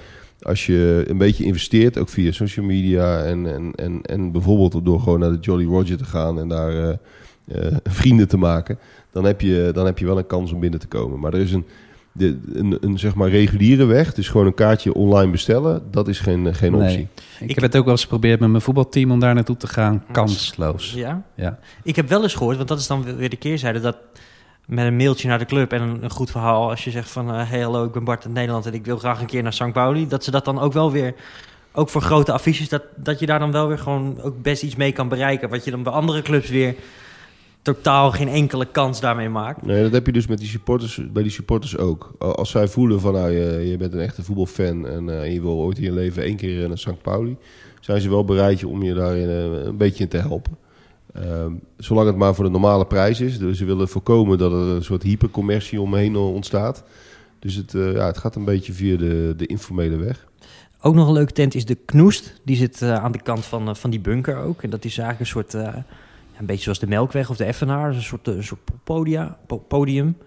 als 0.42 0.66
je 0.66 1.06
een 1.08 1.18
beetje 1.18 1.44
investeert, 1.44 1.98
ook 1.98 2.10
via 2.10 2.32
social 2.32 2.66
media 2.66 3.24
en, 3.24 3.54
en, 3.54 3.72
en, 3.76 4.02
en 4.02 4.32
bijvoorbeeld 4.32 4.86
door 4.86 5.00
gewoon 5.00 5.20
naar 5.20 5.32
de 5.32 5.40
Jolly 5.40 5.66
Roger 5.66 5.98
te 5.98 6.06
gaan 6.06 6.40
en 6.40 6.48
daar 6.48 7.00
eh, 7.50 7.78
vrienden 7.84 8.28
te 8.28 8.38
maken, 8.38 8.80
dan 9.12 9.24
heb, 9.26 9.42
je, 9.42 9.72
dan 9.74 9.86
heb 9.86 9.98
je 10.00 10.06
wel 10.06 10.18
een 10.18 10.28
kans 10.28 10.52
om 10.52 10.60
binnen 10.60 10.80
te 10.80 10.88
komen. 10.88 11.20
Maar 11.20 11.34
er 11.34 11.40
is 11.40 11.52
een, 11.54 11.66
de, 12.12 12.40
een, 12.54 12.78
een 12.82 13.00
zeg 13.00 13.16
maar 13.16 13.30
reguliere 13.30 13.86
weg, 13.86 14.14
dus 14.14 14.28
gewoon 14.30 14.46
een 14.46 14.54
kaartje 14.54 14.94
online 14.94 15.32
bestellen, 15.32 15.82
dat 15.92 16.08
is 16.08 16.20
geen, 16.20 16.56
geen 16.56 16.72
Nee. 16.72 16.82
optie. 16.82 17.08
Ik, 17.40 17.50
Ik- 17.50 17.56
heb 17.56 17.64
het 17.64 17.78
ook 17.78 17.84
wel 17.84 17.94
eens 17.94 18.02
geprobeerd 18.04 18.40
met 18.40 18.50
mijn 18.50 18.62
voetbalteam 18.62 19.12
om 19.12 19.20
daar 19.20 19.34
naartoe 19.34 19.58
te 19.58 19.68
gaan. 19.68 20.04
Kansloos. 20.12 20.94
Ja. 20.96 21.24
Ja. 21.36 21.60
Ik 21.84 21.96
heb 21.96 22.10
wel 22.10 22.24
eens 22.24 22.34
gehoord, 22.34 22.56
want 22.58 22.68
dat 22.68 22.80
is 22.80 22.88
dan 22.88 23.16
weer 23.18 23.30
de 23.30 23.36
keerzijde, 23.36 23.80
dat 23.80 23.98
met 24.66 24.86
een 24.86 24.96
mailtje 24.96 25.28
naar 25.28 25.40
de 25.40 25.46
club 25.46 25.72
en 25.74 25.82
een, 25.82 26.04
een 26.04 26.10
goed 26.10 26.32
verhaal. 26.32 26.70
Als 26.70 26.84
je 26.84 26.92
zegt 26.92 27.10
van, 27.12 27.34
eh, 27.34 27.50
hey 27.50 27.60
hallo, 27.62 27.84
ik 27.86 27.92
ben 27.92 28.04
Bart 28.04 28.26
uit 28.26 28.34
Nederland 28.34 28.66
en 28.66 28.74
ik 28.74 28.86
wil 28.86 28.98
graag 28.98 29.20
een 29.22 29.26
keer 29.28 29.44
naar 29.44 29.54
St. 29.54 29.72
Pauli. 29.74 30.08
Dat 30.08 30.24
ze 30.24 30.32
dat 30.32 30.46
dan 30.46 30.60
ook 30.60 30.74
wel 30.74 30.92
weer, 30.92 31.14
ook 31.72 31.90
voor 31.90 32.02
grote 32.02 32.32
affiches, 32.32 32.70
dat, 32.70 32.84
dat 32.96 33.20
je 33.20 33.26
daar 33.26 33.40
dan 33.40 33.52
wel 33.52 33.68
weer 33.68 33.78
gewoon 33.80 34.22
ook 34.22 34.42
best 34.42 34.64
iets 34.64 34.76
mee 34.76 34.92
kan 34.92 35.08
bereiken. 35.08 35.50
Wat 35.50 35.66
je 35.66 35.72
dan 35.72 35.84
bij 35.84 35.94
andere 35.94 36.22
clubs 36.22 36.50
weer 36.50 36.76
totaal 37.74 38.12
geen 38.12 38.28
enkele 38.28 38.66
kans 38.66 39.00
daarmee 39.00 39.30
maakt. 39.30 39.66
Nee, 39.66 39.84
dat 39.84 39.92
heb 39.92 40.06
je 40.06 40.12
dus 40.12 40.28
met 40.28 40.38
die 40.38 40.48
supporters, 40.48 41.02
bij 41.12 41.24
die 41.24 41.32
supporters 41.32 41.78
ook. 41.78 42.16
Als 42.18 42.50
zij 42.50 42.68
voelen 42.68 43.00
van, 43.00 43.14
nou, 43.14 43.32
je, 43.32 43.70
je 43.70 43.78
bent 43.78 43.94
een 43.94 44.00
echte 44.00 44.24
voetbalfan 44.24 44.88
en 44.88 45.08
uh, 45.08 45.34
je 45.34 45.42
wil 45.42 45.52
ooit 45.52 45.78
in 45.78 45.84
je 45.84 45.92
leven 45.92 46.24
één 46.24 46.36
keer 46.36 46.68
naar 46.68 46.78
St. 46.78 47.02
Pauli, 47.02 47.38
zijn 47.80 48.02
ze 48.02 48.10
wel 48.10 48.26
bereid 48.26 48.64
om 48.64 48.84
je 48.84 48.94
daar 48.94 49.18
uh, 49.18 49.66
een 49.66 49.78
beetje 49.78 50.04
in 50.04 50.10
te 50.10 50.18
helpen. 50.18 50.58
Uh, 51.18 51.46
zolang 51.78 52.08
het 52.08 52.16
maar 52.16 52.36
voor 52.36 52.44
de 52.44 52.52
normale 52.52 52.86
prijs 52.86 53.20
is. 53.22 53.40
Dus 53.40 53.58
ze 53.58 53.66
willen 53.66 53.88
voorkomen 53.88 54.38
dat 54.38 54.52
er 54.52 54.58
een 54.58 54.84
soort 54.84 55.04
hypercommercie 55.04 55.82
omheen 55.82 56.16
ontstaat. 56.16 56.84
Dus 57.40 57.56
het, 57.56 57.72
ja, 57.72 58.06
het 58.06 58.18
gaat 58.18 58.36
een 58.36 58.46
beetje 58.46 58.74
via 58.74 58.98
de, 58.98 59.34
de 59.38 59.46
informele 59.46 59.96
weg. 59.96 60.28
Ook 60.82 60.96
nog 60.96 61.08
een 61.08 61.14
leuke 61.14 61.34
tent 61.34 61.56
is 61.56 61.66
de 61.66 61.76
Knoest. 61.76 62.34
Die 62.44 62.56
zit 62.56 62.82
aan 62.82 63.12
de 63.12 63.22
kant 63.22 63.46
van, 63.46 63.76
van 63.76 63.90
die 63.90 64.00
bunker 64.00 64.38
ook. 64.38 64.62
En 64.62 64.70
dat 64.70 64.86
is 64.86 64.98
eigenlijk 64.98 65.20
een 65.20 65.42
soort, 65.42 65.56
een 66.40 66.46
beetje 66.46 66.64
zoals 66.64 66.80
de 66.80 66.88
Melkweg 66.88 67.30
of 67.30 67.38
de 67.38 67.44
Effenaar. 67.44 67.94
Een 67.94 68.02
soort, 68.02 68.28
een 68.28 68.44
soort 68.44 68.62
podia, 68.84 69.38
podium. 69.68 70.18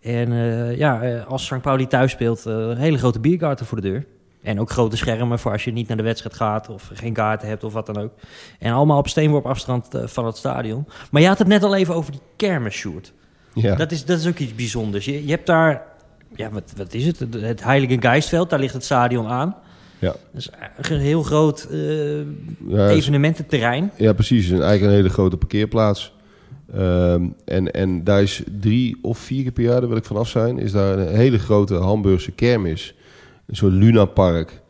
En 0.00 0.32
ja, 0.76 1.18
als 1.18 1.44
St. 1.44 1.60
Pauli 1.60 1.86
thuis 1.86 2.12
speelt, 2.12 2.44
hele 2.76 2.98
grote 2.98 3.20
bierkaarten 3.20 3.66
voor 3.66 3.80
de 3.80 3.88
deur. 3.90 4.06
En 4.42 4.60
ook 4.60 4.70
grote 4.70 4.96
schermen 4.96 5.38
voor 5.38 5.52
als 5.52 5.64
je 5.64 5.72
niet 5.72 5.88
naar 5.88 5.96
de 5.96 6.02
wedstrijd 6.02 6.36
gaat 6.36 6.68
of 6.68 6.90
geen 6.94 7.12
kaarten 7.12 7.48
hebt 7.48 7.64
of 7.64 7.72
wat 7.72 7.86
dan 7.86 7.98
ook. 7.98 8.12
En 8.58 8.72
allemaal 8.72 8.98
op 8.98 9.08
steenworp 9.08 9.46
afstand 9.46 9.88
van 10.04 10.26
het 10.26 10.36
stadion. 10.36 10.86
Maar 11.10 11.22
je 11.22 11.28
had 11.28 11.38
het 11.38 11.48
net 11.48 11.62
al 11.62 11.74
even 11.74 11.94
over 11.94 12.12
die 12.12 12.20
kermisshoot. 12.36 13.12
Ja. 13.54 13.74
Dat, 13.74 13.92
is, 13.92 14.04
dat 14.04 14.18
is 14.18 14.26
ook 14.26 14.38
iets 14.38 14.54
bijzonders. 14.54 15.04
Je, 15.04 15.24
je 15.24 15.30
hebt 15.30 15.46
daar, 15.46 15.82
ja, 16.34 16.50
wat, 16.50 16.72
wat 16.76 16.94
is 16.94 17.06
het? 17.06 17.18
Het 17.18 17.62
Heilige 17.62 17.96
Geistveld, 18.00 18.50
daar 18.50 18.58
ligt 18.58 18.74
het 18.74 18.84
stadion 18.84 19.28
aan. 19.28 19.56
Ja. 20.02 20.14
Dat 20.32 20.50
is 20.78 20.90
een 20.90 20.98
heel 20.98 21.22
groot 21.22 21.68
uh, 21.70 22.20
ja, 22.68 22.88
evenemententerrein. 22.88 23.90
Ja, 23.96 24.12
precies. 24.12 24.48
Een, 24.48 24.62
eigenlijk 24.62 24.82
een 24.82 24.98
hele 24.98 25.08
grote 25.08 25.36
parkeerplaats. 25.36 26.14
Um, 26.76 27.34
en, 27.44 27.70
en 27.72 28.04
daar 28.04 28.22
is 28.22 28.42
drie 28.60 28.98
of 29.02 29.18
vier 29.18 29.42
keer 29.42 29.52
per 29.52 29.62
jaar, 29.62 29.80
daar 29.80 29.88
wil 29.88 29.98
ik 29.98 30.04
vanaf 30.04 30.28
zijn, 30.28 30.58
is 30.58 30.72
daar 30.72 30.98
een 30.98 31.14
hele 31.14 31.38
grote 31.38 31.74
Hamburgse 31.74 32.30
kermis 32.30 32.94
een 33.46 33.56
soort 33.56 33.72
lunapark. 33.72 34.60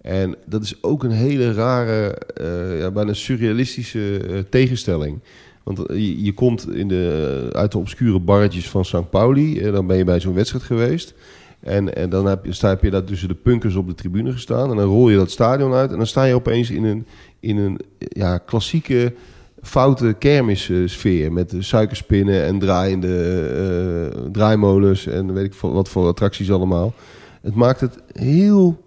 En 0.00 0.36
dat 0.46 0.62
is 0.62 0.82
ook 0.82 1.04
een 1.04 1.10
hele 1.10 1.52
rare, 1.52 2.22
uh, 2.40 2.80
ja, 2.80 2.90
bijna 2.90 3.12
surrealistische 3.12 4.28
uh, 4.28 4.38
tegenstelling. 4.50 5.20
Want 5.62 5.78
je, 5.88 6.24
je, 6.24 6.32
komt 6.32 6.70
in 6.70 6.88
de, 6.88 7.48
uit 7.52 7.72
de 7.72 7.78
obscure 7.78 8.18
barretjes 8.18 8.68
van 8.68 8.84
St. 8.84 9.10
Pauli. 9.10 9.60
En 9.60 9.72
dan 9.72 9.86
ben 9.86 9.96
je 9.96 10.04
bij 10.04 10.20
zo'n 10.20 10.34
wedstrijd 10.34 10.64
geweest. 10.64 11.14
En, 11.60 11.94
en 11.94 12.10
dan 12.10 12.26
heb 12.26 12.44
je, 12.44 12.52
sta 12.52 12.78
je 12.80 12.90
daar 12.90 13.04
tussen 13.04 13.28
de 13.28 13.34
punkers 13.34 13.74
op 13.74 13.86
de 13.86 13.94
tribune 13.94 14.32
gestaan. 14.32 14.70
En 14.70 14.76
dan 14.76 14.86
rol 14.86 15.08
je 15.08 15.16
dat 15.16 15.30
stadion 15.30 15.72
uit. 15.72 15.90
En 15.90 15.96
dan 15.96 16.06
sta 16.06 16.24
je 16.24 16.34
opeens 16.34 16.70
in 16.70 16.84
een, 16.84 17.06
in 17.40 17.56
een 17.56 17.80
ja, 17.98 18.38
klassieke 18.38 19.14
foute 19.62 20.14
kermissfeer. 20.18 21.32
Met 21.32 21.54
suikerspinnen 21.58 22.44
en 22.44 22.58
draaiende 22.58 24.10
uh, 24.14 24.30
draaimolens. 24.32 25.06
En 25.06 25.32
weet 25.32 25.44
ik 25.44 25.54
wat 25.54 25.88
voor 25.88 26.06
attracties 26.06 26.50
allemaal. 26.50 26.94
Het 27.40 27.54
maakt 27.54 27.80
het 27.80 27.98
heel 28.12 28.82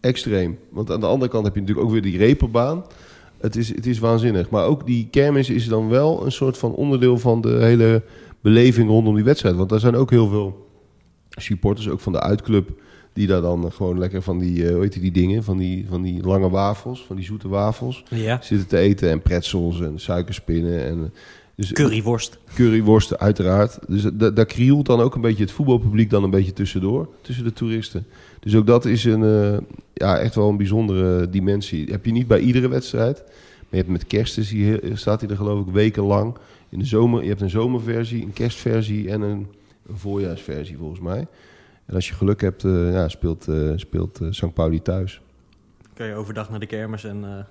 extreem. 0.00 0.58
Want 0.70 0.90
aan 0.90 1.00
de 1.00 1.06
andere 1.06 1.30
kant 1.30 1.44
heb 1.44 1.54
je 1.54 1.60
natuurlijk 1.60 1.86
ook 1.86 1.92
weer 1.92 2.02
die 2.02 2.18
reperbaan. 2.18 2.84
Het 3.40 3.56
is, 3.56 3.74
het 3.74 3.86
is 3.86 3.98
waanzinnig. 3.98 4.50
Maar 4.50 4.64
ook 4.64 4.86
die 4.86 5.08
kermis 5.10 5.50
is 5.50 5.68
dan 5.68 5.88
wel 5.88 6.24
een 6.24 6.32
soort 6.32 6.58
van 6.58 6.74
onderdeel 6.74 7.18
van 7.18 7.40
de 7.40 7.48
hele 7.48 8.02
beleving 8.40 8.88
rondom 8.88 9.14
die 9.14 9.24
wedstrijd. 9.24 9.56
Want 9.56 9.68
daar 9.68 9.80
zijn 9.80 9.96
ook 9.96 10.10
heel 10.10 10.28
veel 10.28 10.63
supporters, 11.36 11.88
ook 11.88 12.00
van 12.00 12.12
de 12.12 12.20
uitclub, 12.20 12.70
die 13.12 13.26
daar 13.26 13.40
dan 13.40 13.72
gewoon 13.72 13.98
lekker 13.98 14.22
van 14.22 14.38
die, 14.38 14.62
uh, 14.62 14.70
hoe 14.70 14.82
heet 14.82 15.00
die 15.00 15.10
dingen, 15.10 15.44
van 15.44 15.56
die, 15.56 15.86
van 15.88 16.02
die 16.02 16.22
lange 16.22 16.50
wafels, 16.50 17.04
van 17.06 17.16
die 17.16 17.24
zoete 17.24 17.48
wafels, 17.48 18.04
ja. 18.10 18.38
zitten 18.42 18.68
te 18.68 18.78
eten. 18.78 19.10
En 19.10 19.22
pretzels 19.22 19.80
en 19.80 20.00
suikerspinnen 20.00 20.84
en... 20.84 21.12
Dus, 21.56 21.72
curryworst. 21.72 22.38
Curryworsten, 22.54 23.18
uiteraard. 23.18 23.78
Dus 23.88 24.06
daar 24.12 24.34
da 24.34 24.44
krielt 24.44 24.86
dan 24.86 25.00
ook 25.00 25.14
een 25.14 25.20
beetje 25.20 25.42
het 25.42 25.52
voetbalpubliek 25.52 26.10
dan 26.10 26.22
een 26.22 26.30
beetje 26.30 26.52
tussendoor, 26.52 27.08
tussen 27.20 27.44
de 27.44 27.52
toeristen. 27.52 28.06
Dus 28.40 28.54
ook 28.56 28.66
dat 28.66 28.84
is 28.84 29.04
een, 29.04 29.22
uh, 29.22 29.56
ja, 29.92 30.18
echt 30.18 30.34
wel 30.34 30.48
een 30.48 30.56
bijzondere 30.56 31.30
dimensie. 31.30 31.90
Heb 31.90 32.04
je 32.04 32.12
niet 32.12 32.26
bij 32.26 32.40
iedere 32.40 32.68
wedstrijd. 32.68 33.22
Maar 33.24 33.66
je 33.70 33.76
hebt 33.76 33.88
met 33.88 34.06
kerst 34.06 34.38
is 34.38 34.48
die, 34.48 34.78
staat 34.92 35.20
hij 35.20 35.30
er 35.30 35.36
geloof 35.36 35.66
ik 35.66 35.72
wekenlang. 35.72 36.36
In 36.68 36.78
de 36.78 36.84
zomer, 36.84 37.22
je 37.22 37.28
hebt 37.28 37.40
een 37.40 37.50
zomerversie, 37.50 38.22
een 38.22 38.32
kerstversie 38.32 39.10
en 39.10 39.20
een, 39.20 39.46
een 39.86 39.98
voorjaarsversie 39.98 40.76
volgens 40.76 41.00
mij. 41.00 41.26
En 41.86 41.94
als 41.94 42.08
je 42.08 42.14
geluk 42.14 42.40
hebt, 42.40 42.64
uh, 42.64 42.92
ja, 42.92 43.08
speelt, 43.08 43.48
uh, 43.48 43.72
speelt 43.76 44.20
St. 44.30 44.54
Pauli 44.54 44.82
thuis. 44.82 45.20
Kun 45.94 46.06
je 46.06 46.14
overdag 46.14 46.50
naar 46.50 46.60
de 46.60 46.66
kermis 46.66 47.04
en 47.04 47.46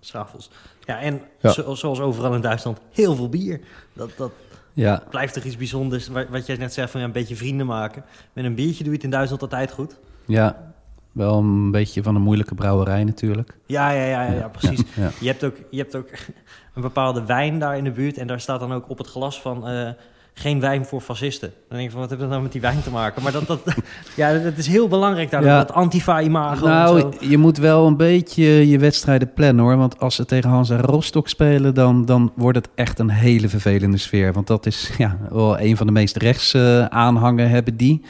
s'avonds. 0.00 0.50
Ja, 0.80 1.00
en 1.00 1.20
ja. 1.40 1.50
Zo, 1.50 1.74
zoals 1.74 2.00
overal 2.00 2.34
in 2.34 2.40
Duitsland, 2.40 2.80
heel 2.92 3.14
veel 3.14 3.28
bier. 3.28 3.60
Dat, 3.92 4.10
dat 4.16 4.32
ja. 4.72 5.02
blijft 5.10 5.34
toch 5.34 5.44
iets 5.44 5.56
bijzonders. 5.56 6.08
Wat 6.08 6.46
jij 6.46 6.56
net 6.56 6.72
zegt, 6.72 6.90
van 6.90 7.00
ja, 7.00 7.06
een 7.06 7.12
beetje 7.12 7.36
vrienden 7.36 7.66
maken. 7.66 8.04
Met 8.32 8.44
een 8.44 8.54
biertje 8.54 8.82
doe 8.82 8.92
je 8.92 8.96
het 8.96 9.04
in 9.04 9.10
Duitsland 9.10 9.42
altijd 9.42 9.72
goed. 9.72 9.96
Ja, 10.26 10.74
wel 11.12 11.38
een 11.38 11.70
beetje 11.70 12.02
van 12.02 12.14
een 12.14 12.22
moeilijke 12.22 12.54
brouwerij 12.54 13.04
natuurlijk. 13.04 13.56
Ja, 13.66 13.90
ja, 13.90 14.04
ja, 14.04 14.22
ja, 14.22 14.32
ja 14.32 14.48
precies. 14.48 14.82
Ja. 14.96 15.10
Je, 15.20 15.26
hebt 15.26 15.44
ook, 15.44 15.56
je 15.70 15.78
hebt 15.78 15.96
ook 15.96 16.08
een 16.74 16.82
bepaalde 16.82 17.24
wijn 17.24 17.58
daar 17.58 17.76
in 17.76 17.84
de 17.84 17.90
buurt. 17.90 18.18
En 18.18 18.26
daar 18.26 18.40
staat 18.40 18.60
dan 18.60 18.72
ook 18.72 18.88
op 18.88 18.98
het 18.98 19.06
glas 19.06 19.40
van... 19.40 19.70
Uh, 19.70 19.90
geen 20.38 20.60
wijn 20.60 20.84
voor 20.84 21.00
fascisten. 21.00 21.52
Dan 21.68 21.78
denk 21.78 21.82
je 21.82 21.90
van, 21.90 22.00
wat 22.00 22.08
heeft 22.08 22.20
dat 22.20 22.30
nou 22.30 22.42
met 22.42 22.52
die 22.52 22.60
wijn 22.60 22.82
te 22.82 22.90
maken? 22.90 23.22
Maar 23.22 23.32
dat, 23.32 23.46
dat, 23.46 23.60
ja, 24.16 24.38
dat 24.38 24.56
is 24.56 24.66
heel 24.66 24.88
belangrijk 24.88 25.30
daar, 25.30 25.44
ja. 25.44 25.58
dat 25.58 25.72
antifa-imago. 25.72 26.66
Nou, 26.66 27.12
je 27.20 27.38
moet 27.38 27.58
wel 27.58 27.86
een 27.86 27.96
beetje 27.96 28.68
je 28.68 28.78
wedstrijden 28.78 29.32
plannen 29.32 29.64
hoor. 29.64 29.76
Want 29.76 30.00
als 30.00 30.14
ze 30.14 30.24
tegen 30.24 30.50
Hans 30.50 30.70
en 30.70 30.80
Rostock 30.80 31.28
spelen, 31.28 31.74
dan, 31.74 32.04
dan 32.04 32.32
wordt 32.34 32.58
het 32.58 32.68
echt 32.74 32.98
een 32.98 33.10
hele 33.10 33.48
vervelende 33.48 33.96
sfeer. 33.96 34.32
Want 34.32 34.46
dat 34.46 34.66
is 34.66 34.90
ja, 34.98 35.18
wel 35.30 35.60
een 35.60 35.76
van 35.76 35.86
de 35.86 35.92
meest 35.92 36.16
rechts 36.16 36.54
uh, 36.54 36.84
aanhangen 36.84 37.50
hebben 37.50 37.76
die. 37.76 38.02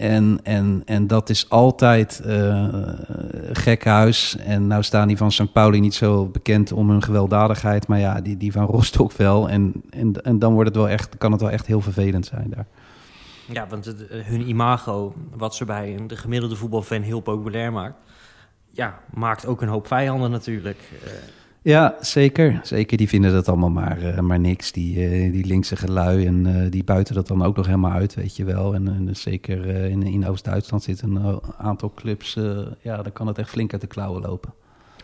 En, 0.00 0.40
en, 0.42 0.82
en 0.84 1.06
dat 1.06 1.30
is 1.30 1.48
altijd 1.48 2.22
uh, 2.26 2.68
gek 3.52 3.84
huis. 3.84 4.36
En 4.36 4.66
nou 4.66 4.82
staan 4.82 5.08
die 5.08 5.16
van 5.16 5.32
St. 5.32 5.52
Pauli 5.52 5.80
niet 5.80 5.94
zo 5.94 6.26
bekend 6.26 6.72
om 6.72 6.90
hun 6.90 7.02
gewelddadigheid. 7.02 7.86
Maar 7.86 7.98
ja, 7.98 8.20
die, 8.20 8.36
die 8.36 8.52
van 8.52 8.64
Rostock 8.64 9.12
wel. 9.12 9.48
En, 9.48 9.72
en, 9.90 10.12
en 10.22 10.38
dan 10.38 10.52
wordt 10.52 10.68
het 10.68 10.78
wel 10.78 10.88
echt, 10.88 11.18
kan 11.18 11.32
het 11.32 11.40
wel 11.40 11.50
echt 11.50 11.66
heel 11.66 11.80
vervelend 11.80 12.26
zijn 12.26 12.50
daar. 12.56 12.66
Ja, 13.46 13.66
want 13.66 13.84
het, 13.84 14.06
hun 14.08 14.48
imago, 14.48 15.14
wat 15.36 15.54
ze 15.54 15.64
bij 15.64 15.98
de 16.06 16.16
gemiddelde 16.16 16.56
voetbalfan 16.56 17.02
heel 17.02 17.20
populair 17.20 17.72
maakt... 17.72 17.96
ja, 18.70 18.98
maakt 19.14 19.46
ook 19.46 19.62
een 19.62 19.68
hoop 19.68 19.86
vijanden 19.86 20.30
natuurlijk. 20.30 20.78
Uh, 21.04 21.10
ja, 21.62 21.96
zeker. 22.00 22.60
Zeker. 22.62 22.96
Die 22.96 23.08
vinden 23.08 23.32
dat 23.32 23.48
allemaal 23.48 23.70
maar, 23.70 24.02
uh, 24.02 24.18
maar 24.18 24.40
niks. 24.40 24.72
Die, 24.72 24.96
uh, 24.96 25.32
die 25.32 25.46
linkse 25.46 25.76
gelui 25.76 26.26
en 26.26 26.46
uh, 26.46 26.70
die 26.70 26.84
buiten 26.84 27.14
dat 27.14 27.26
dan 27.26 27.44
ook 27.44 27.56
nog 27.56 27.66
helemaal 27.66 27.90
uit, 27.90 28.14
weet 28.14 28.36
je 28.36 28.44
wel. 28.44 28.74
En, 28.74 28.88
en 28.88 29.16
zeker 29.16 29.66
in, 29.66 30.02
in 30.02 30.26
Oost-Duitsland 30.26 30.82
zitten 30.82 31.14
een 31.14 31.40
aantal 31.58 31.92
clubs. 31.94 32.34
ja, 32.80 33.02
dan 33.02 33.12
kan 33.12 33.26
het 33.26 33.38
echt 33.38 33.50
flink 33.50 33.72
uit 33.72 33.80
de 33.80 33.86
klauwen 33.86 34.22
lopen. 34.22 34.52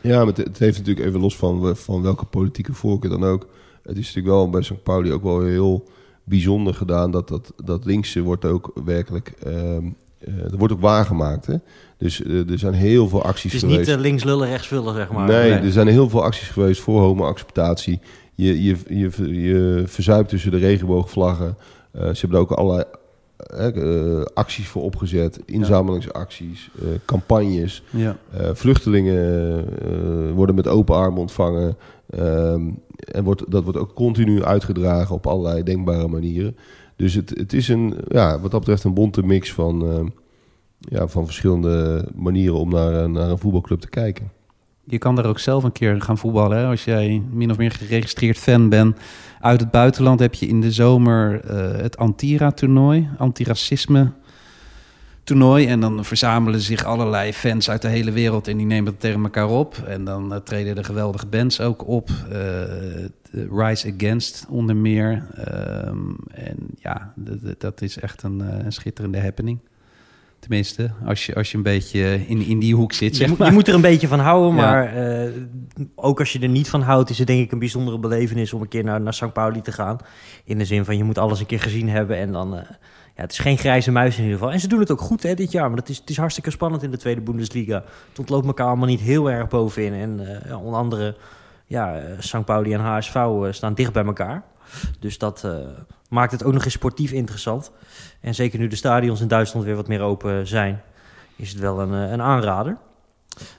Ja, 0.01 0.25
maar 0.25 0.35
het, 0.35 0.59
heeft 0.59 0.79
natuurlijk 0.79 1.07
even 1.07 1.21
los 1.21 1.37
van, 1.37 1.77
van 1.77 2.03
welke 2.03 2.25
politieke 2.25 2.73
voorkeur 2.73 3.11
dan 3.11 3.25
ook. 3.25 3.49
Het 3.83 3.97
is 3.97 4.07
natuurlijk 4.07 4.35
wel 4.35 4.51
bij 4.51 4.63
St. 4.63 4.83
Pauli 4.83 5.13
ook 5.13 5.23
wel 5.23 5.43
heel 5.43 5.89
bijzonder 6.25 6.75
gedaan 6.75 7.11
dat 7.11 7.29
dat, 7.29 7.53
dat 7.65 7.85
linkse 7.85 8.21
wordt 8.21 8.45
ook 8.45 8.73
werkelijk... 8.85 9.35
Ehm, 10.19 10.39
er 10.39 10.57
wordt 10.57 10.73
ook 10.73 10.81
waargemaakt, 10.81 11.47
hè. 11.47 11.57
Dus 11.99 12.21
uh, 12.21 12.51
er 12.51 12.59
zijn 12.59 12.75
heel 12.75 13.09
veel 13.09 13.23
acties 13.23 13.53
geweest. 13.53 13.71
Het 13.71 13.81
is 13.81 13.87
niet 13.87 13.97
uh, 13.97 14.03
links 14.03 14.25
lullen, 14.25 14.49
rechts 14.49 14.67
vullen, 14.67 14.95
zeg 14.95 15.13
maar. 15.13 15.29
Nee, 15.29 15.51
nee, 15.51 15.61
er 15.61 15.73
zijn 15.73 15.87
heel 15.87 16.09
veel 16.09 16.23
acties 16.23 16.49
geweest 16.49 16.81
voor 16.81 17.01
homo-acceptatie. 17.01 18.01
Je, 18.35 18.63
je, 18.63 18.77
je, 18.89 19.11
je 19.43 19.83
verzuipt 19.87 20.29
tussen 20.29 20.51
de 20.51 20.57
regenboogvlaggen. 20.57 21.57
Uh, 21.97 22.03
ze 22.03 22.21
hebben 22.21 22.39
er 22.39 22.45
ook 22.45 22.53
allerlei 22.53 22.85
acties 24.35 24.69
voor 24.69 24.83
opgezet. 24.83 25.41
Inzamelingsacties, 25.45 26.71
campagnes. 27.05 27.83
Ja. 27.91 28.17
vluchtelingen 28.55 30.35
worden 30.35 30.55
met 30.55 30.69
open 30.69 30.95
armen 30.95 31.21
ontvangen. 31.21 31.77
Um, 32.19 32.79
en 32.97 33.25
wordt, 33.25 33.51
dat 33.51 33.63
wordt 33.63 33.79
ook 33.79 33.95
continu 33.95 34.45
uitgedragen 34.45 35.15
op 35.15 35.27
allerlei 35.27 35.63
denkbare 35.63 36.09
manieren. 36.09 36.57
Dus 36.97 37.15
het, 37.15 37.31
het 37.31 37.53
is 37.53 37.69
een, 37.69 37.95
ja, 38.09 38.41
wat 38.41 38.51
dat 38.51 38.61
betreft 38.61 38.85
een 38.85 38.95
bonte 38.95 39.23
mix 39.23 39.53
van 39.53 40.13
ja, 40.79 41.07
van 41.07 41.25
verschillende 41.25 42.09
manieren 42.15 42.59
om 42.59 42.71
naar, 42.71 43.11
naar 43.11 43.31
een 43.31 43.39
voetbalclub 43.39 43.81
te 43.81 43.89
kijken. 43.89 44.31
Je 44.89 44.99
kan 44.99 45.17
daar 45.17 45.27
ook 45.27 45.39
zelf 45.39 45.65
een 45.65 45.73
keer 45.73 46.01
gaan 46.01 46.19
voetballen. 46.19 46.59
Hè? 46.59 46.67
Als 46.67 46.85
jij 46.85 47.23
min 47.31 47.51
of 47.51 47.57
meer 47.57 47.71
geregistreerd 47.71 48.39
fan 48.39 48.69
bent 48.69 48.97
uit 49.41 49.61
het 49.61 49.71
buitenland, 49.71 50.21
heb 50.21 50.35
je 50.35 50.47
in 50.47 50.61
de 50.61 50.73
zomer 50.73 51.45
uh, 51.45 51.81
het 51.83 51.97
Antira-toernooi, 51.97 53.09
antiracisme 53.19 54.13
toernooi. 55.25 55.67
En 55.67 55.81
dan 55.81 56.05
verzamelen 56.05 56.61
zich 56.61 56.85
allerlei 56.85 57.33
fans 57.33 57.71
uit 57.71 57.83
de 57.83 57.89
hele 57.89 58.11
wereld 58.11 58.49
en 58.49 58.57
die 58.57 58.67
nemen 58.67 58.91
het 58.91 59.01
tegen 59.01 59.23
elkaar 59.23 59.49
op. 59.49 59.77
En 59.87 60.05
dan 60.05 60.35
eh, 60.35 60.41
treden 60.41 60.77
er 60.77 60.85
geweldige 60.85 61.27
bands 61.27 61.61
ook 61.61 61.87
op. 61.87 62.11
Eh, 62.31 62.39
Rise 63.51 63.93
Against 63.97 64.47
onder 64.49 64.77
meer. 64.77 65.27
Ehm, 65.35 65.99
en 66.31 66.57
ja, 66.79 67.13
dat 67.59 67.81
is 67.83 67.99
echt 67.99 68.23
een, 68.23 68.41
eh, 68.41 68.65
een 68.65 68.73
schitterende 68.73 69.21
happening. 69.21 69.59
Tenminste, 70.39 70.91
als 71.05 71.27
je, 71.27 71.35
als 71.35 71.51
je 71.51 71.57
een 71.57 71.63
beetje 71.63 72.27
in, 72.27 72.43
in 72.43 72.59
die 72.59 72.75
hoek 72.75 72.93
zit, 72.93 73.11
Je, 73.11 73.17
zeg 73.17 73.29
moet- 73.29 73.39
maar. 73.39 73.47
je 73.49 73.53
moet 73.53 73.69
er 73.69 73.75
een 73.75 73.81
beetje 73.81 74.09
van 74.09 74.19
houden, 74.19 74.55
Ja. 74.55 74.71
maar 74.71 74.87
eh, 74.97 75.31
ook 75.95 76.19
als 76.19 76.33
je 76.33 76.39
er 76.41 76.49
niet 76.49 76.69
van 76.69 76.81
houdt, 76.83 77.11
is 77.11 77.19
het 77.19 77.27
denk 77.27 77.41
ik 77.45 77.53
een 77.53 77.59
bijzondere 77.59 77.99
belevenis 77.99 78.53
om 78.53 78.61
een 78.61 78.69
keer 78.69 78.85
naar, 78.85 79.01
naar 79.01 79.15
St. 79.15 79.33
Pauli 79.33 79.61
te 79.61 79.73
gaan. 79.73 79.97
In 80.45 80.59
de 80.59 80.65
zin 80.65 80.85
van 80.85 80.97
je 80.97 81.05
moet 81.05 81.19
alles 81.19 81.41
een 81.41 81.47
keer 81.47 81.61
gezien 81.61 81.89
hebben 81.89 82.17
en 82.17 82.33
dan. 82.33 82.57
eh, 82.57 82.63
ja, 83.17 83.23
het 83.23 83.33
is 83.33 83.39
geen 83.39 83.59
grijze 83.59 83.91
muis 83.93 84.17
in 84.17 84.23
ieder 84.23 84.39
geval. 84.39 84.53
En 84.53 84.61
ze 84.61 84.69
doen 84.69 84.81
het 84.81 84.91
ook 84.91 85.01
goed 85.01 85.23
hè, 85.23 85.35
dit 85.35 85.53
jaar, 85.53 85.69
maar 85.69 85.79
het 85.79 85.89
is, 85.89 85.97
het 85.99 86.11
is 86.11 86.17
hartstikke 86.17 86.51
spannend 86.51 86.83
in 86.83 86.91
de 86.91 86.97
Tweede 86.97 87.21
Bundesliga. 87.21 87.85
Het 88.09 88.19
ontloopt 88.19 88.47
elkaar 88.47 88.67
allemaal 88.67 88.87
niet 88.87 89.01
heel 89.01 89.31
erg 89.31 89.49
bovenin. 89.49 89.93
En 89.93 90.41
ja, 90.49 90.57
onder 90.59 90.75
andere, 90.81 91.17
ja, 91.67 91.99
eh, 91.99 92.03
St. 92.19 92.45
Pauli 92.45 92.73
en 92.73 92.81
HSV 92.81 93.15
eh, 93.15 93.47
staan 93.51 93.75
dicht 93.75 93.93
bij 93.93 94.05
elkaar. 94.05 94.43
Dus 94.99 95.19
dat 95.19 95.45
eh, 95.45 95.53
maakt 96.09 96.33
het 96.33 96.45
ook 96.45 96.53
nog 96.53 96.65
eens 96.65 96.73
sportief 96.73 97.13
interessant. 97.13 97.71
En 98.21 98.35
zeker 98.35 98.59
nu 98.59 98.69
de 98.69 98.77
stadions 98.77 99.21
in 99.21 99.29
Duitsland 99.29 99.67
weer 99.67 99.77
wat 99.77 99.89
meer 99.89 100.01
open 100.01 100.47
zijn, 100.47 100.83
is 101.37 101.51
het 101.51 101.61
wel 101.61 101.81
een, 101.81 101.93
een 101.93 102.23
aanrader. 102.23 102.77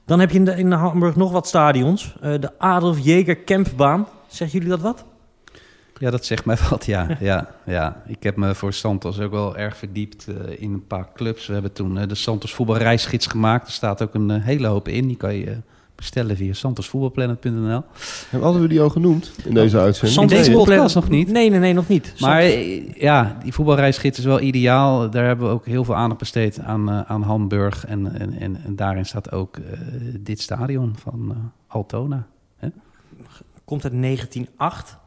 Dan 0.05 0.19
heb 0.19 0.31
je 0.31 0.37
in, 0.37 0.45
de, 0.45 0.55
in 0.55 0.71
Hamburg 0.71 1.15
nog 1.15 1.31
wat 1.31 1.47
stadions. 1.47 2.15
De 2.21 2.59
Adolf 2.59 2.97
Jäger 2.97 3.43
Kempbaan. 3.45 4.07
Zeggen 4.27 4.59
jullie 4.59 4.75
dat 4.75 4.81
wat? 4.81 5.05
Ja, 5.97 6.09
dat 6.09 6.25
zegt 6.25 6.45
mij 6.45 6.57
wat, 6.69 6.85
ja. 6.85 7.17
ja, 7.19 7.49
ja. 7.65 8.01
Ik 8.05 8.23
heb 8.23 8.35
me 8.35 8.55
voor 8.55 8.73
Santos 8.73 9.19
ook 9.19 9.31
wel 9.31 9.57
erg 9.57 9.77
verdiept 9.77 10.27
in 10.57 10.73
een 10.73 10.87
paar 10.87 11.09
clubs. 11.13 11.47
We 11.47 11.53
hebben 11.53 11.73
toen 11.73 12.07
de 12.07 12.15
Santos 12.15 12.53
voetbalreisgids 12.53 13.27
gemaakt. 13.27 13.67
Er 13.67 13.73
staat 13.73 14.01
ook 14.01 14.13
een 14.13 14.29
hele 14.29 14.67
hoop 14.67 14.87
in. 14.87 15.07
Die 15.07 15.17
kan 15.17 15.35
je 15.35 15.57
bestellen 15.97 16.35
via 16.35 16.53
santosvoetbalplanet.nl. 16.53 17.83
Hadden 18.41 18.61
we 18.61 18.67
die 18.67 18.81
al 18.81 18.89
genoemd 18.89 19.31
in 19.43 19.53
deze 19.53 19.79
uitzending? 19.79 20.21
In 20.21 20.27
deze 20.27 20.51
podcast 20.51 20.95
nog 20.95 21.09
niet. 21.09 21.31
Nee, 21.31 21.49
nee, 21.49 21.59
nee, 21.59 21.73
nog 21.73 21.87
niet. 21.87 22.13
Maar 22.19 22.39
eh, 22.39 22.93
ja, 22.93 23.37
die 23.43 23.53
voetbalreisgids 23.53 24.19
is 24.19 24.25
wel 24.25 24.41
ideaal. 24.41 25.09
Daar 25.09 25.25
hebben 25.25 25.47
we 25.47 25.53
ook 25.53 25.65
heel 25.65 25.83
veel 25.83 25.95
aandacht 25.95 26.19
besteed 26.19 26.59
aan, 26.59 26.89
eh, 26.89 27.01
aan 27.01 27.21
Hamburg. 27.21 27.85
En, 27.85 28.19
en, 28.19 28.33
en, 28.39 28.63
en 28.65 28.75
daarin 28.75 29.05
staat 29.05 29.31
ook 29.31 29.57
eh, 29.57 29.79
dit 30.19 30.41
stadion 30.41 30.95
van 30.97 31.51
Altona. 31.67 32.27
Komt 33.67 33.83
uit 33.83 34.01
1908. 34.01 34.97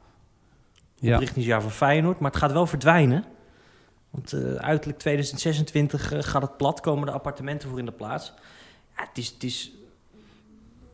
Ja. 0.95 1.15
Oprichtingsjaar 1.15 1.63
van 1.63 1.71
Feyenoord. 1.71 2.19
Maar 2.19 2.31
het 2.31 2.41
gaat 2.41 2.53
wel 2.53 2.67
verdwijnen. 2.67 3.25
Want 4.11 4.33
eh, 4.33 4.55
uiterlijk 4.55 4.99
2026 4.99 6.13
eh, 6.13 6.19
gaat 6.23 6.43
het 6.43 6.57
plat. 6.57 6.81
Komen 6.81 7.07
de 7.07 7.13
appartementen 7.13 7.69
voor 7.69 7.79
in 7.79 7.85
de 7.85 7.93
plaats. 7.93 8.33
Ja, 8.97 9.05
het 9.09 9.19
is... 9.19 9.29
Het 9.29 9.45
is 9.45 9.73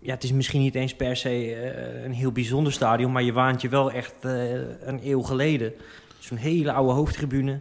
ja, 0.07 0.13
het 0.15 0.25
is 0.25 0.33
misschien 0.33 0.61
niet 0.61 0.75
eens 0.75 0.95
per 0.95 1.17
se 1.17 1.29
eh, 1.55 2.05
een 2.05 2.13
heel 2.13 2.33
bijzonder 2.33 2.73
stadion, 2.73 3.13
maar 3.13 3.23
je 3.23 3.33
waant 3.33 3.61
je 3.61 3.69
wel 3.69 3.91
echt 3.93 4.15
eh, 4.21 4.53
een 4.81 5.01
eeuw 5.05 5.23
geleden. 5.23 5.73
Zo'n 6.19 6.37
hele 6.37 6.73
oude 6.73 6.93
hoofdtribune. 6.93 7.61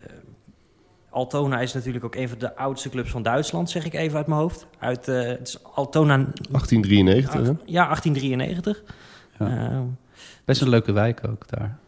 Eh, 0.00 0.06
Altona 1.10 1.60
is 1.60 1.72
natuurlijk 1.72 2.04
ook 2.04 2.14
een 2.14 2.28
van 2.28 2.38
de 2.38 2.56
oudste 2.56 2.88
clubs 2.88 3.10
van 3.10 3.22
Duitsland, 3.22 3.70
zeg 3.70 3.84
ik 3.84 3.94
even 3.94 4.16
uit 4.16 4.26
mijn 4.26 4.40
hoofd. 4.40 4.66
Uit, 4.78 5.08
eh, 5.08 5.22
het 5.26 5.48
is 5.48 5.58
Altona 5.74 6.16
1893, 6.16 7.32
hè? 7.46 7.52
Ja, 7.64 7.86
1893. 7.86 8.82
Ja. 9.38 9.70
Eh, 9.70 9.80
Best 10.44 10.60
een 10.60 10.68
leuke 10.68 10.92
wijk 10.92 11.20
ook 11.28 11.48
daar. 11.48 11.78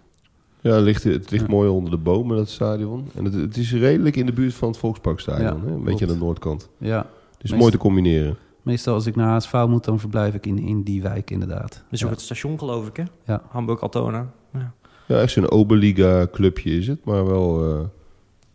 Ja, 0.61 0.72
het 0.74 0.84
ligt, 0.84 1.05
het 1.05 1.30
ligt 1.30 1.45
Ja. 1.47 1.51
mooi 1.51 1.68
onder 1.68 1.91
de 1.91 1.97
bomen, 1.97 2.37
dat 2.37 2.49
stadion. 2.49 3.11
En 3.14 3.24
het, 3.24 3.34
het 3.34 3.57
is 3.57 3.72
redelijk 3.72 4.16
in 4.16 4.26
de 4.26 4.32
buurt 4.32 4.55
van 4.55 4.68
het 4.68 4.76
Volksparkstadion. 4.78 5.61
Ja, 5.62 5.66
hè? 5.66 5.72
Een 5.72 5.84
beetje 5.84 6.07
aan 6.07 6.12
de 6.12 6.18
noordkant. 6.18 6.68
Ja. 6.78 7.07
Dus 7.39 7.51
Meest- 7.51 7.62
mooi 7.62 7.72
te 7.72 7.78
combineren. 7.78 8.37
Meestal 8.67 8.95
als 8.95 9.07
ik 9.07 9.17
naar 9.17 9.29
HSV 9.29 9.64
moet, 9.69 9.85
dan 9.85 9.99
verblijf 10.01 10.35
ik 10.35 10.47
in, 10.47 10.59
in 10.59 10.83
die 10.83 11.03
wijk 11.03 11.31
inderdaad. 11.31 11.83
dus 11.91 12.05
ook 12.05 12.11
het 12.11 12.21
station, 12.21 12.59
geloof 12.59 12.87
ik, 12.87 12.97
hè? 12.97 13.03
Ja. 13.25 13.43
Hamburg-Altona. 13.49 14.27
Ja. 14.53 14.73
Ja, 15.07 15.21
echt 15.21 15.33
zo'n 15.33 15.51
Oberliga-clubje 15.51 16.71
is 16.71 16.87
het. 16.87 17.05
Maar 17.05 17.27
wel, 17.27 17.75
eh, 17.75 17.81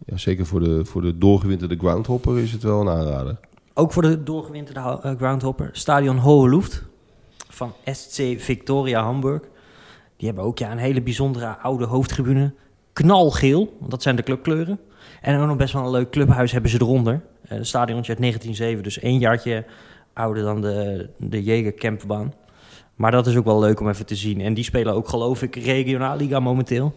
ja, 0.05 0.17
zeker 0.17 0.45
voor 0.45 0.59
de, 0.63 0.85
voor 0.85 1.01
de 1.01 1.17
doorgewinterde 1.17 1.77
groundhopper 1.77 2.39
is 2.39 2.51
het 2.51 2.63
wel 2.63 2.81
een 2.81 2.89
aanrader. 2.89 3.37
Ook 3.73 3.91
voor 3.93 4.01
de 4.01 4.23
doorgewinterde 4.23 4.79
eh, 4.79 5.15
groundhopper. 5.17 5.69
Stadion 5.71 6.17
Hohe 6.17 6.49
Luft 6.49 6.83
van 7.49 7.73
SC 7.85 8.21
Victoria 8.37 9.03
Hamburg. 9.03 9.41
Die 10.17 10.27
hebben 10.27 10.43
ook 10.45 10.57
ja, 10.59 10.71
een 10.71 10.77
hele 10.77 11.01
bijzondere 11.01 11.57
oude 11.57 11.85
hoofdtribune. 11.85 12.53
Knalgeel, 12.93 13.75
want 13.79 13.91
dat 13.91 14.01
zijn 14.01 14.15
de 14.15 14.23
clubkleuren. 14.23 14.79
En 15.21 15.39
ook 15.39 15.47
nog 15.47 15.57
best 15.57 15.73
wel 15.73 15.83
een 15.83 15.91
leuk 15.91 16.09
clubhuis 16.09 16.51
hebben 16.51 16.71
ze 16.71 16.81
eronder. 16.81 17.21
Eh, 17.41 17.57
Een 17.57 17.65
stadiontje 17.65 18.11
uit 18.11 18.19
1907, 18.21 18.83
dus 18.83 18.99
één 18.99 19.19
jaartje 19.19 19.65
ouder 20.13 20.43
dan 20.43 20.61
de, 20.61 21.09
de 21.17 21.43
Jägerkampbaan. 21.43 22.33
Maar 22.95 23.11
dat 23.11 23.27
is 23.27 23.35
ook 23.35 23.45
wel 23.45 23.59
leuk 23.59 23.79
om 23.79 23.89
even 23.89 24.05
te 24.05 24.15
zien. 24.15 24.41
En 24.41 24.53
die 24.53 24.63
spelen 24.63 24.93
ook, 24.93 25.07
geloof 25.07 25.41
ik, 25.41 25.55
regionalliga 25.55 26.39
momenteel. 26.39 26.95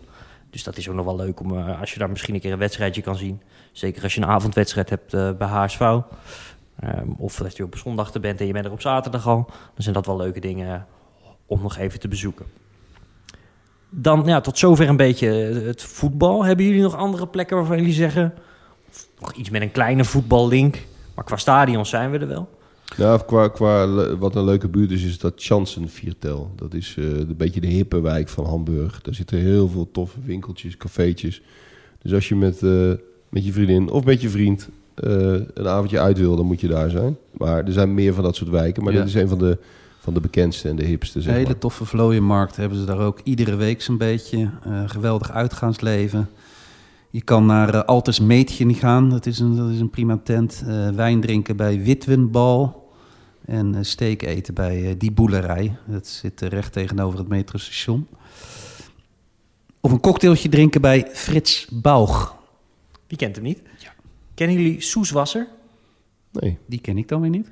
Dus 0.50 0.64
dat 0.64 0.76
is 0.76 0.88
ook 0.88 0.94
nog 0.94 1.04
wel 1.04 1.16
leuk 1.16 1.40
om, 1.40 1.58
eh, 1.58 1.80
als 1.80 1.92
je 1.92 1.98
daar 1.98 2.10
misschien 2.10 2.34
een 2.34 2.40
keer 2.40 2.52
een 2.52 2.58
wedstrijdje 2.58 3.02
kan 3.02 3.16
zien. 3.16 3.40
Zeker 3.72 4.02
als 4.02 4.14
je 4.14 4.20
een 4.20 4.28
avondwedstrijd 4.28 4.90
hebt 4.90 5.14
eh, 5.14 5.30
bij 5.38 5.48
HSV. 5.48 5.80
Ehm, 5.80 7.08
of 7.18 7.36
dat 7.36 7.56
je 7.56 7.64
op 7.64 7.76
zondag 7.76 8.14
er 8.14 8.20
bent 8.20 8.40
en 8.40 8.46
je 8.46 8.52
bent 8.52 8.64
er 8.64 8.72
op 8.72 8.80
zaterdag 8.80 9.26
al. 9.26 9.44
Dan 9.48 9.82
zijn 9.82 9.94
dat 9.94 10.06
wel 10.06 10.16
leuke 10.16 10.40
dingen 10.40 10.86
om 11.46 11.62
nog 11.62 11.76
even 11.76 12.00
te 12.00 12.08
bezoeken. 12.08 12.46
Dan 13.90 14.22
ja, 14.26 14.40
tot 14.40 14.58
zover 14.58 14.88
een 14.88 14.96
beetje 14.96 15.28
het 15.66 15.82
voetbal. 15.82 16.44
Hebben 16.44 16.64
jullie 16.64 16.82
nog 16.82 16.96
andere 16.96 17.26
plekken 17.26 17.56
waarvan 17.56 17.76
jullie 17.76 17.92
zeggen... 17.92 18.34
nog 19.20 19.32
iets 19.32 19.50
met 19.50 19.62
een 19.62 19.70
kleine 19.70 20.04
voetballink... 20.04 20.78
maar 21.14 21.24
qua 21.24 21.36
stadions 21.36 21.88
zijn 21.88 22.10
we 22.10 22.18
er 22.18 22.28
wel? 22.28 22.48
Nou, 22.98 23.20
qua, 23.26 23.48
qua 23.48 23.86
wat 24.16 24.34
een 24.34 24.44
leuke 24.44 24.68
buurt 24.68 24.90
is, 24.90 25.04
is 25.04 25.18
dat 25.18 25.32
Chansenviertel. 25.36 26.50
Dat 26.56 26.74
is 26.74 26.94
eh, 26.98 27.04
een 27.04 27.36
beetje 27.36 27.60
de 27.60 27.66
hippe 27.66 28.00
wijk 28.00 28.28
van 28.28 28.44
Hamburg. 28.46 29.00
Daar 29.00 29.14
zitten 29.14 29.38
heel 29.38 29.68
veel 29.68 29.88
toffe 29.92 30.18
winkeltjes, 30.24 30.76
cafeetjes. 30.76 31.42
Dus 32.02 32.12
als 32.12 32.28
je 32.28 32.36
met, 32.36 32.62
eh, 32.62 32.90
met 33.28 33.44
je 33.44 33.52
vriendin 33.52 33.90
of 33.90 34.04
met 34.04 34.20
je 34.20 34.28
vriend 34.28 34.68
eh, 34.94 35.10
een 35.54 35.68
avondje 35.68 36.00
uit 36.00 36.18
wil, 36.18 36.36
dan 36.36 36.46
moet 36.46 36.60
je 36.60 36.68
daar 36.68 36.90
zijn. 36.90 37.16
Maar 37.30 37.64
er 37.64 37.72
zijn 37.72 37.94
meer 37.94 38.14
van 38.14 38.24
dat 38.24 38.36
soort 38.36 38.50
wijken. 38.50 38.84
Maar 38.84 38.92
Ja. 38.92 38.98
dit 38.98 39.08
is 39.08 39.14
een 39.14 39.28
van 39.28 39.38
de, 39.38 39.58
van 40.00 40.14
de 40.14 40.20
bekendste 40.20 40.68
en 40.68 40.76
de 40.76 40.84
hipste, 40.84 41.18
Een 41.18 41.24
hele 41.24 41.44
maar. 41.44 41.58
toffe 41.58 41.84
vlooienmarkt 41.84 42.56
hebben 42.56 42.78
ze 42.78 42.84
daar 42.84 42.98
ook 42.98 43.20
iedere 43.24 43.56
week 43.56 43.82
zo'n 43.82 43.98
beetje. 43.98 44.50
Geweldig 44.86 45.30
uitgaansleven. 45.30 46.28
Je 47.10 47.22
kan 47.22 47.46
naar 47.46 47.84
Alters 47.84 48.20
Meetjen 48.20 48.74
gaan, 48.74 49.10
dat 49.10 49.26
is 49.26 49.38
een, 49.38 49.56
dat 49.56 49.70
is 49.70 49.80
een 49.80 49.90
prima 49.90 50.20
tent. 50.24 50.64
Wijn 50.94 51.20
drinken 51.20 51.56
bij 51.56 51.82
Witwenbal. 51.82 52.83
En 53.44 53.74
eh, 53.74 53.82
steak 53.82 54.22
eten 54.22 54.54
bij 54.54 54.90
eh, 54.90 54.94
Die 54.98 55.12
Boelerij. 55.12 55.76
Dat 55.86 56.06
zit 56.06 56.42
eh, 56.42 56.48
recht 56.48 56.72
tegenover 56.72 57.18
het 57.18 57.28
metrostation. 57.28 58.08
Of 59.80 59.92
een 59.92 60.00
cocktailtje 60.00 60.48
drinken 60.48 60.80
bij 60.80 61.08
Frits 61.12 61.68
Baug. 61.70 62.34
Wie 63.06 63.18
kent 63.18 63.34
hem 63.34 63.44
niet? 63.44 63.62
Kennen 64.34 64.56
jullie 64.56 64.80
Soeswasser? 64.80 65.46
Nee. 66.32 66.58
Die 66.66 66.80
ken 66.80 66.98
ik 66.98 67.08
dan 67.08 67.20
weer 67.20 67.30
niet. 67.30 67.50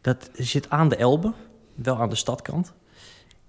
Dat 0.00 0.30
zit 0.32 0.70
aan 0.70 0.88
de 0.88 0.96
Elbe, 0.96 1.32
wel 1.74 2.00
aan 2.00 2.08
de 2.08 2.14
stadkant. 2.14 2.72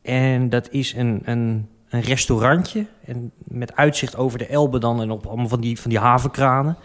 En 0.02 0.50
dat 0.50 0.72
is 0.72 0.94
een, 0.94 1.22
een, 1.24 1.68
een 1.90 2.02
restaurantje 2.02 2.86
en 3.06 3.32
met 3.38 3.76
uitzicht 3.76 4.16
over 4.16 4.38
de 4.38 4.48
Elbe 4.48 4.80
dan 4.80 5.02
en 5.02 5.12
op 5.12 5.26
allemaal 5.26 5.48
van 5.48 5.62
die, 5.62 5.80
van 5.80 5.90
die 5.90 6.00
havenkranen. 6.00 6.78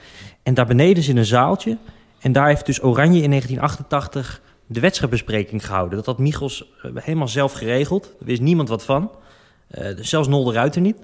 En 0.43 0.55
daar 0.55 0.67
beneden 0.67 1.03
zit 1.03 1.17
een 1.17 1.25
zaaltje. 1.25 1.77
En 2.21 2.33
daar 2.33 2.47
heeft 2.47 2.67
dus 2.67 2.83
Oranje 2.83 3.23
in 3.23 3.31
1988 3.31 4.43
de 4.73 4.81
wedstrijdbespreking 4.81 5.67
gehouden. 5.67 5.97
Dat 5.97 6.07
had 6.07 6.19
Michels 6.19 6.65
eh, 6.83 6.91
helemaal 6.95 7.29
zelf 7.29 7.53
geregeld. 7.53 8.03
Daar 8.03 8.29
wist 8.29 8.41
niemand 8.41 8.69
wat 8.69 8.85
van. 8.85 9.11
Eh, 9.71 9.97
dus 9.97 10.09
zelfs 10.09 10.29
Nol 10.29 10.45
de 10.45 10.53
Ruiter 10.53 10.81
niet. 10.81 10.97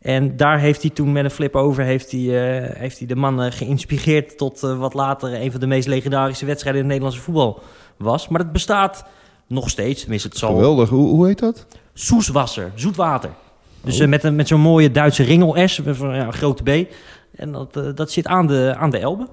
En 0.00 0.36
daar 0.36 0.58
heeft 0.58 0.82
hij 0.82 0.90
toen 0.90 1.12
met 1.12 1.24
een 1.24 1.30
flip 1.30 1.56
over 1.56 1.84
heeft 1.84 2.10
hij, 2.10 2.20
eh, 2.20 2.76
heeft 2.78 2.98
hij 2.98 3.06
de 3.06 3.16
man 3.16 3.42
eh, 3.42 3.52
geïnspireerd 3.52 4.38
tot 4.38 4.60
wat 4.60 4.94
later 4.94 5.40
een 5.40 5.50
van 5.50 5.60
de 5.60 5.66
meest 5.66 5.88
legendarische 5.88 6.46
wedstrijden 6.46 6.82
in 6.82 6.88
het 6.88 6.96
Nederlandse 6.98 7.32
voetbal 7.32 7.62
was. 7.96 8.28
Maar 8.28 8.42
dat 8.42 8.52
bestaat 8.52 9.04
nog 9.46 9.70
steeds, 9.70 10.00
tenminste 10.00 10.28
het 10.28 10.38
zal... 10.38 10.54
Geweldig. 10.54 10.88
Hoe, 10.88 11.08
hoe 11.08 11.26
heet 11.26 11.38
dat? 11.38 11.66
Soeswasser, 11.94 12.72
zoet 12.74 12.96
water. 12.96 13.30
Dus 13.80 14.00
Oh. 14.00 14.08
met, 14.08 14.24
een, 14.24 14.34
met 14.36 14.48
zo'n 14.48 14.60
mooie 14.60 14.90
Duitse 14.90 15.22
ringel 15.22 15.68
S, 15.68 15.80
van 15.84 16.14
ja, 16.14 16.26
een 16.26 16.32
grote 16.32 16.62
B. 16.62 16.92
En 17.36 17.52
dat, 17.52 17.96
dat 17.96 18.10
zit 18.10 18.26
aan 18.26 18.46
de, 18.46 18.74
aan 18.78 18.90
de 18.90 18.98
Elbe. 18.98 19.28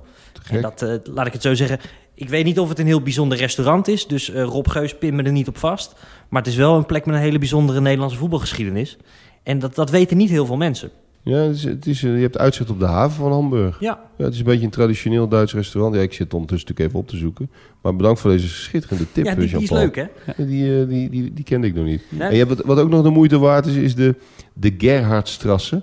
En 0.49 0.61
dat, 0.61 0.85
laat 1.03 1.27
ik 1.27 1.33
het 1.33 1.41
zo 1.41 1.53
zeggen, 1.53 1.79
ik 2.21 2.29
weet 2.29 2.45
niet 2.45 2.59
of 2.59 2.69
het 2.69 2.79
een 2.79 2.85
heel 2.85 3.01
bijzonder 3.01 3.37
restaurant 3.37 3.87
is. 3.87 4.07
Dus 4.07 4.29
eh, 4.31 4.43
Rob 4.43 4.67
Geus 4.67 4.97
pin 4.97 5.15
me 5.15 5.23
er 5.23 5.31
niet 5.31 5.47
op 5.47 5.57
vast. 5.57 5.95
Maar 6.29 6.41
het 6.41 6.51
is 6.51 6.57
wel 6.57 6.75
een 6.75 6.85
plek 6.85 7.05
met 7.05 7.15
een 7.15 7.21
hele 7.21 7.39
bijzondere 7.39 7.81
Nederlandse 7.81 8.17
voetbalgeschiedenis. 8.17 8.97
En 9.43 9.59
dat, 9.59 9.75
dat 9.75 9.89
weten 9.89 10.17
niet 10.17 10.29
heel 10.29 10.45
veel 10.45 10.57
mensen. 10.57 10.89
Ja, 11.23 11.37
het 11.37 11.55
is, 11.55 11.63
het 11.63 11.85
is, 11.85 12.03
eh, 12.03 12.15
je 12.15 12.21
hebt 12.21 12.37
uitzicht 12.37 12.69
op 12.69 12.79
de 12.79 12.85
haven 12.85 13.17
van 13.17 13.31
Hamburg. 13.31 13.79
Ja, 13.79 13.99
Ja, 14.17 14.23
het 14.23 14.33
is 14.33 14.39
een 14.39 14.45
beetje 14.45 14.65
een 14.65 14.71
traditioneel 14.71 15.27
Duits 15.27 15.53
restaurant. 15.53 15.95
Ja, 15.95 16.01
ik 16.01 16.13
zit 16.13 16.33
ondertussen 16.33 16.67
natuurlijk 16.67 16.89
even 16.89 16.99
op 16.99 17.07
te 17.09 17.17
zoeken. 17.17 17.49
Maar 17.81 17.95
bedankt 17.95 18.19
voor 18.19 18.31
deze 18.31 18.47
schitterende 18.47 19.05
tip, 19.11 19.25
ja 19.25 19.35
die, 19.35 19.47
die 19.47 19.61
is 19.61 19.69
leuk 19.69 19.95
hè? 19.95 20.05
Ja, 20.25 20.33
Die, 20.45 20.81
eh, 20.81 20.87
die, 20.87 21.09
die, 21.09 21.33
die 21.33 21.43
kende 21.43 21.67
ik 21.67 21.73
nog 21.75 21.85
niet. 21.85 22.01
Nee? 22.09 22.27
En 22.27 22.35
je 22.35 22.45
hebt 22.45 22.57
wat, 22.57 22.65
wat 22.65 22.79
ook 22.79 22.89
nog 22.89 23.03
de 23.03 23.09
moeite 23.09 23.39
waard 23.39 23.65
is, 23.65 23.75
is 23.75 23.95
de, 23.95 24.15
de 24.53 24.75
Gerhardstrasse. 24.77 25.81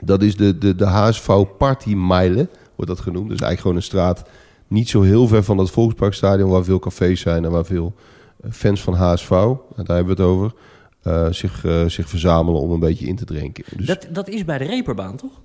Dat 0.00 0.22
is 0.22 0.36
de, 0.36 0.58
de, 0.58 0.74
de 0.74 0.84
HSV 0.86 1.30
Partymeile. 1.58 2.48
wordt 2.74 2.90
dat 2.90 3.00
genoemd. 3.00 3.28
Dus 3.28 3.40
eigenlijk 3.40 3.60
gewoon 3.60 3.76
een 3.76 3.82
straat 3.82 4.24
niet 4.68 4.88
zo 4.88 5.02
heel 5.02 5.26
ver 5.28 5.42
van 5.44 5.58
het 5.58 5.70
Volksparkstadion... 5.70 6.50
waar 6.50 6.64
veel 6.64 6.78
cafés 6.78 7.20
zijn 7.20 7.44
en 7.44 7.50
waar 7.50 7.64
veel 7.64 7.94
eh, 8.40 8.50
fans 8.50 8.82
van 8.82 8.94
HSV, 8.94 9.28
daar 9.28 9.56
hebben 9.76 10.04
we 10.04 10.10
het 10.10 10.20
over... 10.20 10.52
eh, 11.02 11.26
zich, 11.30 11.64
eh, 11.64 11.84
zich 11.86 12.08
verzamelen 12.08 12.60
om 12.60 12.70
een 12.70 12.80
beetje 12.80 13.06
in 13.06 13.16
te 13.16 13.24
drinken. 13.24 13.64
Dus 13.76 13.86
Dat, 13.86 14.06
dat 14.12 14.28
is 14.28 14.44
bij 14.44 14.58
de 14.58 14.64
Reperbaan, 14.64 15.16
toch? 15.16 15.40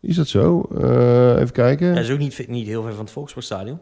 is 0.00 0.16
dat 0.16 0.28
zo? 0.28 0.68
Even 1.36 1.52
kijken. 1.52 1.94
Dat 1.94 2.04
is 2.04 2.10
ook 2.10 2.18
niet, 2.18 2.48
niet 2.48 2.66
heel 2.66 2.82
ver 2.82 2.92
van 2.94 3.04
het 3.04 3.12
Volksparkstadion. 3.12 3.78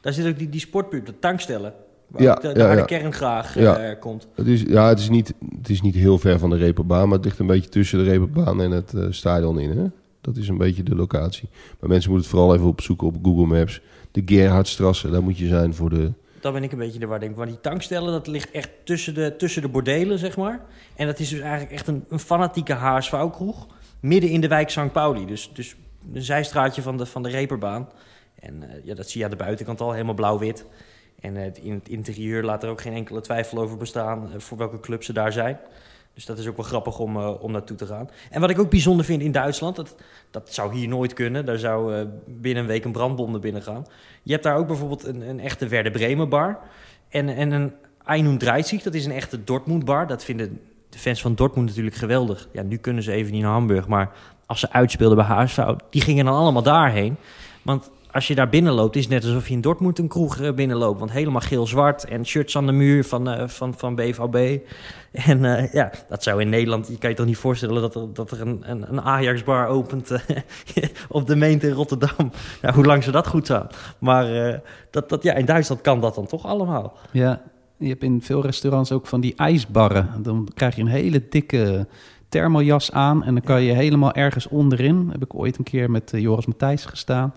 Daar 0.00 0.12
zit 0.12 0.26
ook 0.26 0.38
die, 0.38 0.48
die 0.48 0.60
sportpuur, 0.60 1.04
de 1.04 1.18
tankstellen. 1.18 1.72
Waar 2.08 2.22
Ja, 2.22 2.34
de, 2.34 2.52
de 2.52 2.58
ja, 2.58 2.64
harde 2.66 2.80
ja. 2.80 2.86
kern 2.86 3.12
graag 3.12 3.58
Ja. 3.58 3.94
komt. 3.94 4.26
Het 4.34 4.46
is, 4.46 4.62
ja, 4.62 4.88
het 4.88 4.98
is, 4.98 5.08
niet, 5.08 5.34
het 5.56 5.68
is 5.68 5.80
niet 5.82 5.94
heel 5.94 6.18
ver 6.18 6.38
van 6.38 6.50
de 6.50 6.56
Reeperbaan, 6.56 7.08
maar 7.08 7.16
het 7.16 7.24
ligt 7.24 7.38
een 7.38 7.46
beetje 7.46 7.68
tussen 7.68 7.98
de 7.98 8.04
Reeperbaan 8.04 8.60
en 8.62 8.70
het 8.70 8.92
stadion 9.10 9.58
in. 9.58 9.78
Hè? 9.78 9.84
Dat 10.24 10.36
is 10.36 10.48
een 10.48 10.58
beetje 10.58 10.82
de 10.82 10.94
locatie. 10.94 11.48
Maar 11.80 11.88
mensen 11.88 12.10
moeten 12.10 12.30
het 12.30 12.38
vooral 12.38 12.54
even 12.54 12.68
opzoeken 12.68 13.06
op 13.06 13.16
Google 13.22 13.46
Maps. 13.46 13.80
De 14.10 14.22
Gerhardstrasse, 14.26 15.10
daar 15.10 15.22
moet 15.22 15.38
je 15.38 15.46
zijn 15.46 15.74
voor 15.74 15.90
de... 15.90 16.12
Dan 16.40 16.52
ben 16.52 16.62
ik 16.62 16.72
een 16.72 16.78
beetje 16.78 16.98
de 16.98 17.06
war. 17.06 17.20
Denk, 17.20 17.36
want 17.36 17.48
die 17.48 17.60
tankstellen, 17.60 18.12
dat 18.12 18.26
ligt 18.26 18.50
echt 18.50 18.70
tussen 18.84 19.14
de, 19.14 19.34
tussen 19.36 19.62
de 19.62 19.68
bordelen, 19.68 20.18
zeg 20.18 20.36
maar. 20.36 20.64
En 20.96 21.06
dat 21.06 21.18
is 21.18 21.28
dus 21.28 21.40
eigenlijk 21.40 21.72
echt 21.72 21.86
een, 21.86 22.04
een 22.08 22.18
fanatieke 22.18 22.72
HSV-kroeg. 22.72 23.66
Midden 24.00 24.30
in 24.30 24.40
de 24.40 24.48
wijk 24.48 24.70
St. 24.70 24.92
Pauli. 24.92 25.26
Dus, 25.26 25.50
dus 25.54 25.76
een 26.14 26.22
zijstraatje 26.22 26.82
van 26.82 26.96
de, 26.96 27.06
van 27.06 27.22
de 27.22 27.28
Reeperbaan. 27.28 27.88
En 28.40 28.70
eh, 28.70 28.84
ja, 28.84 28.94
dat 28.94 29.08
zie 29.08 29.18
je 29.18 29.24
aan 29.24 29.32
de 29.32 29.44
buitenkant 29.44 29.80
al, 29.80 29.92
helemaal 29.92 30.14
blauw-wit. 30.14 30.66
En 31.20 31.36
in 31.62 31.72
het 31.72 31.88
interieur 31.88 32.42
laat 32.42 32.62
er 32.62 32.70
ook 32.70 32.80
geen 32.80 32.94
enkele 32.94 33.20
twijfel 33.20 33.58
over 33.58 33.76
bestaan... 33.76 34.32
eh, 34.32 34.40
voor 34.40 34.58
welke 34.58 34.80
club 34.80 35.02
ze 35.02 35.12
daar 35.12 35.32
zijn. 35.32 35.58
Dus 36.14 36.24
dat 36.24 36.38
is 36.38 36.46
ook 36.46 36.56
wel 36.56 36.64
grappig 36.64 36.98
om, 36.98 37.16
eh, 37.16 37.42
om 37.42 37.52
naartoe 37.52 37.76
te 37.76 37.86
gaan. 37.86 38.10
En 38.30 38.40
wat 38.40 38.50
ik 38.50 38.58
ook 38.58 38.70
bijzonder 38.70 39.04
vind 39.04 39.22
in 39.22 39.32
Duitsland... 39.32 39.76
dat, 39.76 39.94
dat 40.30 40.54
zou 40.54 40.74
hier 40.74 40.88
nooit 40.88 41.12
kunnen. 41.12 41.44
Daar 41.44 41.58
zou 41.58 41.94
eh, 41.94 42.06
binnen 42.26 42.62
een 42.62 42.68
week 42.68 42.84
een 42.84 42.92
brandbom 42.92 43.30
naar 43.30 43.40
binnen 43.40 43.62
gaan. 43.62 43.86
Je 44.22 44.32
hebt 44.32 44.44
daar 44.44 44.56
ook 44.56 44.66
bijvoorbeeld 44.66 45.04
een, 45.04 45.28
een 45.28 45.40
echte 45.40 45.68
Werder 45.68 45.92
Bremen 45.92 46.28
bar... 46.28 46.58
En, 47.08 47.28
en 47.28 47.50
een 47.52 47.72
Einunddreißig, 48.04 48.82
dat 48.82 48.94
is 48.94 49.04
een 49.04 49.12
echte 49.12 49.44
Dortmund 49.44 49.84
bar. 49.84 50.06
Dat 50.06 50.24
vinden 50.24 50.60
de 50.88 50.98
fans 50.98 51.20
van 51.20 51.34
Dortmund 51.34 51.68
natuurlijk 51.68 51.96
geweldig. 51.96 52.48
Ja, 52.52 52.62
nu 52.62 52.76
kunnen 52.76 53.02
ze 53.02 53.12
even 53.12 53.32
niet 53.32 53.42
naar 53.42 53.52
Hamburg, 53.52 53.88
maar 53.88 54.12
als 54.46 54.60
ze 54.60 54.72
uitspeelden 54.72 55.16
bij 55.16 55.26
HSV, 55.26 55.58
die 55.90 56.02
gingen 56.02 56.24
dan 56.24 56.34
allemaal 56.34 56.62
daarheen. 56.62 57.16
Want 57.62 57.90
als 58.14 58.26
je 58.26 58.34
daar 58.34 58.48
binnenloopt, 58.48 58.96
is 58.96 59.02
het 59.02 59.12
net 59.12 59.24
alsof 59.24 59.48
je 59.48 59.54
in 59.54 59.60
Dortmund 59.60 59.98
een 59.98 60.08
kroeg 60.08 60.40
eh, 60.40 60.52
binnenloopt. 60.52 60.98
Want 60.98 61.12
helemaal 61.12 61.40
geel-zwart 61.40 62.04
en 62.04 62.26
shirts 62.26 62.56
aan 62.56 62.66
de 62.66 62.72
muur 62.72 63.04
van, 63.04 63.30
eh, 63.30 63.48
van, 63.48 63.74
van 63.74 63.94
BVB. 63.94 64.58
En 65.12 65.44
eh, 65.44 65.72
ja, 65.72 65.90
dat 66.08 66.22
zou 66.22 66.40
in 66.40 66.48
Nederland, 66.48 66.88
je 66.88 66.98
kan 66.98 67.10
je 67.10 67.16
toch 67.16 67.26
niet 67.26 67.36
voorstellen 67.36 67.82
dat 67.82 67.94
er, 67.94 68.12
dat 68.12 68.30
er 68.30 68.40
een, 68.40 68.62
een, 68.62 68.84
een 68.88 69.00
Ajax-bar 69.00 69.66
opent 69.66 70.10
op 71.08 71.26
de 71.26 71.36
meent 71.36 71.62
in 71.62 71.70
Rotterdam. 71.70 72.30
Ja, 72.62 72.72
hoe 72.74 72.84
lang 72.84 73.04
ze 73.04 73.10
dat 73.10 73.26
goed 73.26 73.46
zou. 73.46 73.66
Maar 73.98 74.60
dat, 74.90 75.08
dat, 75.08 75.22
ja, 75.22 75.34
in 75.34 75.44
Duitsland 75.44 75.80
kan 75.80 76.00
dat 76.00 76.14
dan 76.14 76.26
toch 76.26 76.46
allemaal. 76.46 76.96
Ja, 77.10 77.42
je 77.76 77.88
hebt 77.88 78.02
in 78.02 78.22
veel 78.22 78.42
restaurants 78.42 78.92
ook 78.92 79.06
van 79.06 79.20
die 79.20 79.34
ijsbarren. 79.36 80.08
Dan 80.22 80.48
krijg 80.54 80.76
je 80.76 80.82
een 80.82 80.88
hele 80.88 81.28
dikke 81.28 81.86
thermojas 82.28 82.92
aan 82.92 83.24
en 83.24 83.34
dan 83.34 83.42
kan 83.42 83.62
je 83.62 83.72
helemaal 83.72 84.12
ergens 84.12 84.48
onderin. 84.48 85.08
Heb 85.12 85.22
ik 85.22 85.34
ooit 85.34 85.58
een 85.58 85.64
keer 85.64 85.90
met 85.90 86.12
Joris 86.14 86.46
Matthijs 86.46 86.84
gestaan. 86.84 87.34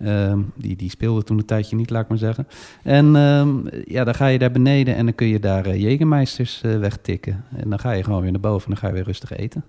Ehm, 0.00 0.40
die, 0.54 0.76
die 0.76 0.90
speelde 0.90 1.22
toen 1.22 1.38
een 1.38 1.44
tijdje 1.44 1.76
niet, 1.76 1.90
laat 1.90 2.02
ik 2.02 2.08
maar 2.08 2.18
zeggen. 2.18 2.48
En 2.82 3.16
ehm, 3.16 3.58
ja, 3.84 4.04
dan 4.04 4.14
ga 4.14 4.26
je 4.26 4.38
daar 4.38 4.50
beneden 4.50 4.94
en 4.94 5.04
dan 5.04 5.14
kun 5.14 5.26
je 5.26 5.40
daar 5.40 5.66
uh, 5.66 6.78
wegtikken. 6.78 7.44
En 7.56 7.70
dan 7.70 7.78
ga 7.78 7.90
je 7.90 8.04
gewoon 8.04 8.22
weer 8.22 8.30
naar 8.30 8.40
boven 8.40 8.64
en 8.64 8.70
dan 8.70 8.80
ga 8.80 8.86
je 8.86 8.92
weer 8.92 9.04
rustig 9.04 9.36
eten. 9.36 9.64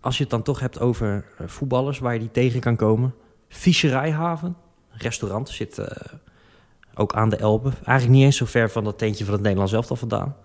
Als 0.00 0.16
je 0.16 0.22
het 0.22 0.32
dan 0.32 0.42
toch 0.42 0.60
hebt 0.60 0.80
over 0.80 1.24
uh, 1.40 1.46
voetballers 1.46 1.98
waar 1.98 2.12
je 2.12 2.18
die 2.18 2.30
tegen 2.30 2.60
kan 2.60 2.76
komen. 2.76 3.14
Fischerijhaven, 3.48 4.56
restaurant, 4.90 5.48
zit 5.48 5.82
ook 6.94 7.14
aan 7.14 7.28
de 7.28 7.36
Elbe. 7.36 7.70
Eigenlijk 7.84 8.18
niet 8.18 8.24
eens 8.24 8.36
zo 8.36 8.44
ver 8.44 8.70
van 8.70 8.84
dat 8.84 8.98
tentje 8.98 9.24
van 9.24 9.32
het 9.32 9.42
Nederlands 9.42 9.72
elftal 9.72 9.96
vandaan. 9.96 10.36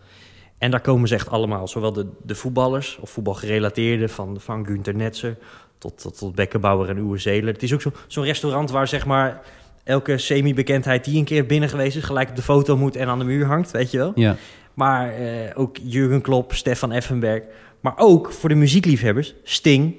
En 0.58 0.72
daar 0.72 0.82
komen 0.82 1.08
ze 1.08 1.16
echt 1.16 1.30
allemaal, 1.30 1.68
zowel 1.68 1.94
de, 1.94 2.08
de 2.24 2.36
voetballers 2.36 2.98
of 3.02 3.10
voetbalgerelateerden... 3.10 4.10
van, 4.10 4.40
van 4.40 4.66
Günther 4.66 4.96
Netzer 4.96 5.38
tot, 5.78 6.02
tot, 6.02 6.18
tot 6.18 6.36
Bekkenbauer 6.36 6.90
en 6.90 6.98
Uwe 6.98 7.18
Zeeler. 7.18 7.54
Het 7.54 7.64
is 7.64 7.74
ook 7.74 7.82
zo'n 7.82 7.94
zo 8.08 8.22
restaurant 8.22 8.72
waar 8.72 8.88
zeg 8.88 9.06
maar 9.06 9.42
elke 9.84 10.18
semi-bekendheid 10.18 11.06
die 11.06 11.18
een 11.18 11.26
keer 11.26 11.46
binnen 11.46 11.70
geweest 11.70 11.98
is... 11.98 12.04
gelijk 12.04 12.30
op 12.30 12.36
de 12.36 12.42
foto 12.42 12.78
moet 12.78 12.96
en 12.96 13.08
aan 13.08 13.20
de 13.20 13.26
muur 13.26 13.46
hangt, 13.46 13.72
weet 13.72 13.92
je 13.92 13.98
wel? 13.98 14.12
Ja. 14.16 14.36
Maar 14.74 15.22
uh, 15.22 15.28
ook 15.54 15.78
Jurgen 15.82 16.22
Klopp, 16.22 16.54
Stefan 16.54 16.92
Effenberg. 16.92 17.44
Maar 17.80 17.94
ook 17.98 18.32
voor 18.32 18.50
de 18.50 18.56
muziekliefhebbers, 18.56 19.34
Sting, 19.44 19.96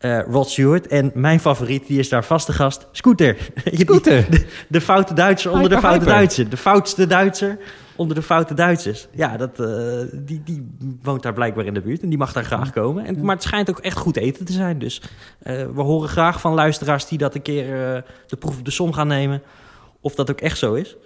uh, 0.00 0.20
Rod 0.30 0.48
Stewart. 0.50 0.86
En 0.86 1.10
mijn 1.14 1.40
favoriet, 1.40 1.86
die 1.86 1.98
is 1.98 2.08
daar 2.08 2.24
vaste 2.24 2.52
gast, 2.52 2.86
Scooter. 2.92 3.36
Scooter. 3.64 4.26
De, 4.30 4.46
de 4.68 4.80
foute 4.80 5.14
Duitser 5.14 5.50
onder 5.50 5.62
Hyper, 5.62 5.80
de 5.80 5.86
foute. 5.86 6.04
Duitser. 6.04 6.48
De 6.48 6.56
foutste 6.56 7.06
Duitser 7.06 7.58
onder 7.96 8.16
de 8.16 8.22
foute 8.22 8.54
Duitsers. 8.54 9.08
Ja, 9.12 9.36
dat, 9.36 9.60
uh, 9.60 10.00
die, 10.12 10.42
die 10.44 10.76
woont 11.02 11.22
daar 11.22 11.32
blijkbaar 11.32 11.64
in 11.64 11.74
de 11.74 11.80
buurt 11.80 12.02
en 12.02 12.08
die 12.08 12.18
mag 12.18 12.32
daar 12.32 12.44
graag 12.44 12.70
komen. 12.70 13.04
En, 13.04 13.24
maar 13.24 13.34
het 13.34 13.44
schijnt 13.44 13.70
ook 13.70 13.78
echt 13.78 13.96
goed 13.96 14.16
eten 14.16 14.44
te 14.44 14.52
zijn. 14.52 14.78
Dus 14.78 15.02
uh, 15.42 15.66
we 15.74 15.82
horen 15.82 16.08
graag 16.08 16.40
van 16.40 16.54
luisteraars 16.54 17.06
die 17.06 17.18
dat 17.18 17.34
een 17.34 17.42
keer 17.42 17.66
de 18.26 18.36
proef 18.36 18.58
op 18.58 18.64
de 18.64 18.70
som 18.70 18.92
gaan 18.92 19.08
nemen. 19.08 19.42
Of 20.00 20.14
dat 20.14 20.30
ook 20.30 20.40
echt 20.40 20.58
zo 20.58 20.74
is. 20.74 20.96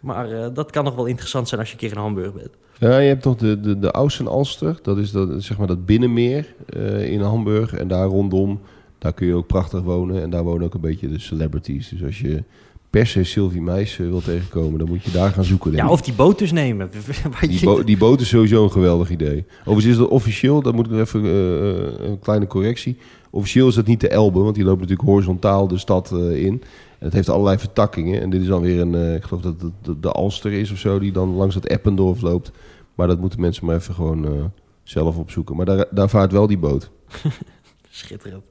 Maar 0.00 0.52
dat 0.52 0.70
kan 0.70 0.84
nog 0.84 0.94
wel 0.94 1.06
interessant 1.06 1.48
zijn 1.48 1.60
als 1.60 1.68
je 1.68 1.74
een 1.74 1.80
keer 1.80 1.96
in 1.96 2.02
Hamburg 2.02 2.32
bent. 2.32 2.50
Ja, 2.78 2.98
je 2.98 3.08
hebt 3.08 3.22
toch 3.22 3.36
de, 3.36 3.60
de, 3.60 3.78
de 3.78 3.90
Austen-Alster. 3.90 4.78
Dat 4.82 4.98
is 4.98 5.10
dat, 5.10 5.28
zeg 5.42 5.58
maar 5.58 5.66
dat 5.66 5.86
binnenmeer 5.86 6.54
uh, 6.76 7.12
in 7.12 7.20
Hamburg. 7.20 7.74
En 7.74 7.88
daar 7.88 8.06
rondom, 8.06 8.60
daar 8.98 9.12
kun 9.12 9.26
je 9.26 9.34
ook 9.34 9.46
prachtig 9.46 9.82
wonen. 9.82 10.22
En 10.22 10.30
daar 10.30 10.44
wonen 10.44 10.64
ook 10.64 10.74
een 10.74 10.80
beetje 10.80 11.08
de 11.08 11.18
celebrities. 11.18 11.88
Dus 11.88 12.04
als 12.04 12.20
je 12.20 12.42
per 12.90 13.06
se 13.06 13.24
Sylvie 13.24 13.60
Meis 13.60 13.96
wil 13.96 14.20
tegenkomen, 14.20 14.78
dan 14.78 14.88
moet 14.88 15.04
je 15.04 15.10
daar 15.10 15.30
gaan 15.30 15.44
zoeken. 15.44 15.72
Ja, 15.72 15.88
of 15.88 16.02
die 16.02 16.14
boot 16.14 16.38
dus 16.38 16.52
nemen. 16.52 16.90
Die, 17.48 17.60
bo 17.64 17.84
die 17.84 17.96
boot 17.96 18.20
is 18.20 18.28
sowieso 18.28 18.64
een 18.64 18.70
geweldig 18.70 19.10
idee. 19.10 19.44
Overigens 19.60 19.86
is 19.86 19.96
dat 19.96 20.08
officieel, 20.08 20.62
dat 20.62 20.74
moet 20.74 20.86
ik 20.86 20.92
even 20.92 21.24
uh, 21.24 22.08
een 22.08 22.18
kleine 22.18 22.46
correctie. 22.46 22.96
Officieel 23.30 23.68
is 23.68 23.74
dat 23.74 23.86
niet 23.86 24.00
de 24.00 24.08
Elbe, 24.08 24.38
want 24.38 24.54
die 24.54 24.64
loopt 24.64 24.80
natuurlijk 24.80 25.08
horizontaal 25.08 25.68
de 25.68 25.78
stad 25.78 26.10
uh, 26.14 26.44
in. 26.44 26.62
Het 27.06 27.14
heeft 27.14 27.28
allerlei 27.28 27.58
vertakkingen. 27.58 28.20
En 28.20 28.30
dit 28.30 28.40
is 28.40 28.46
dan 28.46 28.62
weer 28.62 28.80
een, 28.80 28.92
uh, 28.92 29.14
ik 29.14 29.24
geloof 29.24 29.42
dat 29.42 29.60
het 29.60 29.72
de, 29.82 30.00
de 30.00 30.12
Alster 30.12 30.52
is 30.52 30.70
of 30.70 30.78
zo, 30.78 30.98
die 30.98 31.12
dan 31.12 31.28
langs 31.28 31.54
het 31.54 31.66
Eppendorf 31.66 32.20
loopt. 32.20 32.50
Maar 32.94 33.06
dat 33.06 33.20
moeten 33.20 33.40
mensen 33.40 33.66
maar 33.66 33.76
even 33.76 33.94
gewoon 33.94 34.32
uh, 34.32 34.44
zelf 34.82 35.16
opzoeken. 35.16 35.56
Maar 35.56 35.66
daar, 35.66 35.84
daar 35.90 36.08
vaart 36.08 36.32
wel 36.32 36.46
die 36.46 36.58
boot. 36.58 36.90
Schitterend. 37.90 38.44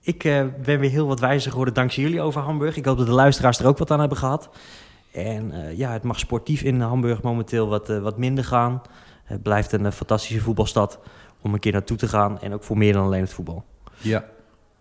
Ik 0.00 0.24
uh, 0.24 0.44
ben 0.64 0.80
weer 0.80 0.90
heel 0.90 1.06
wat 1.06 1.20
wijzer 1.20 1.50
geworden 1.50 1.74
dankzij 1.74 2.02
jullie 2.02 2.20
over 2.20 2.40
Hamburg. 2.40 2.76
Ik 2.76 2.84
hoop 2.84 2.98
dat 2.98 3.06
de 3.06 3.12
luisteraars 3.12 3.58
er 3.58 3.66
ook 3.66 3.78
wat 3.78 3.90
aan 3.90 4.00
hebben 4.00 4.18
gehad. 4.18 4.50
En 5.12 5.50
uh, 5.52 5.78
ja, 5.78 5.92
het 5.92 6.02
mag 6.02 6.18
sportief 6.18 6.62
in 6.62 6.80
Hamburg 6.80 7.22
momenteel 7.22 7.68
wat, 7.68 7.90
uh, 7.90 7.98
wat 7.98 8.18
minder 8.18 8.44
gaan. 8.44 8.82
Het 9.24 9.42
blijft 9.42 9.72
een 9.72 9.92
fantastische 9.92 10.40
voetbalstad 10.40 10.98
om 11.40 11.54
een 11.54 11.60
keer 11.60 11.72
naartoe 11.72 11.96
te 11.96 12.08
gaan. 12.08 12.40
En 12.40 12.52
ook 12.52 12.62
voor 12.62 12.78
meer 12.78 12.92
dan 12.92 13.04
alleen 13.04 13.20
het 13.20 13.32
voetbal. 13.32 13.64
Ja. 13.98 14.24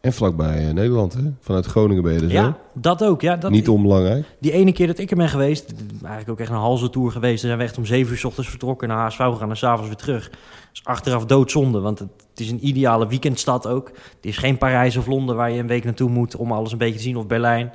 En 0.04 0.14
vlakbij 0.14 0.68
uh, 0.68 0.74
Nederland, 0.74 1.14
hè? 1.14 1.22
Vanuit 1.40 1.66
Groningen 1.66 2.04
ben 2.04 2.14
je 2.14 2.20
dus, 2.20 2.32
Ja, 2.32 2.44
hè? 2.44 2.52
dat 2.74 3.04
ook. 3.04 3.22
Ja, 3.22 3.36
dat, 3.36 3.52
Niet 3.52 3.70
onbelangrijk. 3.70 4.26
Die 4.40 4.52
ene 4.52 4.72
keer 4.72 4.88
dat 4.88 4.98
ik 4.98 5.12
er 5.12 5.18
ben 5.18 5.30
geweest, 5.30 5.74
eigenlijk 5.92 6.30
ook 6.30 6.40
echt 6.40 6.50
een 6.50 6.56
halve 6.56 6.90
tour 6.90 7.12
geweest. 7.12 7.42
Dan 7.42 7.48
zijn 7.48 7.58
we 7.58 7.64
echt 7.64 7.78
om 7.78 7.86
zeven 7.86 8.12
uur 8.12 8.18
s 8.18 8.24
ochtends 8.24 8.50
vertrokken 8.50 8.88
naar 8.88 8.98
HSV 8.98 9.18
gegaan 9.18 9.50
en 9.50 9.58
s'avonds 9.58 9.88
weer 9.88 9.98
terug. 9.98 10.32
Dus 10.72 10.84
achteraf 10.84 11.26
doodzonde, 11.26 11.80
want 11.80 12.00
het, 12.00 12.10
het, 12.30 12.40
is 12.40 12.52
een 12.52 12.68
ideale 12.68 13.08
weekendstad 13.08 13.68
ook. 13.68 13.88
Het 13.88 14.26
is 14.26 14.38
geen 14.38 14.58
Parijs 14.58 14.98
of 14.98 15.08
Londen 15.08 15.36
waar 15.36 15.52
je 15.52 15.60
een 15.60 15.68
week 15.68 15.84
naartoe 15.84 16.10
moet 16.10 16.36
om 16.36 16.52
alles 16.52 16.72
een 16.72 16.78
beetje 16.78 16.98
te 16.98 17.04
zien, 17.04 17.18
of 17.18 17.28
Berlijn. 17.28 17.74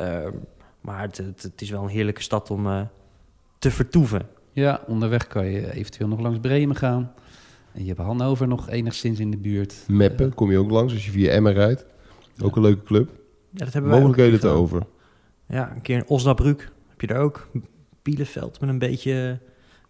Uh, 0.00 0.08
maar 0.80 1.00
het, 1.00 1.16
het, 1.16 1.42
het, 1.42 1.60
is 1.60 1.70
wel 1.70 1.82
een 1.82 1.88
heerlijke 1.88 2.22
stad 2.22 2.50
om 2.50 2.66
uh, 2.66 2.80
te 3.58 3.70
vertoeven. 3.70 4.28
Ja, 4.52 4.80
onderweg 4.86 5.26
kan 5.26 5.46
je 5.46 5.72
eventueel 5.72 6.08
nog 6.08 6.20
langs 6.20 6.38
Bremen 6.38 6.76
gaan. 6.76 7.12
En 7.74 7.80
je 7.80 7.86
hebt 7.86 8.00
Hannover 8.00 8.48
nog 8.48 8.70
enigszins 8.70 9.18
in 9.18 9.30
de 9.30 9.36
buurt. 9.36 9.74
Meppen 9.88 10.34
kom 10.34 10.50
je 10.50 10.58
ook 10.58 10.70
langs 10.70 10.92
als 10.92 11.04
je 11.04 11.10
via 11.10 11.30
Emmen 11.30 11.52
rijdt. 11.52 11.84
Ook 12.42 12.56
een 12.56 12.62
leuke 12.62 12.82
club. 12.82 13.10
Ja, 13.50 13.64
dat 13.64 13.72
hebben 13.72 13.90
Mogelijkheden 13.90 14.40
te 14.40 14.48
over. 14.48 14.82
Ja, 15.46 15.72
een 15.74 15.82
keer 15.82 15.96
in 15.96 16.06
Osnabrück 16.06 16.70
heb 16.88 17.00
je 17.00 17.06
daar 17.06 17.20
ook. 17.20 17.48
Bielefeld 18.02 18.60
met 18.60 18.68
een 18.68 18.78
beetje 18.78 19.38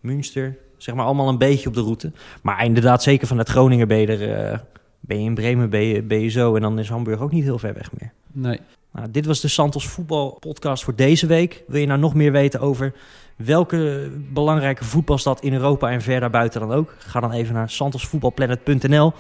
Münster. 0.01 0.59
Zeg 0.77 0.95
maar 0.95 1.05
allemaal 1.05 1.29
een 1.29 1.39
beetje 1.39 1.69
op 1.69 1.75
de 1.75 1.81
route. 1.81 2.13
Maar 2.43 2.65
inderdaad, 2.65 3.03
zeker 3.03 3.27
vanuit 3.27 3.49
Groningen 3.49 3.89
ben 3.89 3.99
je 3.99 4.07
er... 4.07 4.53
Uh, 4.53 4.59
ben 5.01 5.19
je 5.19 5.25
in 5.25 5.35
Bremen, 5.35 5.71
ben 5.71 5.83
je, 5.83 6.03
ben 6.03 6.21
je 6.21 6.29
zo. 6.29 6.55
En 6.55 6.63
dan 6.63 6.79
is 6.79 6.89
Hamburg 6.89 7.21
ook 7.21 7.33
niet 7.33 7.45
heel 7.45 7.59
ver 7.59 7.75
weg 7.75 7.91
meer. 7.99 8.13
Nee. 8.33 8.61
Nou, 8.93 9.11
dit 9.11 9.27
was 9.27 9.41
de 9.41 9.49
Santos 9.49 9.89
Voetbal 9.89 10.37
podcast 10.41 10.85
voor 10.85 10.95
deze 10.95 11.27
week. 11.27 11.65
Wil 11.67 11.81
je 11.81 11.87
nou 11.87 12.01
nog 12.01 12.15
meer 12.15 12.33
weten 12.33 12.61
over 12.61 12.95
welke 13.37 14.11
belangrijke 14.33 14.85
voetbalstad 14.85 15.41
in 15.41 15.53
Europa 15.53 15.91
en 15.91 16.03
ver 16.03 16.21
daarbuiten 16.21 16.61
dan 16.61 16.73
ook? 16.73 16.95
Ga 16.99 17.21
dan 17.21 17.33
even 17.33 17.55
naar 17.55 17.71
santosvoetbalplanet.nl. 17.71 19.13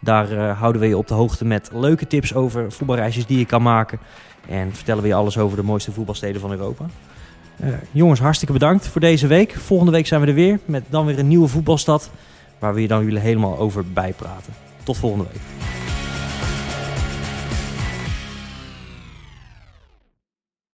Daar 0.00 0.32
uh, 0.32 0.58
houden 0.58 0.80
we 0.80 0.88
je 0.88 0.96
op 0.96 1.06
de 1.06 1.14
hoogte 1.14 1.44
met 1.44 1.70
leuke 1.72 2.06
tips 2.06 2.34
over 2.34 2.72
voetbalreisjes 2.72 3.26
die 3.26 3.38
je 3.38 3.44
kan 3.44 3.62
maken. 3.62 3.98
En 4.48 4.74
vertellen 4.74 5.02
we 5.02 5.08
je 5.08 5.14
alles 5.14 5.38
over 5.38 5.56
de 5.56 5.62
mooiste 5.62 5.92
voetbalsteden 5.92 6.40
van 6.40 6.50
Europa. 6.50 6.86
Uh, 7.64 7.68
jongens, 7.90 8.20
hartstikke 8.20 8.52
bedankt 8.52 8.88
voor 8.88 9.00
deze 9.00 9.26
week. 9.26 9.54
Volgende 9.54 9.92
week 9.92 10.06
zijn 10.06 10.20
we 10.20 10.26
er 10.26 10.34
weer 10.34 10.58
met 10.64 10.84
dan 10.88 11.06
weer 11.06 11.18
een 11.18 11.28
nieuwe 11.28 11.48
voetbalstad. 11.48 12.10
Waar 12.58 12.74
we 12.74 12.80
je 12.80 12.88
dan 12.88 13.04
jullie 13.04 13.18
helemaal 13.18 13.58
over 13.58 13.92
bijpraten. 13.92 14.52
Tot 14.82 14.96
volgende 14.96 15.24
week. 15.32 15.97